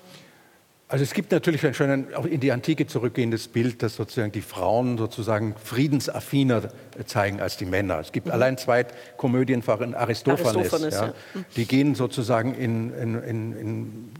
[0.86, 4.98] also es gibt natürlich ein auch in die Antike zurückgehendes Bild, dass sozusagen die Frauen
[4.98, 6.62] sozusagen friedensaffiner
[7.06, 8.00] zeigen als die Männer.
[8.00, 8.32] Es gibt mhm.
[8.32, 8.84] allein zwei
[9.16, 11.44] Komödien von Aristophanes, Aristophanes ja, ja.
[11.56, 14.12] die gehen sozusagen in, in, in, in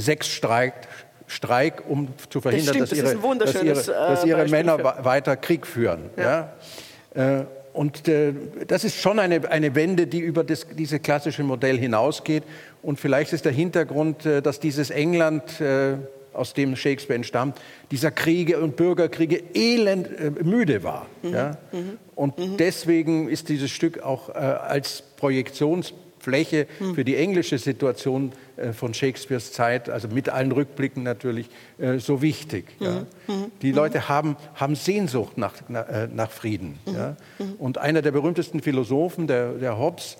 [0.00, 0.74] Sexstreik,
[1.26, 4.78] Streik, um zu verhindern, das stimmt, dass, ihre, das dass, ihre, dass ihre äh, Männer
[4.78, 5.04] für.
[5.04, 6.10] weiter Krieg führen.
[6.16, 6.50] Ja.
[7.14, 7.40] ja?
[7.40, 8.32] Äh, und äh,
[8.68, 12.44] das ist schon eine, eine Wende, die über das, dieses klassische Modell hinausgeht.
[12.82, 15.96] Und vielleicht ist der Hintergrund, äh, dass dieses England, äh,
[16.34, 21.06] aus dem Shakespeare entstammt, dieser Kriege und Bürgerkriege elend äh, müde war.
[21.22, 21.32] Mhm.
[21.32, 21.56] Ja?
[21.72, 21.98] Mhm.
[22.14, 22.56] Und mhm.
[22.58, 26.94] deswegen ist dieses Stück auch äh, als Projektionsfläche mhm.
[26.94, 31.48] für die englische Situation äh, von Shakespeares Zeit, also mit allen Rückblicken natürlich,
[31.78, 32.66] äh, so wichtig.
[32.78, 32.90] Ja.
[33.26, 33.34] Mhm.
[33.34, 33.52] mhm.
[33.62, 33.76] Die mhm.
[33.76, 36.78] Leute haben, haben Sehnsucht nach, äh, nach Frieden.
[36.86, 37.16] Ja.
[37.58, 40.16] Und einer der berühmtesten Philosophen, der, der Hobbes,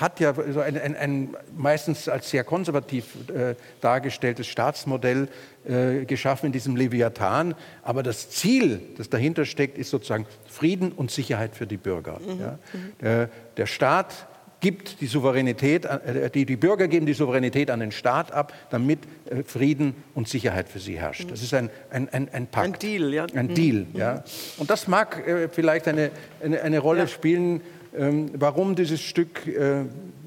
[0.00, 5.28] hat ja so ein, ein, ein, meistens als sehr konservativ äh, dargestelltes Staatsmodell
[5.66, 7.54] äh, geschaffen in diesem Leviathan.
[7.82, 12.20] Aber das Ziel, das dahinter steckt, ist sozusagen Frieden und Sicherheit für die Bürger.
[12.20, 12.40] Mhm.
[12.40, 12.58] Ja.
[13.00, 14.26] Der, der Staat
[14.66, 18.98] gibt die Souveränität, äh, die, die Bürger geben die Souveränität an den Staat ab, damit
[19.30, 21.30] äh, Frieden und Sicherheit für sie herrscht.
[21.30, 22.66] Das ist ein, ein, ein, ein Pakt.
[22.66, 23.26] Ein Deal, ja.
[23.32, 23.54] Ein.
[23.54, 24.14] Deal, ja.
[24.14, 24.20] Mhm.
[24.58, 26.10] Und das mag äh, vielleicht eine,
[26.42, 27.06] eine, eine Rolle ja.
[27.06, 27.60] spielen,
[27.96, 29.84] ähm, warum dieses Stück äh,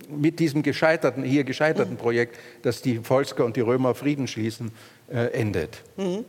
[0.09, 1.97] mit diesem gescheiterten, hier gescheiterten mhm.
[1.97, 4.71] Projekt, dass die Volsker und die Römer Frieden schließen,
[5.11, 5.83] äh, endet.
[5.97, 6.23] Mhm.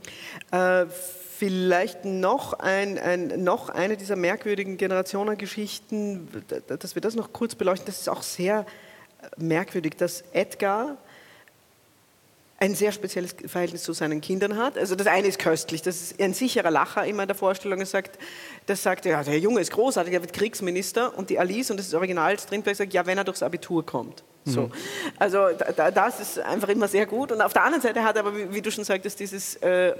[1.40, 6.28] Äh, Vielleicht noch, ein, ein, noch eine dieser merkwürdigen Generationengeschichten,
[6.66, 7.86] dass wir das noch kurz beleuchten.
[7.86, 8.66] Das ist auch sehr
[9.36, 10.96] merkwürdig, dass Edgar
[12.58, 14.76] ein sehr spezielles Verhältnis zu seinen Kindern hat.
[14.76, 17.80] Also das eine ist köstlich, das ist ein sicherer Lacher immer in der Vorstellung.
[17.80, 18.18] Er sagt,
[18.66, 21.16] das sagt, ja, der Junge ist großartig, er wird Kriegsminister.
[21.16, 24.22] Und die Alice, und das ist Original drin, sagt, ja, wenn er durchs Abitur kommt.
[24.44, 24.62] So.
[24.62, 24.72] Mhm.
[25.18, 27.32] Also da, das ist einfach immer sehr gut.
[27.32, 29.94] Und auf der anderen Seite hat er aber, wie, wie du schon sagtest, dieses äh,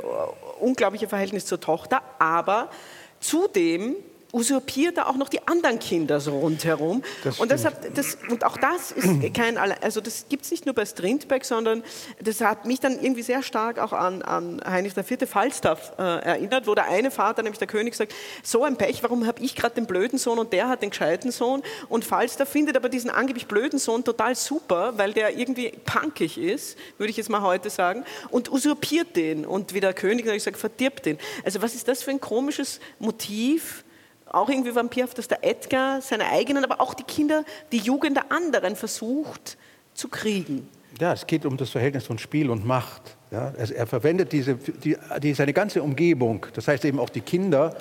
[0.60, 2.02] unglaubliche Verhältnis zur Tochter.
[2.18, 2.70] Aber
[3.20, 3.96] zudem
[4.32, 7.02] usurpiert er auch noch die anderen Kinder so rundherum.
[7.24, 10.66] Das und, das hat, das, und auch das ist kein, also das gibt es nicht
[10.66, 11.82] nur bei Strindberg, sondern
[12.22, 15.28] das hat mich dann irgendwie sehr stark auch an, an Heinrich IV.
[15.28, 19.26] Falstaff äh, erinnert, wo der eine Vater, nämlich der König, sagt, so ein Pech, warum
[19.26, 21.62] habe ich gerade den blöden Sohn und der hat den gescheiten Sohn?
[21.88, 26.78] Und Falstaff findet aber diesen angeblich blöden Sohn total super, weil der irgendwie punkig ist,
[26.98, 29.44] würde ich jetzt mal heute sagen, und usurpiert den.
[29.44, 31.18] Und wie der König, ich sage, verdirbt den.
[31.44, 33.84] Also was ist das für ein komisches Motiv?
[34.30, 38.30] Auch irgendwie vampirhaft, dass der Edgar seine eigenen, aber auch die Kinder, die Jugend der
[38.30, 39.56] anderen versucht
[39.94, 40.68] zu kriegen.
[41.00, 43.16] Ja, es geht um das Verhältnis von Spiel und Macht.
[43.30, 47.20] Ja, also er verwendet diese, die, die, seine ganze Umgebung, das heißt eben auch die
[47.20, 47.76] Kinder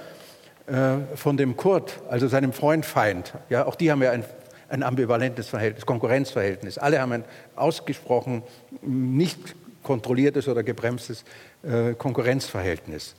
[0.68, 3.34] äh, von dem Kurt, also seinem Freund Feind.
[3.50, 4.24] Ja, auch die haben ja ein,
[4.70, 6.78] ein ambivalentes Verhältnis, Konkurrenzverhältnis.
[6.78, 7.26] Alle haben ein
[7.56, 8.44] ausgesprochen
[8.82, 11.24] nicht kontrolliertes oder gebremstes
[11.64, 13.16] äh, Konkurrenzverhältnis.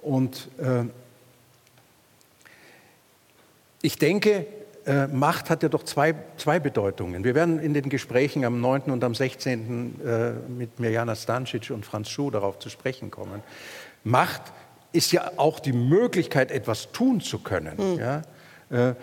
[0.00, 0.84] Und äh,
[3.86, 4.46] ich denke,
[4.84, 7.22] äh, Macht hat ja doch zwei, zwei Bedeutungen.
[7.22, 8.90] Wir werden in den Gesprächen am 9.
[8.90, 10.00] und am 16.
[10.04, 13.44] Äh, mit Mirjana Stancic und Franz Schuh darauf zu sprechen kommen.
[14.02, 14.42] Macht
[14.92, 17.76] ist ja auch die Möglichkeit, etwas tun zu können.
[17.76, 17.98] Mhm.
[18.00, 18.22] Ja?
[18.70, 18.94] Äh,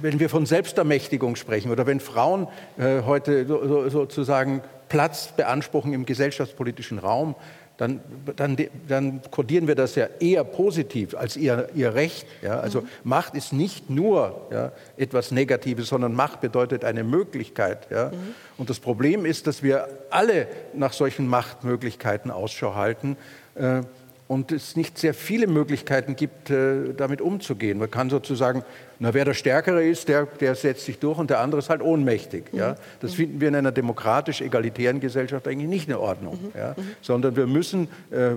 [0.00, 2.46] wenn wir von Selbstermächtigung sprechen oder wenn Frauen
[2.78, 7.34] äh, heute so, so, sozusagen Platz beanspruchen im gesellschaftspolitischen Raum,
[7.76, 8.00] dann,
[8.36, 8.56] dann,
[8.86, 12.26] dann kodieren wir das ja eher positiv als ihr, ihr Recht.
[12.42, 12.60] Ja?
[12.60, 12.88] Also mhm.
[13.02, 17.88] Macht ist nicht nur ja, etwas Negatives, sondern Macht bedeutet eine Möglichkeit.
[17.90, 18.06] Ja?
[18.10, 18.34] Mhm.
[18.58, 23.16] Und das Problem ist, dass wir alle nach solchen Machtmöglichkeiten Ausschau halten.
[23.56, 23.82] Äh,
[24.26, 27.78] und es nicht sehr viele Möglichkeiten gibt, äh, damit umzugehen.
[27.78, 28.64] Man kann sozusagen,
[28.98, 31.82] na, wer der Stärkere ist, der, der setzt sich durch und der andere ist halt
[31.82, 32.44] ohnmächtig.
[32.52, 32.72] Ja?
[32.72, 32.76] Mhm.
[33.00, 33.16] Das mhm.
[33.16, 36.38] finden wir in einer demokratisch-egalitären Gesellschaft eigentlich nicht in Ordnung.
[36.40, 36.58] Mhm.
[36.58, 36.74] Ja?
[37.02, 38.36] Sondern wir müssen äh,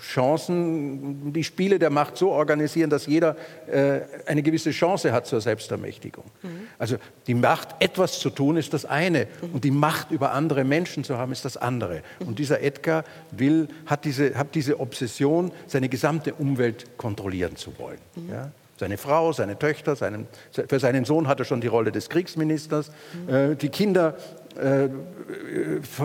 [0.00, 3.36] Chancen, die Spiele der Macht so organisieren, dass jeder
[3.66, 6.24] äh, eine gewisse Chance hat zur Selbstermächtigung.
[6.42, 6.48] Mhm.
[6.78, 9.26] Also die Macht, etwas zu tun, ist das eine.
[9.40, 9.54] Mhm.
[9.54, 12.02] Und die Macht über andere Menschen zu haben, ist das andere.
[12.20, 12.28] Mhm.
[12.28, 17.98] Und dieser Edgar will, hat, diese, hat diese Obsession, seine gesamte Umwelt kontrollieren zu wollen.
[18.16, 18.30] Mhm.
[18.30, 18.50] Ja?
[18.76, 22.90] Seine Frau, seine Töchter, seinen, für seinen Sohn hat er schon die Rolle des Kriegsministers.
[23.26, 23.34] Mhm.
[23.34, 24.16] Äh, die Kinder
[24.60, 24.88] äh,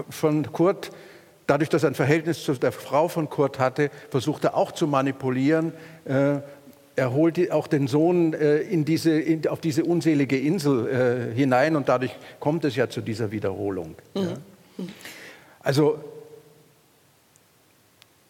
[0.09, 0.91] von Kurt
[1.47, 4.85] dadurch, dass er ein Verhältnis zu der Frau von Kurt hatte, versucht er auch zu
[4.85, 5.73] manipulieren.
[6.05, 6.41] Äh,
[6.95, 12.13] er holt auch den Sohn in diese, in, auf diese unselige Insel hinein und dadurch
[12.41, 13.95] kommt es ja zu dieser Wiederholung.
[14.15, 14.21] Mhm.
[14.21, 14.33] Ja.
[15.61, 15.99] Also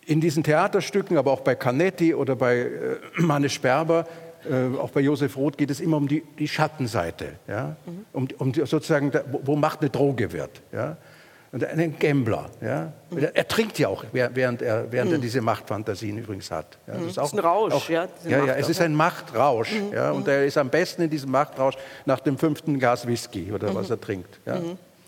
[0.09, 4.07] in diesen Theaterstücken, aber auch bei Canetti oder bei äh, Manne Sperber,
[4.49, 7.75] äh, auch bei Josef Roth geht es immer um die, die Schattenseite, ja?
[7.85, 8.05] Mhm.
[8.13, 9.11] um, um die, sozusagen,
[9.43, 10.61] wo Macht eine Droge wird.
[10.71, 10.97] Ja?
[11.51, 12.49] und einen Gambler.
[12.61, 12.91] Ja?
[13.09, 13.27] Mhm.
[13.33, 15.17] Er trinkt ja auch, während er, während mhm.
[15.17, 16.77] er diese Machtfantasien übrigens hat.
[16.87, 17.73] Ja, das, ist auch, das ist ein Rausch.
[17.73, 19.73] Auch, ja, ja, ja, es ist ein Machtrausch.
[19.73, 19.93] Mhm.
[19.93, 20.29] Ja, und mhm.
[20.29, 21.75] er ist am besten in diesem Machtrausch
[22.05, 23.93] nach dem fünften Gas Whisky oder was mhm.
[23.93, 24.39] er trinkt.
[24.45, 24.61] Ja.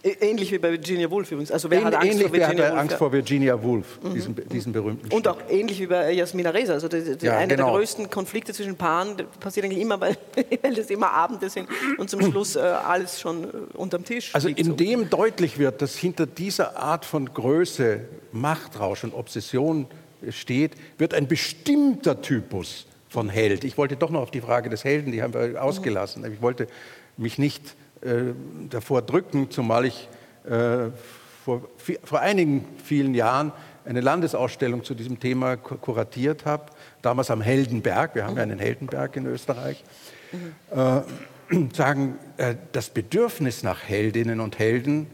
[0.03, 1.51] Ähnlich wie bei Virginia Woolf übrigens.
[1.51, 2.81] Also wer hat Angst ähnlich, vor Virginia wer hat Woolf?
[2.81, 4.13] Angst vor Virginia Woolf, mhm.
[4.13, 6.73] diesen, diesen berühmten Und auch ähnlich wie bei Jasmina Reza.
[6.73, 7.69] Also die, die ja, einer genau.
[7.69, 10.17] der größten Konflikte zwischen Paaren passiert eigentlich immer, weil,
[10.63, 14.49] weil das immer Abende sind und zum Schluss äh, alles schon äh, unterm Tisch Also
[14.49, 15.17] indem so.
[15.17, 18.01] deutlich wird, dass hinter dieser Art von Größe,
[18.31, 19.85] Machtrausch und Obsession
[20.29, 23.63] steht, wird ein bestimmter Typus von Held.
[23.63, 26.25] Ich wollte doch noch auf die Frage des Helden, die haben wir ausgelassen.
[26.31, 26.67] Ich wollte
[27.17, 28.33] mich nicht äh,
[28.69, 30.09] davor drücken, zumal ich
[30.45, 30.89] äh,
[31.43, 31.61] vor,
[32.03, 33.51] vor einigen vielen Jahren
[33.85, 36.65] eine Landesausstellung zu diesem Thema kuratiert habe,
[37.01, 39.83] damals am Heldenberg, wir haben ja einen Heldenberg in Österreich,
[40.31, 40.53] mhm.
[41.51, 45.07] äh, sagen, äh, das Bedürfnis nach Heldinnen und Helden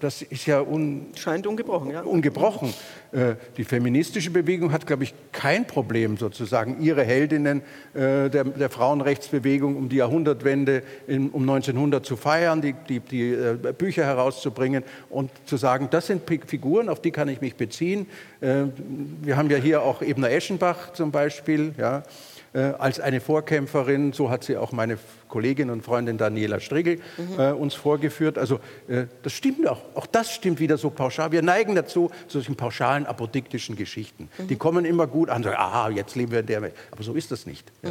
[0.00, 1.90] das ist ja un scheint ungebrochen.
[1.90, 2.02] Ja.
[2.02, 2.74] ungebrochen.
[3.12, 7.62] Äh, die feministische Bewegung hat, glaube ich, kein Problem, sozusagen ihre Heldinnen
[7.94, 13.36] äh, der, der Frauenrechtsbewegung um die Jahrhundertwende in, um 1900 zu feiern, die, die, die
[13.78, 18.06] Bücher herauszubringen und zu sagen, das sind Figuren, auf die kann ich mich beziehen.
[18.40, 21.74] Wir haben ja hier auch Ebner Eschenbach zum Beispiel.
[21.78, 24.12] Ja äh, als eine Vorkämpferin.
[24.12, 24.98] So hat sie auch meine
[25.28, 27.40] Kollegin und Freundin Daniela Strigel mhm.
[27.40, 28.38] äh, uns vorgeführt.
[28.38, 29.80] Also äh, das stimmt auch.
[29.94, 31.32] Auch das stimmt wieder so pauschal.
[31.32, 34.28] Wir neigen dazu, solchen pauschalen apodiktischen Geschichten.
[34.38, 34.46] Mhm.
[34.46, 35.42] Die kommen immer gut an.
[35.42, 36.74] Sagen, ah, jetzt leben wir in der Welt.
[36.92, 37.70] Aber so ist das nicht.
[37.82, 37.90] Mhm.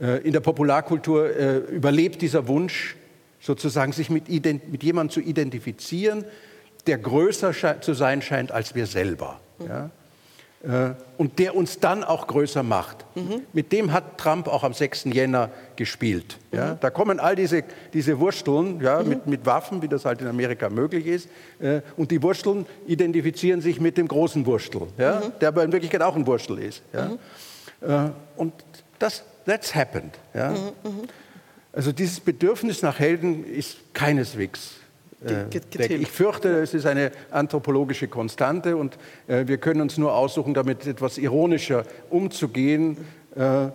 [0.00, 0.14] Ja.
[0.14, 2.96] Äh, in der Popularkultur äh, überlebt dieser Wunsch,
[3.40, 6.24] sozusagen sich mit, mit jemandem zu identifizieren,
[6.86, 9.40] der größer zu sein scheint als wir selber.
[9.58, 9.66] Mhm.
[9.66, 9.90] Ja?
[10.62, 13.04] Äh, und der uns dann auch größer macht.
[13.14, 13.42] Mhm.
[13.52, 15.04] Mit dem hat Trump auch am 6.
[15.04, 16.36] Jänner gespielt.
[16.50, 16.78] Ja, mhm.
[16.80, 17.62] Da kommen all diese,
[17.92, 19.08] diese Wursteln ja, mhm.
[19.08, 21.28] mit, mit Waffen, wie das halt in Amerika möglich ist.
[21.60, 25.32] Äh, und die Wursteln identifizieren sich mit dem großen Wurstel, ja, mhm.
[25.40, 26.82] der aber in Wirklichkeit auch ein Wurstel ist.
[26.92, 27.08] Ja.
[27.08, 27.18] Mhm.
[27.88, 28.52] Äh, und
[28.98, 30.18] das, that's happened.
[30.34, 30.50] Ja.
[30.50, 30.74] Mhm.
[31.72, 34.72] Also dieses Bedürfnis nach Helden ist keineswegs
[35.24, 40.54] äh, ich fürchte, es ist eine anthropologische Konstante und äh, wir können uns nur aussuchen,
[40.54, 42.96] damit etwas ironischer umzugehen.
[43.34, 43.68] Äh,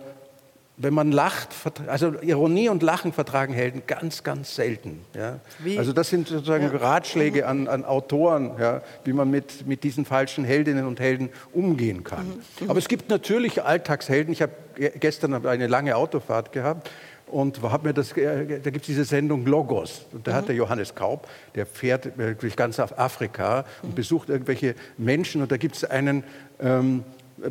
[0.76, 1.50] wenn man lacht,
[1.86, 5.04] also Ironie und Lachen vertragen Helden ganz, ganz selten.
[5.14, 5.38] Ja?
[5.78, 6.76] Also das sind sozusagen ja.
[6.76, 12.02] Ratschläge an, an Autoren, ja, wie man mit, mit diesen falschen Heldinnen und Helden umgehen
[12.02, 12.26] kann.
[12.60, 12.70] Mhm.
[12.70, 14.32] Aber es gibt natürlich Alltagshelden.
[14.32, 14.52] Ich habe
[14.98, 16.90] gestern eine lange Autofahrt gehabt
[17.26, 20.06] und habe mir das, da gibt es diese Sendung Logos.
[20.12, 20.36] Und da mhm.
[20.36, 23.94] hat der Johannes Kaub, der fährt äh, durch ganz Afrika und mhm.
[23.94, 25.42] besucht irgendwelche Menschen.
[25.42, 26.24] Und da gibt es einen
[26.60, 27.04] ähm,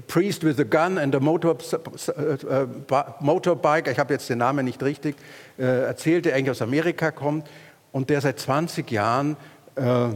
[0.07, 2.65] Priest with a Gun and a motor, äh,
[3.19, 5.15] Motorbike, ich habe jetzt den Namen nicht richtig
[5.57, 7.47] äh, erzählt, der eigentlich aus Amerika kommt
[7.91, 9.35] und der seit 20 Jahren
[9.75, 10.09] äh,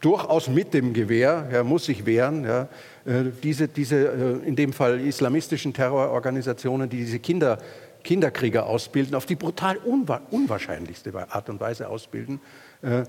[0.00, 2.44] durchaus mit dem Gewehr, er muss sich wehren.
[2.44, 2.68] Ja.
[3.04, 7.58] Äh, diese, diese äh, in dem Fall islamistischen Terrororganisationen, die diese Kinder,
[8.02, 12.40] Kinderkrieger ausbilden, auf die brutal unwahrscheinlichste Art und Weise ausbilden.
[12.82, 13.04] Äh,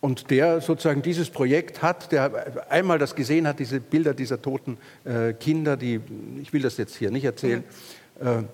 [0.00, 4.76] und der sozusagen dieses Projekt hat, der einmal das gesehen hat, diese Bilder dieser toten
[5.40, 6.00] Kinder, die,
[6.40, 7.64] ich will das jetzt hier nicht erzählen,
[8.20, 8.46] mhm.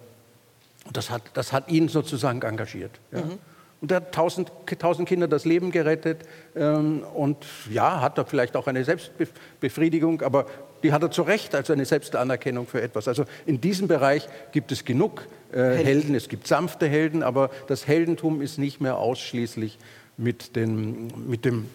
[0.92, 2.92] das, hat, das hat ihn sozusagen engagiert.
[3.10, 3.22] Ja.
[3.22, 3.38] Mhm.
[3.82, 6.20] Und er hat tausend, tausend Kinder das Leben gerettet.
[6.54, 10.46] Ähm, und ja, hat er vielleicht auch eine Selbstbefriedigung, aber
[10.82, 13.08] die hat er zu Recht als eine Selbstanerkennung für etwas.
[13.08, 15.84] Also in diesem Bereich gibt es genug äh, Helden.
[15.84, 16.14] Helden.
[16.14, 19.78] Es gibt sanfte Helden, aber das Heldentum ist nicht mehr ausschließlich
[20.16, 21.66] mit, den, mit dem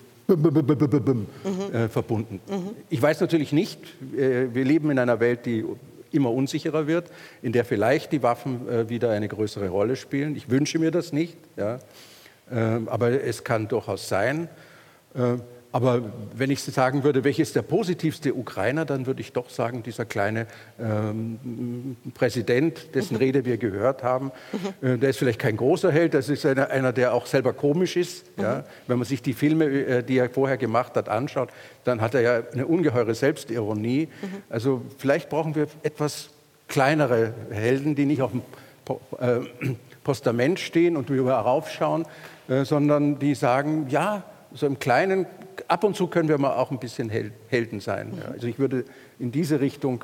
[1.44, 1.76] mhm.
[1.76, 2.40] äh, verbunden.
[2.50, 2.72] Mhm.
[2.90, 3.80] Ich weiß natürlich nicht,
[4.18, 5.66] äh, wir leben in einer Welt, die
[6.12, 7.12] immer unsicherer wird,
[7.42, 10.36] in der vielleicht die Waffen äh, wieder eine größere Rolle spielen.
[10.36, 11.76] Ich wünsche mir das nicht, ja.
[12.52, 14.50] äh, aber es kann durchaus sein.
[15.78, 16.02] Aber
[16.36, 20.06] wenn ich sagen würde, welches ist der positivste Ukrainer, dann würde ich doch sagen, dieser
[20.06, 20.48] kleine
[20.80, 23.20] ähm, Präsident, dessen mhm.
[23.20, 24.32] Rede wir gehört haben,
[24.82, 24.88] mhm.
[24.88, 27.96] äh, der ist vielleicht kein großer Held, das ist einer, einer der auch selber komisch
[27.96, 28.36] ist.
[28.40, 28.44] Mhm.
[28.44, 28.64] Ja?
[28.88, 31.50] Wenn man sich die Filme, äh, die er vorher gemacht hat, anschaut,
[31.84, 34.08] dann hat er ja eine ungeheure Selbstironie.
[34.20, 34.28] Mhm.
[34.50, 36.32] Also vielleicht brauchen wir etwas
[36.68, 38.42] kleinere Helden, die nicht auf dem
[39.20, 39.42] äh,
[40.04, 42.08] Postament stehen und wir raufschauen,
[42.50, 44.24] äh, sondern die sagen, ja,
[44.54, 45.26] so im Kleinen
[45.68, 48.14] ab und zu können wir mal auch ein bisschen Helden sein.
[48.18, 48.32] Ja.
[48.32, 48.86] Also ich würde
[49.20, 50.04] in diese Richtung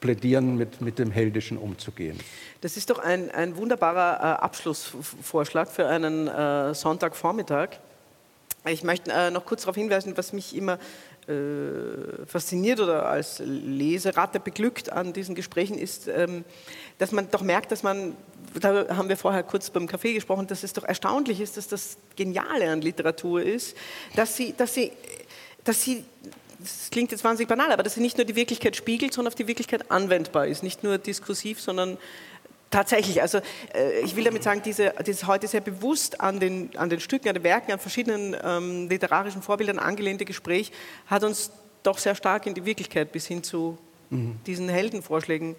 [0.00, 2.18] plädieren, mit, mit dem Heldischen umzugehen.
[2.60, 7.68] Das ist doch ein, ein wunderbarer äh, Abschlussvorschlag für einen äh, Sonntagvormittag.
[8.66, 10.78] Ich möchte äh, noch kurz darauf hinweisen, was mich immer
[11.28, 16.44] äh, fasziniert oder als Leseratte beglückt an diesen Gesprächen ist, ähm,
[16.98, 18.16] dass man doch merkt, dass man,
[18.60, 21.96] da haben wir vorher kurz beim Café gesprochen, dass es doch erstaunlich ist, dass das
[22.16, 23.76] Geniale an Literatur ist,
[24.16, 24.92] dass sie, dass sie,
[25.64, 26.04] dass sie
[26.58, 29.34] das klingt jetzt wahnsinnig banal, aber dass sie nicht nur die Wirklichkeit spiegelt, sondern auf
[29.34, 30.62] die Wirklichkeit anwendbar ist.
[30.62, 31.98] Nicht nur diskursiv, sondern
[32.72, 33.38] Tatsächlich, also
[33.74, 37.28] äh, ich will damit sagen, diese, dieses heute sehr bewusst an den, an den Stücken,
[37.28, 40.72] an den Werken, an verschiedenen ähm, literarischen Vorbildern angelehnte Gespräch
[41.06, 41.50] hat uns
[41.82, 43.76] doch sehr stark in die Wirklichkeit bis hin zu
[44.08, 44.36] mhm.
[44.46, 45.54] diesen Heldenvorschlägen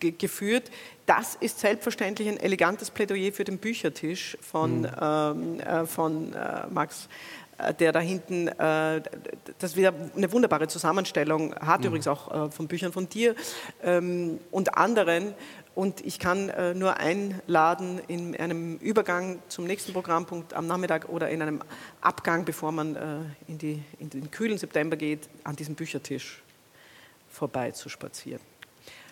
[0.00, 0.70] ge geführt.
[1.04, 4.90] Das ist selbstverständlich ein elegantes Plädoyer für den Büchertisch von, mhm.
[5.02, 7.10] ähm, äh, von äh, Max
[7.58, 9.02] äh, der da hinten, äh,
[9.58, 11.86] das wieder eine wunderbare Zusammenstellung hat, mhm.
[11.88, 13.34] übrigens auch äh, von Büchern von dir
[13.82, 15.34] ähm, und anderen.
[15.74, 21.30] Und ich kann äh, nur einladen in einem Übergang zum nächsten Programmpunkt am Nachmittag oder
[21.30, 21.62] in einem
[22.00, 23.00] Abgang, bevor man äh,
[23.48, 26.42] in, die, in, den kühlen September geht, an diesem Büchertisch
[27.28, 28.40] vorbei zu spazieren.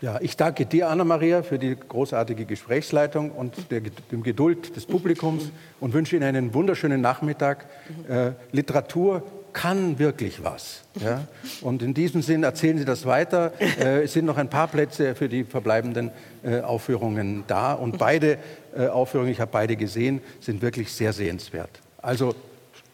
[0.01, 5.51] Ja, ich danke dir, Anna-Maria, für die großartige Gesprächsleitung und der, dem Geduld des Publikums
[5.81, 7.67] und wünsche Ihnen einen wunderschönen Nachmittag.
[8.09, 9.23] Äh, Literatur
[9.53, 10.83] kann wirklich was.
[11.01, 11.27] Ja?
[11.61, 13.53] Und in diesem Sinn erzählen Sie das weiter.
[13.61, 16.11] Äh, es sind noch ein paar Plätze für die verbleibenden
[16.43, 17.73] äh, Aufführungen da.
[17.75, 18.39] Und beide
[18.77, 21.81] äh, Aufführungen, ich habe beide gesehen, sind wirklich sehr sehenswert.
[21.99, 22.35] Also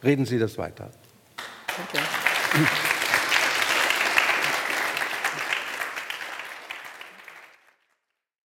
[0.02, 0.90] reden Sie das weiter.
[1.92, 2.06] Danke.